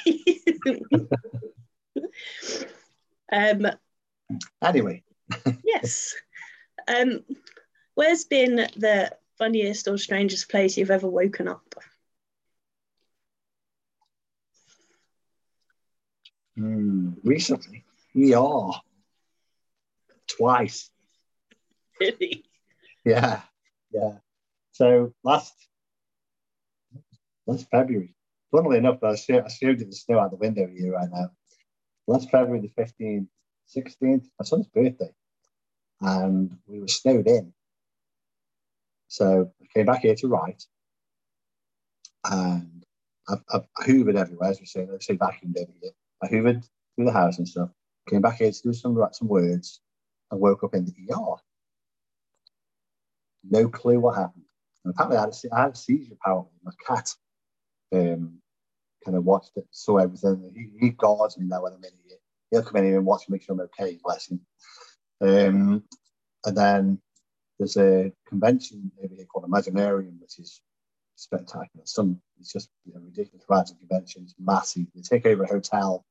um, 3.32 3.68
anyway. 4.62 5.04
yes. 5.64 6.16
Um, 6.88 7.24
where's 7.96 8.24
been 8.26 8.56
the 8.56 9.12
funniest 9.38 9.88
or 9.88 9.98
strangest 9.98 10.50
place 10.50 10.78
you've 10.78 10.92
ever 10.92 11.08
woken 11.08 11.48
up? 11.48 11.76
Mm, 16.58 17.18
recently, 17.24 17.84
yeah, 18.16 18.72
twice. 20.28 20.90
Really? 22.00 22.44
Yeah, 23.06 23.42
yeah. 23.92 24.18
So 24.72 25.14
last 25.24 25.54
last 27.48 27.68
February, 27.72 28.14
funnily 28.52 28.78
enough, 28.78 29.04
I 29.04 29.16
showed, 29.16 29.46
I 29.46 29.48
showed 29.48 29.80
you 29.80 29.86
the 29.86 29.94
snow 29.94 30.20
out 30.20 30.32
the 30.32 30.38
window 30.38 30.68
here 30.68 30.94
right 30.94 31.10
now. 31.12 31.32
Last 32.06 32.30
February 32.30 32.62
the 32.62 32.82
15th, 32.82 33.28
16th, 33.76 34.26
my 34.40 34.44
son's 34.44 34.68
birthday, 34.68 35.12
and 36.02 36.58
we 36.68 36.80
were 36.80 36.88
snowed 36.88 37.28
in. 37.28 37.54
So 39.08 39.52
I 39.62 39.66
came 39.74 39.86
back 39.86 40.02
here 40.02 40.16
to 40.16 40.28
write, 40.28 40.64
and 42.30 42.86
I've, 43.28 43.44
I've 43.54 43.86
hoovered 43.86 44.18
everywhere, 44.18 44.50
as 44.50 44.60
we 44.60 44.66
say, 44.66 44.88
let's 44.90 45.08
say 45.08 45.18
vacuumed 45.18 45.58
over 45.58 45.72
here. 45.82 45.92
I 46.22 46.28
hoovered 46.28 46.68
through 46.96 47.06
the 47.06 47.12
house 47.12 47.38
and 47.38 47.48
stuff. 47.48 47.70
Came 48.10 48.22
back 48.22 48.38
here 48.38 48.52
to 48.52 48.62
do 48.62 48.74
some 48.74 48.94
write 48.94 49.16
some 49.16 49.28
words, 49.28 49.82
and 50.32 50.40
woke 50.40 50.64
up 50.64 50.76
in 50.76 50.86
the 50.86 50.94
ER. 51.14 51.36
No 53.50 53.68
clue 53.70 54.00
what 54.00 54.16
happened. 54.16 54.44
And 54.84 54.94
apparently, 54.94 55.18
I 55.18 55.22
had 55.22 55.30
a, 55.30 55.56
I 55.56 55.62
had 55.64 55.74
a 55.74 55.76
seizure. 55.76 56.16
Apparently, 56.22 56.52
my 56.64 56.72
cat 56.86 57.14
um, 57.94 58.40
kind 59.04 59.18
of 59.18 59.24
watched 59.24 59.52
it, 59.56 59.68
saw 59.72 59.98
everything. 59.98 60.52
He, 60.54 60.88
he 60.88 60.90
guards 60.92 61.38
me 61.38 61.46
now 61.46 61.64
when 61.64 61.74
I'm 61.74 61.84
in 61.84 61.92
here. 62.06 62.18
He'll 62.52 62.64
come 62.64 62.78
in 62.78 62.86
here 62.86 62.98
and 62.98 63.06
watch 63.06 63.24
make 63.30 63.44
sure 63.44 63.54
I'm 63.54 63.62
okay, 63.62 64.00
bless 64.04 64.30
him. 64.30 64.42
Um, 65.22 65.84
and 66.46 66.58
then 66.58 67.02
there's 67.58 67.78
a 67.78 68.12
convention 68.28 68.92
over 69.04 69.14
here 69.14 69.26
called 69.26 69.50
Imaginarium, 69.50 70.20
which 70.22 70.40
is 70.40 70.62
spectacular. 71.16 71.86
Some 71.86 72.22
it's 72.40 72.54
just 72.54 72.70
you 72.86 72.94
know, 72.94 73.02
ridiculous 73.02 73.46
random 73.50 73.78
conventions, 73.80 74.36
massive. 74.40 74.86
They 74.94 75.02
take 75.02 75.26
over 75.26 75.44
a 75.44 75.48
hotel. 75.48 76.06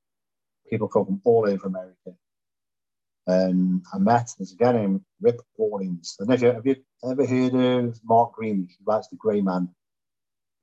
People 0.69 0.89
come 0.89 1.07
from 1.07 1.21
all 1.25 1.49
over 1.49 1.69
America. 1.69 2.15
And 3.29 3.83
I 3.93 3.99
met 3.99 4.31
there's 4.39 4.53
a 4.53 4.57
guy 4.57 4.73
named 4.73 5.03
Rip 5.21 5.41
Rawlings. 5.59 6.17
have 6.29 6.43
you, 6.43 6.53
have 6.53 6.67
you 6.67 6.77
ever 7.09 7.27
heard 7.27 7.55
of 7.55 8.01
Mark 8.05 8.35
Greaney? 8.37 8.69
He 8.69 8.77
writes 8.85 9.09
the 9.09 9.17
Grey 9.17 9.41
Man 9.41 9.69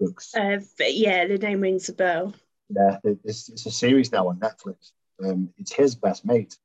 books. 0.04 0.36
Uh, 0.36 0.60
yeah, 0.80 1.26
the 1.28 1.38
name 1.38 1.62
rings 1.62 1.90
a 1.90 1.94
bell. 1.94 2.34
Yeah, 2.70 2.98
it's, 3.04 3.50
it's 3.50 3.66
a 3.66 3.72
series 3.72 4.12
now 4.12 4.28
on 4.28 4.40
Netflix. 4.40 4.92
Um, 5.24 5.50
it's 5.58 5.74
his 5.74 5.96
best 5.96 6.26
mate, 6.26 6.58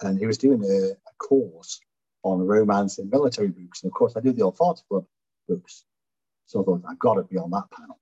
and 0.00 0.18
he 0.18 0.26
was 0.26 0.38
doing 0.38 0.62
a, 0.64 0.92
a, 0.92 1.14
course 1.18 1.80
on 2.22 2.40
romance 2.40 2.98
in 2.98 3.10
military 3.10 3.48
books. 3.48 3.82
And 3.82 3.90
of 3.90 3.94
course, 3.94 4.14
I 4.16 4.20
do 4.20 4.32
the 4.32 4.42
Old 4.42 4.56
Farts 4.56 4.82
Club 4.88 5.04
books, 5.48 5.84
so 6.46 6.60
I 6.60 6.64
thought 6.64 6.82
I've 6.88 6.98
got 6.98 7.14
to 7.14 7.24
be 7.24 7.36
on 7.36 7.50
that 7.50 7.70
panel. 7.70 7.98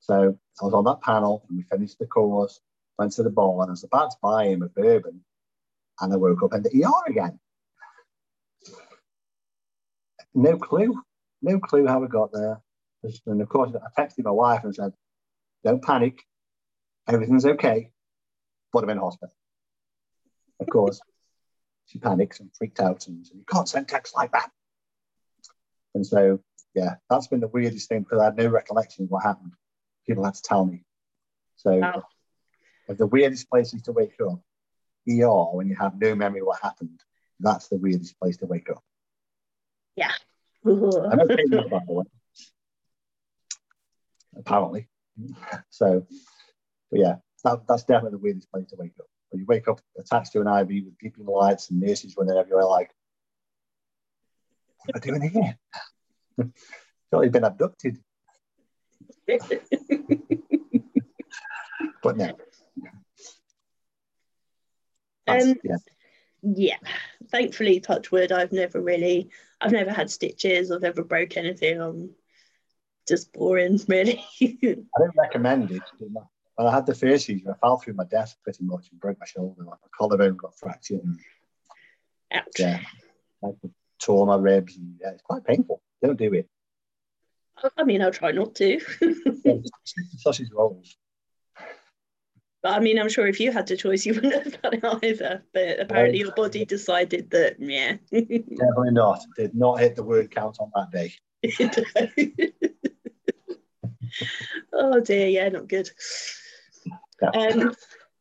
So 0.00 0.38
I 0.60 0.64
was 0.64 0.74
on 0.74 0.84
that 0.84 1.00
panel, 1.00 1.44
and 1.48 1.58
we 1.58 1.64
finished 1.64 1.98
the 1.98 2.06
course. 2.06 2.60
Went 2.98 3.12
to 3.12 3.22
the 3.22 3.30
bar, 3.30 3.60
and 3.62 3.70
I 3.70 3.72
was 3.72 3.84
about 3.84 4.12
to 4.12 4.16
buy 4.22 4.46
him 4.46 4.62
a 4.62 4.68
bourbon, 4.68 5.20
and 6.00 6.12
I 6.12 6.16
woke 6.16 6.42
up 6.42 6.54
in 6.54 6.62
the 6.62 6.84
ER 6.84 7.10
again. 7.10 7.38
No 10.34 10.56
clue, 10.56 11.02
no 11.42 11.58
clue 11.58 11.86
how 11.86 12.04
I 12.04 12.06
got 12.06 12.32
there. 12.32 12.60
And 13.26 13.40
of 13.40 13.48
course, 13.48 13.72
I 13.74 14.00
texted 14.00 14.24
my 14.24 14.30
wife 14.30 14.64
and 14.64 14.74
said, 14.74 14.92
don't 15.64 15.82
panic. 15.82 16.22
Everything's 17.08 17.46
okay. 17.46 17.90
But 18.72 18.84
I'm 18.84 18.90
in 18.90 18.98
hospital. 18.98 19.34
Of 20.60 20.68
course, 20.68 21.00
she 21.86 21.98
panics 21.98 22.40
and 22.40 22.50
freaked 22.56 22.80
out 22.80 23.06
and 23.08 23.26
said, 23.26 23.36
you 23.36 23.44
can't 23.50 23.68
send 23.68 23.88
texts 23.88 24.14
like 24.14 24.32
that. 24.32 24.50
And 25.94 26.06
so, 26.06 26.40
yeah, 26.74 26.96
that's 27.10 27.26
been 27.26 27.40
the 27.40 27.48
weirdest 27.48 27.88
thing 27.88 28.02
because 28.02 28.20
I 28.20 28.26
had 28.26 28.36
no 28.36 28.48
recollection 28.48 29.04
of 29.04 29.10
what 29.10 29.24
happened. 29.24 29.52
People 30.06 30.24
had 30.24 30.34
to 30.34 30.42
tell 30.42 30.64
me. 30.64 30.84
So, 31.56 31.78
wow. 31.78 32.04
the 32.88 33.06
weirdest 33.06 33.50
places 33.50 33.82
to 33.82 33.92
wake 33.92 34.14
up, 34.20 34.40
ER, 35.08 35.56
when 35.56 35.68
you 35.68 35.76
have 35.76 36.00
no 36.00 36.14
memory 36.14 36.40
of 36.40 36.46
what 36.46 36.62
happened, 36.62 37.00
that's 37.40 37.68
the 37.68 37.76
weirdest 37.76 38.18
place 38.18 38.36
to 38.38 38.46
wake 38.46 38.70
up. 38.70 38.82
Yeah. 39.96 40.12
I'm 40.64 41.20
okay 41.20 41.44
now, 41.48 41.68
by 41.68 41.80
the 41.86 41.92
way 41.92 42.04
apparently. 44.36 44.88
So, 45.70 46.06
but 46.90 47.00
yeah, 47.00 47.16
that, 47.44 47.66
that's 47.68 47.84
definitely 47.84 48.12
the 48.12 48.22
weirdest 48.22 48.50
place 48.50 48.66
to 48.68 48.76
wake 48.76 48.92
up. 48.98 49.06
But 49.30 49.40
you 49.40 49.46
wake 49.46 49.68
up 49.68 49.80
attached 49.98 50.32
to 50.32 50.40
an 50.40 50.46
IV 50.46 50.84
with 50.84 50.98
beeping 51.02 51.26
lights 51.26 51.70
and 51.70 51.80
nurses 51.80 52.14
running 52.16 52.36
everywhere, 52.36 52.64
like, 52.64 52.90
what 54.84 55.06
am 55.06 55.14
I 55.14 55.18
doing 55.18 55.30
here? 55.30 55.58
You've 57.12 57.32
been 57.32 57.44
abducted. 57.44 57.98
but 62.02 62.16
no. 62.16 62.32
Um, 65.28 65.54
yeah. 65.62 65.76
yeah, 66.42 66.78
thankfully, 67.28 67.80
touch 67.80 68.10
wood, 68.10 68.32
I've 68.32 68.52
never 68.52 68.80
really, 68.80 69.30
I've 69.60 69.72
never 69.72 69.92
had 69.92 70.10
stitches, 70.10 70.70
I've 70.70 70.82
never 70.82 71.04
broke 71.04 71.36
anything. 71.36 71.80
I'm 71.80 72.10
just 73.08 73.32
boring, 73.32 73.80
really. 73.88 74.24
I 74.40 74.76
don't 74.98 75.16
recommend 75.16 75.70
it. 75.70 75.82
When 75.98 76.66
I 76.66 76.70
had 76.70 76.86
the 76.86 76.94
first 76.94 77.26
seizure, 77.26 77.50
I 77.50 77.58
fell 77.58 77.78
through 77.78 77.94
my 77.94 78.04
desk 78.04 78.36
pretty 78.42 78.64
much 78.64 78.88
and 78.90 79.00
broke 79.00 79.18
my 79.18 79.26
shoulder. 79.26 79.64
Like 79.64 79.78
my 79.82 79.88
collarbone 79.96 80.36
got 80.36 80.58
fractured. 80.58 81.02
And, 81.02 81.18
Ouch. 82.32 82.44
Yeah, 82.58 82.80
I 83.44 83.48
tore 84.00 84.26
my 84.26 84.36
ribs. 84.36 84.76
And, 84.76 84.96
yeah, 85.00 85.10
it's 85.10 85.22
quite 85.22 85.44
painful. 85.44 85.80
Don't 86.02 86.18
do 86.18 86.32
it. 86.34 86.48
I 87.76 87.84
mean, 87.84 88.02
I'll 88.02 88.10
try 88.10 88.32
not 88.32 88.54
to. 88.56 88.80
sausage 90.18 90.48
rolls. 90.52 90.96
But 92.62 92.74
I 92.74 92.80
mean, 92.80 92.98
I'm 92.98 93.08
sure 93.08 93.26
if 93.26 93.40
you 93.40 93.50
had 93.50 93.66
the 93.66 93.76
choice, 93.76 94.06
you 94.06 94.14
wouldn't 94.14 94.34
have 94.34 94.62
done 94.62 94.74
it 94.74 95.04
either. 95.04 95.42
But 95.52 95.80
apparently, 95.80 96.20
your 96.20 96.32
body 96.32 96.64
decided 96.64 97.30
that, 97.30 97.56
yeah. 97.58 97.96
Definitely 98.12 98.92
not. 98.92 99.20
Did 99.36 99.54
not 99.54 99.80
hit 99.80 99.96
the 99.96 100.04
word 100.04 100.30
count 100.30 100.58
on 100.60 100.70
that 100.74 100.90
day. 100.92 101.12
Oh 104.72 105.00
dear, 105.00 105.28
yeah, 105.28 105.48
not 105.48 105.68
good. 105.68 105.90
Um, 107.34 107.74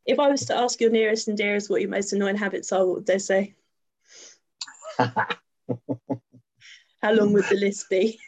if 0.06 0.20
I 0.20 0.30
was 0.30 0.46
to 0.46 0.56
ask 0.56 0.80
your 0.82 0.92
nearest 0.92 1.28
and 1.28 1.38
dearest 1.38 1.70
what 1.70 1.82
your 1.82 1.90
most 1.90 2.14
annoying 2.14 2.38
habits 2.38 2.72
are, 2.72 2.86
what 2.86 2.96
would 2.98 3.06
they 3.06 3.20
say? 3.20 3.56
How 4.98 5.14
long 7.14 7.34
would 7.34 7.46
the 7.46 7.56
list 7.56 7.90
be? 7.90 8.20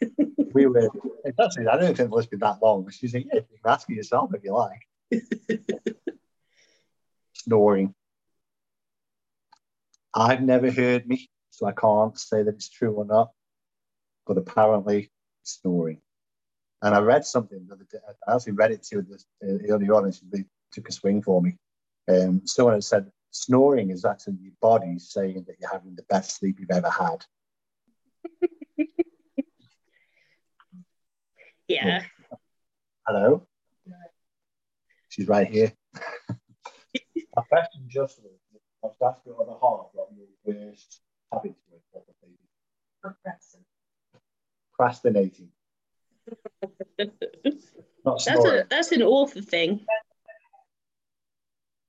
we 0.54 0.66
would. 0.66 0.90
Actually, 1.40 1.68
I 1.68 1.78
don't 1.78 1.96
think 1.96 2.10
the 2.10 2.16
list 2.16 2.32
would 2.32 2.40
be 2.40 2.46
that 2.46 2.62
long. 2.62 2.90
She's 2.90 3.14
like, 3.14 3.28
yeah, 3.32 3.42
you 3.42 3.58
can 3.64 3.72
ask 3.72 3.90
it 3.90 3.94
yourself 3.94 4.32
if 4.34 4.44
you 4.44 4.54
like. 4.54 4.82
Snoring. 7.34 7.94
I've 10.16 10.42
never 10.42 10.72
heard 10.72 11.08
me, 11.08 11.30
so 11.50 11.66
I 11.66 11.72
can't 11.72 12.18
say 12.18 12.44
that 12.44 12.56
it's 12.56 12.70
true 12.70 12.94
or 12.94 13.06
not. 13.06 13.32
But 14.26 14.38
apparently, 14.38 15.12
snoring. 15.44 16.02
And 16.84 16.94
I 16.94 17.00
read 17.00 17.26
something 17.26 17.66
the 17.66 17.76
other 17.76 17.88
day. 17.90 17.98
I 18.28 18.36
actually 18.36 18.54
read 18.54 18.72
it 18.72 18.84
to 18.92 19.02
this 19.02 19.26
uh, 19.42 19.58
earlier 19.70 19.96
on, 19.96 20.04
and 20.04 20.14
she 20.14 20.26
took 20.74 20.90
a 20.90 20.92
swing 20.92 21.22
for 21.22 21.42
me. 21.42 21.58
Um, 22.10 22.42
someone 22.46 22.74
had 22.74 22.84
said 22.84 23.10
snoring 23.32 23.90
is 23.90 24.04
actually 24.04 24.38
your 24.42 24.52
body 24.62 25.00
saying 25.00 25.46
that 25.48 25.56
you're 25.60 25.72
having 25.72 25.96
the 25.96 26.04
best 26.04 26.38
sleep 26.38 26.58
you've 26.60 26.70
ever 26.72 26.90
had. 26.90 27.26
yeah. 31.70 32.04
Hello. 33.08 33.48
She's 35.08 35.28
right 35.30 35.48
here. 35.48 35.72
My 37.36 37.44
question 37.44 37.88
just 37.88 38.22
was, 38.22 38.32
I 38.84 38.88
was 38.88 38.96
asking 39.16 39.34
on 39.34 39.46
the 39.46 39.54
half 39.54 39.88
what 39.94 40.10
your 40.18 40.28
worst 40.44 41.00
habits 41.32 41.62
were. 41.72 41.80
what 41.92 42.06
were 42.08 42.14
they? 42.22 42.28
Procrastinating. 44.76 45.43
Not 48.14 48.26
That's 48.26 48.46
a 48.46 48.68
that's 48.70 48.92
an 48.92 49.02
author 49.02 49.42
thing. 49.42 49.86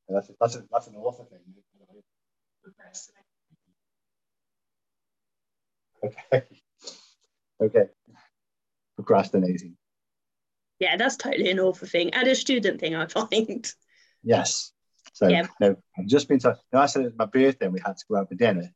That's, 0.09 0.29
a, 0.29 0.33
that's, 0.41 0.57
a, 0.57 0.64
that's 0.70 0.87
an 0.87 0.97
author 0.97 1.25
thing. 1.25 1.41
Okay. 6.05 6.45
Okay. 7.62 7.85
Procrastinating. 8.97 9.77
Yeah, 10.79 10.97
that's 10.97 11.16
totally 11.16 11.51
an 11.51 11.61
author 11.61 11.87
thing 11.87 12.12
and 12.14 12.27
a 12.29 12.35
student 12.35 12.81
thing. 12.81 12.95
I 12.95 13.07
find. 13.07 13.70
Yes. 14.22 14.72
So 15.12 15.29
Yeah. 15.29 15.47
no, 15.61 15.77
I've 15.99 16.07
just 16.07 16.29
been 16.29 16.39
told. 16.39 16.57
No, 16.72 16.81
I 16.81 16.87
said 16.87 17.05
it's 17.05 17.16
my 17.16 17.27
birthday 17.27 17.66
and 17.66 17.75
we 17.75 17.81
had 17.85 17.97
to 17.97 18.05
go 18.11 18.16
out 18.16 18.29
for 18.29 18.35
dinner. 18.35 18.70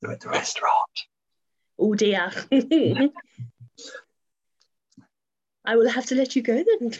We 0.00 0.08
went 0.08 0.20
to 0.22 0.28
a 0.28 0.32
restaurant. 0.32 0.90
Oh 1.78 1.94
dear. 1.94 2.30
I 5.64 5.76
will 5.76 5.88
have 5.88 6.06
to 6.06 6.14
let 6.14 6.34
you 6.36 6.42
go 6.42 6.62
then. 6.80 6.92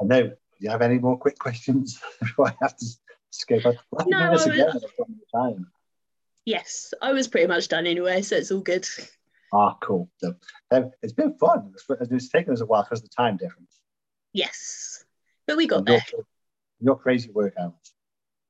I 0.00 0.04
know. 0.04 0.22
Do 0.28 0.34
you 0.60 0.70
have 0.70 0.82
any 0.82 0.98
more 0.98 1.16
quick 1.18 1.38
questions 1.38 2.00
before 2.20 2.48
I 2.48 2.54
have 2.62 2.76
to 2.76 2.86
escape? 3.32 3.66
I've 3.66 4.06
No, 4.06 4.18
I 4.18 4.30
was- 4.30 4.46
I've 4.46 4.56
got 4.56 5.08
no 5.08 5.42
time. 5.42 5.70
Yes, 6.44 6.94
I 7.02 7.12
was 7.12 7.26
pretty 7.26 7.48
much 7.48 7.68
done 7.68 7.86
anyway, 7.86 8.22
so 8.22 8.36
it's 8.36 8.52
all 8.52 8.60
good. 8.60 8.86
Ah, 9.52 9.76
cool. 9.82 10.08
So, 10.18 10.34
um, 10.70 10.92
it's 11.02 11.12
been 11.12 11.36
fun. 11.38 11.72
It's, 11.74 11.84
it's 12.12 12.28
taken 12.28 12.52
us 12.52 12.60
a 12.60 12.66
while 12.66 12.84
because 12.84 13.00
of 13.02 13.08
the 13.10 13.14
time 13.16 13.36
difference. 13.36 13.80
Yes, 14.32 15.04
but 15.46 15.56
we 15.56 15.66
got 15.66 15.78
And 15.78 15.88
your, 15.88 15.98
there. 16.12 16.24
your 16.80 16.98
crazy 16.98 17.30
work 17.30 17.54
hours. 17.58 17.72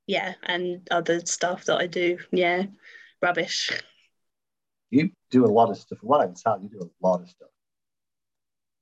Yeah, 0.07 0.35
and 0.43 0.87
other 0.91 1.21
stuff 1.25 1.65
that 1.67 1.79
I 1.79 1.87
do. 1.87 2.19
Yeah, 2.33 2.65
rubbish. 3.23 3.71
You 4.91 5.11
do 5.31 5.45
a 5.45 5.49
lot 5.49 5.71
of 5.71 5.79
stuff. 5.79 5.99
From 5.99 6.09
what 6.09 6.21
I 6.21 6.27
can 6.27 6.35
tell, 6.35 6.61
you 6.61 6.69
do 6.69 6.81
a 6.83 7.07
lot 7.07 7.23
of 7.23 7.29
stuff. 7.31 7.49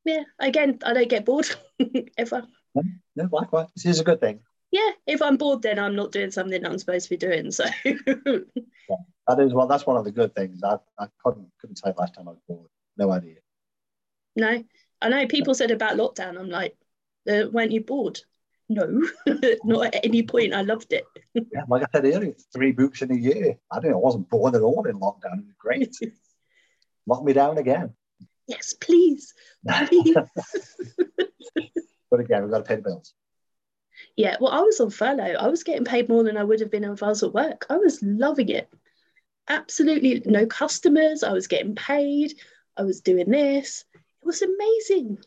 Yeah, 0.04 0.22
again, 0.38 0.78
I 0.84 0.92
don't 0.92 1.08
get 1.08 1.24
bored 1.24 1.46
ever. 2.18 2.46
No, 3.16 3.28
likewise. 3.30 3.68
This 3.76 3.86
is 3.86 4.00
a 4.00 4.04
good 4.04 4.20
thing. 4.20 4.40
Yeah, 4.70 4.90
if 5.06 5.22
I'm 5.22 5.36
bored, 5.36 5.62
then 5.62 5.78
I'm 5.78 5.94
not 5.94 6.12
doing 6.12 6.30
something 6.30 6.64
I'm 6.66 6.78
supposed 6.78 7.04
to 7.04 7.10
be 7.10 7.16
doing. 7.16 7.50
So 7.52 7.64
That 9.26 9.40
is 9.40 9.54
well. 9.54 9.66
That's 9.66 9.86
one 9.86 9.96
of 9.96 10.04
the 10.04 10.12
good 10.12 10.34
things. 10.34 10.62
I, 10.62 10.76
I 10.98 11.06
couldn't 11.24 11.48
couldn't 11.60 11.80
you 11.84 11.92
last 11.96 12.14
time 12.14 12.28
I 12.28 12.32
was 12.32 12.40
bored. 12.46 12.68
No 12.96 13.10
idea. 13.10 13.36
no, 14.36 14.62
I 15.00 15.08
know 15.08 15.26
people 15.26 15.54
said 15.54 15.70
about 15.70 15.96
lockdown. 15.96 16.38
I'm 16.38 16.50
like, 16.50 16.76
uh, 17.30 17.44
weren't 17.50 17.72
you 17.72 17.80
bored? 17.82 18.20
No, 18.68 19.02
not 19.64 19.94
at 19.94 20.04
any 20.04 20.22
point. 20.22 20.54
I 20.54 20.62
loved 20.62 20.92
it. 20.92 21.04
Yeah, 21.34 21.62
like 21.68 21.82
I 21.82 21.86
said 21.92 22.04
earlier, 22.04 22.34
three 22.52 22.72
books 22.72 23.02
in 23.02 23.12
a 23.12 23.16
year. 23.16 23.56
I 23.70 23.80
don't 23.80 23.92
know. 23.92 23.98
I 23.98 24.00
wasn't 24.00 24.28
bored 24.28 24.54
at 24.54 24.62
all 24.62 24.86
in 24.86 24.98
lockdown. 24.98 25.38
It 25.38 25.46
was 25.46 25.54
great. 25.58 25.96
Lock 27.06 27.22
me 27.24 27.32
down 27.32 27.58
again. 27.58 27.94
Yes, 28.46 28.74
please, 28.74 29.34
please. 29.66 30.16
But 32.10 32.20
again, 32.20 32.42
we've 32.42 32.50
got 32.52 32.58
to 32.58 32.64
pay 32.64 32.76
the 32.76 32.82
bills. 32.82 33.12
Yeah, 34.16 34.36
well, 34.40 34.52
I 34.52 34.60
was 34.60 34.78
on 34.78 34.90
furlough. 34.90 35.34
I 35.34 35.48
was 35.48 35.64
getting 35.64 35.84
paid 35.84 36.08
more 36.08 36.22
than 36.22 36.36
I 36.36 36.44
would 36.44 36.60
have 36.60 36.70
been 36.70 36.84
if 36.84 37.02
I 37.02 37.08
was 37.08 37.24
at 37.24 37.34
work. 37.34 37.66
I 37.68 37.76
was 37.76 38.00
loving 38.02 38.50
it. 38.50 38.68
Absolutely 39.48 40.22
no 40.24 40.46
customers. 40.46 41.24
I 41.24 41.32
was 41.32 41.48
getting 41.48 41.74
paid. 41.74 42.34
I 42.76 42.82
was 42.82 43.00
doing 43.00 43.30
this. 43.30 43.84
It 43.94 44.26
was 44.26 44.42
amazing. 44.42 45.18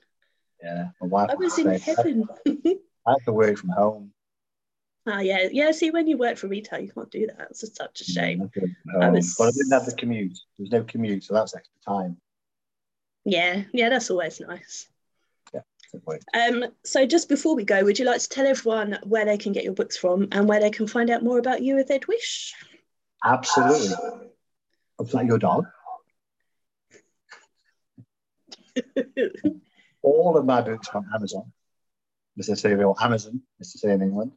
Yeah, 0.63 0.87
my 1.01 1.07
wife 1.07 1.29
I 1.31 1.35
was 1.35 1.59
in 1.59 1.77
heaven. 1.77 2.25
I 3.05 3.11
have 3.11 3.25
to 3.25 3.33
work 3.33 3.57
from 3.57 3.69
home. 3.69 4.11
Ah, 5.07 5.19
yeah, 5.19 5.47
yeah. 5.51 5.71
See, 5.71 5.91
when 5.91 6.07
you 6.07 6.17
work 6.17 6.37
for 6.37 6.47
retail, 6.47 6.79
you 6.79 6.91
can't 6.91 7.11
do 7.11 7.27
that. 7.27 7.47
It's 7.49 7.61
just 7.61 7.75
such 7.75 7.99
a 8.01 8.03
shame. 8.05 8.41
I 8.41 8.43
have 8.43 8.51
to 8.53 8.61
work 8.61 8.69
from 8.93 9.01
I 9.03 9.09
was- 9.09 9.35
But 9.37 9.47
I 9.47 9.51
didn't 9.51 9.71
have 9.71 9.85
the 9.85 9.95
commute. 9.95 10.37
There 10.57 10.63
was 10.63 10.71
no 10.71 10.83
commute, 10.83 11.23
so 11.25 11.33
that's 11.33 11.55
extra 11.55 11.79
time. 11.85 12.17
Yeah, 13.27 13.63
yeah, 13.73 13.89
that's 13.89 14.09
always 14.09 14.39
nice. 14.39 14.87
So, 15.91 16.01
wait. 16.05 16.23
Um, 16.33 16.65
so 16.83 17.05
just 17.05 17.27
before 17.27 17.55
we 17.55 17.65
go, 17.65 17.83
would 17.83 17.99
you 17.99 18.05
like 18.05 18.21
to 18.21 18.29
tell 18.29 18.47
everyone 18.47 18.99
where 19.03 19.25
they 19.25 19.37
can 19.37 19.51
get 19.51 19.65
your 19.65 19.73
books 19.73 19.97
from 19.97 20.29
and 20.31 20.47
where 20.47 20.61
they 20.61 20.69
can 20.69 20.87
find 20.87 21.09
out 21.09 21.23
more 21.23 21.37
about 21.37 21.61
you 21.61 21.77
if 21.77 21.87
they'd 21.87 22.07
wish? 22.07 22.53
Absolutely. 23.23 23.95
Was 24.97 25.11
that 25.11 25.25
your 25.25 25.39
dog? 25.39 25.65
All 30.01 30.37
of 30.37 30.45
my 30.45 30.61
books 30.61 30.87
are 30.93 30.99
on 30.99 31.05
Amazon. 31.13 31.51
Mr. 32.39 32.85
Or 32.85 32.95
Amazon, 33.01 33.41
Mr. 33.61 33.77
Say 33.77 33.91
in 33.91 34.01
England. 34.01 34.31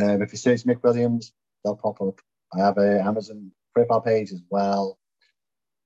Um, 0.00 0.22
if 0.22 0.32
you 0.32 0.38
search 0.38 0.64
Mick 0.64 0.82
Williams, 0.82 1.32
they'll 1.64 1.76
pop 1.76 2.00
up. 2.00 2.20
I 2.54 2.60
have 2.60 2.78
a 2.78 3.02
Amazon 3.02 3.52
profile 3.74 4.00
page 4.00 4.32
as 4.32 4.42
well. 4.48 4.98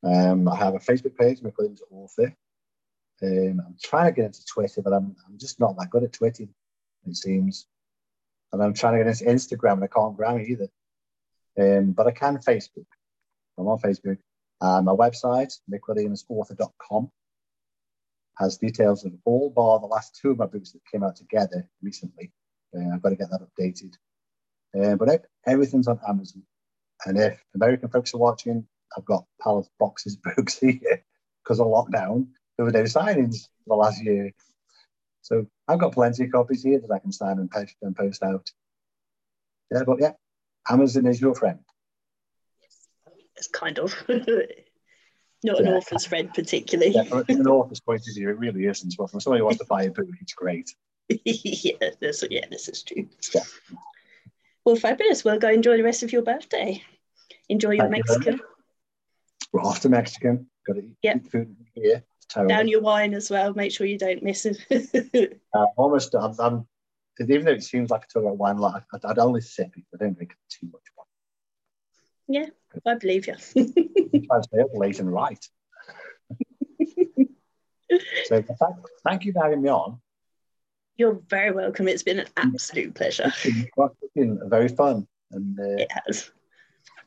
Um, 0.05 0.48
I 0.48 0.57
have 0.57 0.74
a 0.74 0.78
Facebook 0.78 1.16
page, 1.16 1.40
Williams 1.42 1.82
Author. 1.90 2.34
Um, 3.22 3.62
I'm 3.64 3.76
trying 3.82 4.07
to 4.07 4.12
get 4.12 4.26
into 4.26 4.44
Twitter, 4.44 4.82
but 4.82 4.92
I'm, 4.92 5.14
I'm 5.26 5.38
just 5.38 5.61
not 5.61 5.76
that 5.78 5.90
good 5.90 6.03
at 6.03 6.12
Twitter, 6.12 6.44
it 7.07 7.16
seems. 7.16 7.66
And 8.53 8.62
I'm 8.62 8.74
trying 8.74 8.98
to 8.98 9.05
get 9.05 9.07
into 9.07 9.24
Instagram, 9.24 9.74
and 9.74 9.84
I 9.84 9.86
can't 9.86 10.16
gram 10.16 10.38
it 10.38 10.48
either. 10.48 10.68
Um, 11.59 11.92
but 11.92 12.07
I 12.07 12.11
can 12.11 12.38
Facebook. 12.38 12.86
I'm 13.59 13.68
on 13.68 13.78
Facebook. 13.78 14.18
Uh, 14.61 14.82
my 14.82 14.92
website, 14.92 15.53
mickwilliamsauthor.com, 15.70 17.11
has 18.38 18.59
details 18.59 19.05
of 19.05 19.12
all 19.24 19.50
bar 19.50 19.78
the 19.78 19.86
last 19.86 20.18
two 20.20 20.30
of 20.30 20.38
my 20.38 20.46
books 20.46 20.72
that 20.72 20.80
came 20.90 21.03
out 21.03 21.16
together 21.16 21.68
recently. 21.82 22.32
Uh, 22.74 22.94
I've 22.94 23.03
got 23.03 23.11
to 23.11 23.16
get 23.16 23.28
that 23.30 23.46
updated. 23.46 23.94
Uh, 24.74 24.96
but 24.96 25.26
everything's 25.46 25.88
on 25.88 26.00
Amazon. 26.09 26.42
And 27.05 27.18
if 27.18 27.44
American 27.55 27.88
folks 27.88 28.14
are 28.14 28.18
watching, 28.18 28.66
I've 28.97 29.05
got 29.05 29.24
Palace 29.40 29.68
Boxes 29.78 30.16
books 30.36 30.59
here 30.59 31.03
because 31.43 31.61
of 31.61 31.66
lockdown. 31.66 32.28
There 32.57 32.66
were 32.66 32.72
no 32.72 32.82
signings 32.82 33.49
for 33.64 33.68
the 33.68 33.74
last 33.74 34.03
year. 34.03 34.32
So 35.22 35.47
I've 35.68 35.78
got 35.78 35.93
plenty 35.93 36.24
of 36.24 36.32
copies 36.32 36.62
here 36.62 36.80
that 36.80 36.93
I 36.93 36.99
can 36.99 37.12
sign 37.12 37.38
and 37.38 37.51
post 37.51 37.76
and 37.82 37.97
post 37.97 38.22
out. 38.22 38.51
Yeah, 39.70 39.84
but 39.86 40.01
yeah, 40.01 40.12
Amazon 40.68 41.07
is 41.07 41.20
your 41.20 41.34
friend. 41.34 41.61
It's 43.36 43.49
kind 43.49 43.78
of 43.78 43.95
not 44.09 45.61
an 45.61 45.66
Yeah. 45.66 45.72
author's 45.72 46.07
friend 46.07 46.32
particularly. 46.34 46.93
Yeah, 46.93 47.05
from 47.05 47.24
an 47.28 47.47
author's 47.47 47.80
point 47.80 48.03
of 48.07 48.14
view, 48.14 48.28
it 48.30 48.38
really 48.38 48.66
isn't. 48.66 48.95
But 48.99 49.11
from 49.11 49.20
somebody 49.20 49.40
who 49.40 49.47
wants 49.47 49.61
to 49.61 49.64
buy 49.66 49.84
a 49.84 49.90
book, 49.90 50.07
it's 50.20 50.34
great. 50.34 50.74
yeah, 51.24 51.90
this, 52.01 52.24
yeah, 52.30 52.47
this 52.51 52.68
is 52.68 52.82
true. 52.82 53.09
Yeah. 53.34 53.43
Well, 54.64 54.76
fabulous. 54.76 55.24
Well, 55.24 55.38
go 55.38 55.49
enjoy 55.49 55.76
the 55.76 55.82
rest 55.82 56.03
of 56.03 56.12
your 56.12 56.22
birthday. 56.22 56.82
Enjoy 57.49 57.70
your 57.70 57.88
Thank 57.88 57.97
you 57.97 58.05
Mexican. 58.09 58.40
We're 59.53 59.62
off 59.62 59.80
to 59.80 59.88
Mexican. 59.88 60.46
Got 60.66 60.74
to 60.74 60.80
eat, 60.80 60.96
eat 61.03 61.30
food 61.30 61.55
here. 61.74 62.05
Down 62.48 62.66
your 62.68 62.80
wine 62.80 63.12
as 63.12 63.30
well. 63.30 63.53
Make 63.53 63.72
sure 63.72 63.86
you 63.86 63.98
don't 63.98 64.22
miss 64.22 64.46
it. 64.46 65.38
Uh, 65.55 65.66
almost, 65.76 66.14
I'm, 66.14 66.34
I'm, 66.40 66.66
even 67.20 67.44
though 67.44 67.53
it 67.53 67.62
seems 67.62 67.90
like 67.90 68.00
I 68.00 68.07
talk 68.11 68.22
about 68.22 68.38
wine, 68.38 68.57
like 68.57 68.84
I'd, 68.94 69.05
I'd 69.05 69.18
only 69.18 69.42
sip 69.42 69.70
it. 69.76 69.84
I 69.92 69.98
don't 69.98 70.14
drink 70.14 70.34
too 70.48 70.66
much 70.72 70.80
wine. 70.96 71.07
Yeah, 72.26 72.46
I 72.86 72.94
believe 72.94 73.26
you. 73.26 73.34
I 73.34 74.40
stay 74.40 74.61
up 74.61 74.70
late 74.72 74.98
and 74.98 75.12
write. 75.12 75.46
So 78.24 78.40
thank, 78.40 78.76
thank 79.05 79.24
you 79.26 79.34
for 79.34 79.42
having 79.42 79.61
me 79.61 79.68
on. 79.68 80.00
You're 80.96 81.20
very 81.28 81.50
welcome. 81.50 81.88
It's 81.88 82.03
been 82.03 82.20
an 82.20 82.28
absolute 82.38 82.94
pleasure. 82.94 83.30
It's 83.44 83.70
been 84.14 84.40
very 84.46 84.68
fun. 84.68 85.07
And, 85.30 85.59
uh, 85.61 85.82
It 85.82 85.92
has. 86.07 86.30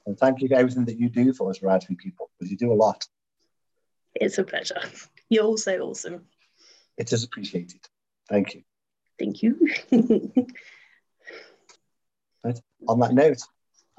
And 0.05 0.17
thank 0.17 0.41
you 0.41 0.47
for 0.47 0.55
everything 0.55 0.85
that 0.85 0.99
you 0.99 1.09
do 1.09 1.33
for 1.33 1.49
us 1.49 1.61
Raspberry 1.61 1.97
people, 1.97 2.29
because 2.37 2.51
you 2.51 2.57
do 2.57 2.71
a 2.71 2.75
lot. 2.75 3.07
It's 4.15 4.37
a 4.37 4.43
pleasure. 4.43 4.81
You're 5.29 5.45
also 5.45 5.79
awesome. 5.79 6.25
It 6.97 7.11
is 7.11 7.23
appreciated. 7.23 7.87
Thank 8.29 8.55
you. 8.55 8.63
Thank 9.19 9.43
you. 9.43 9.69
right. 12.43 12.59
On 12.87 12.99
that 12.99 13.13
note, 13.13 13.41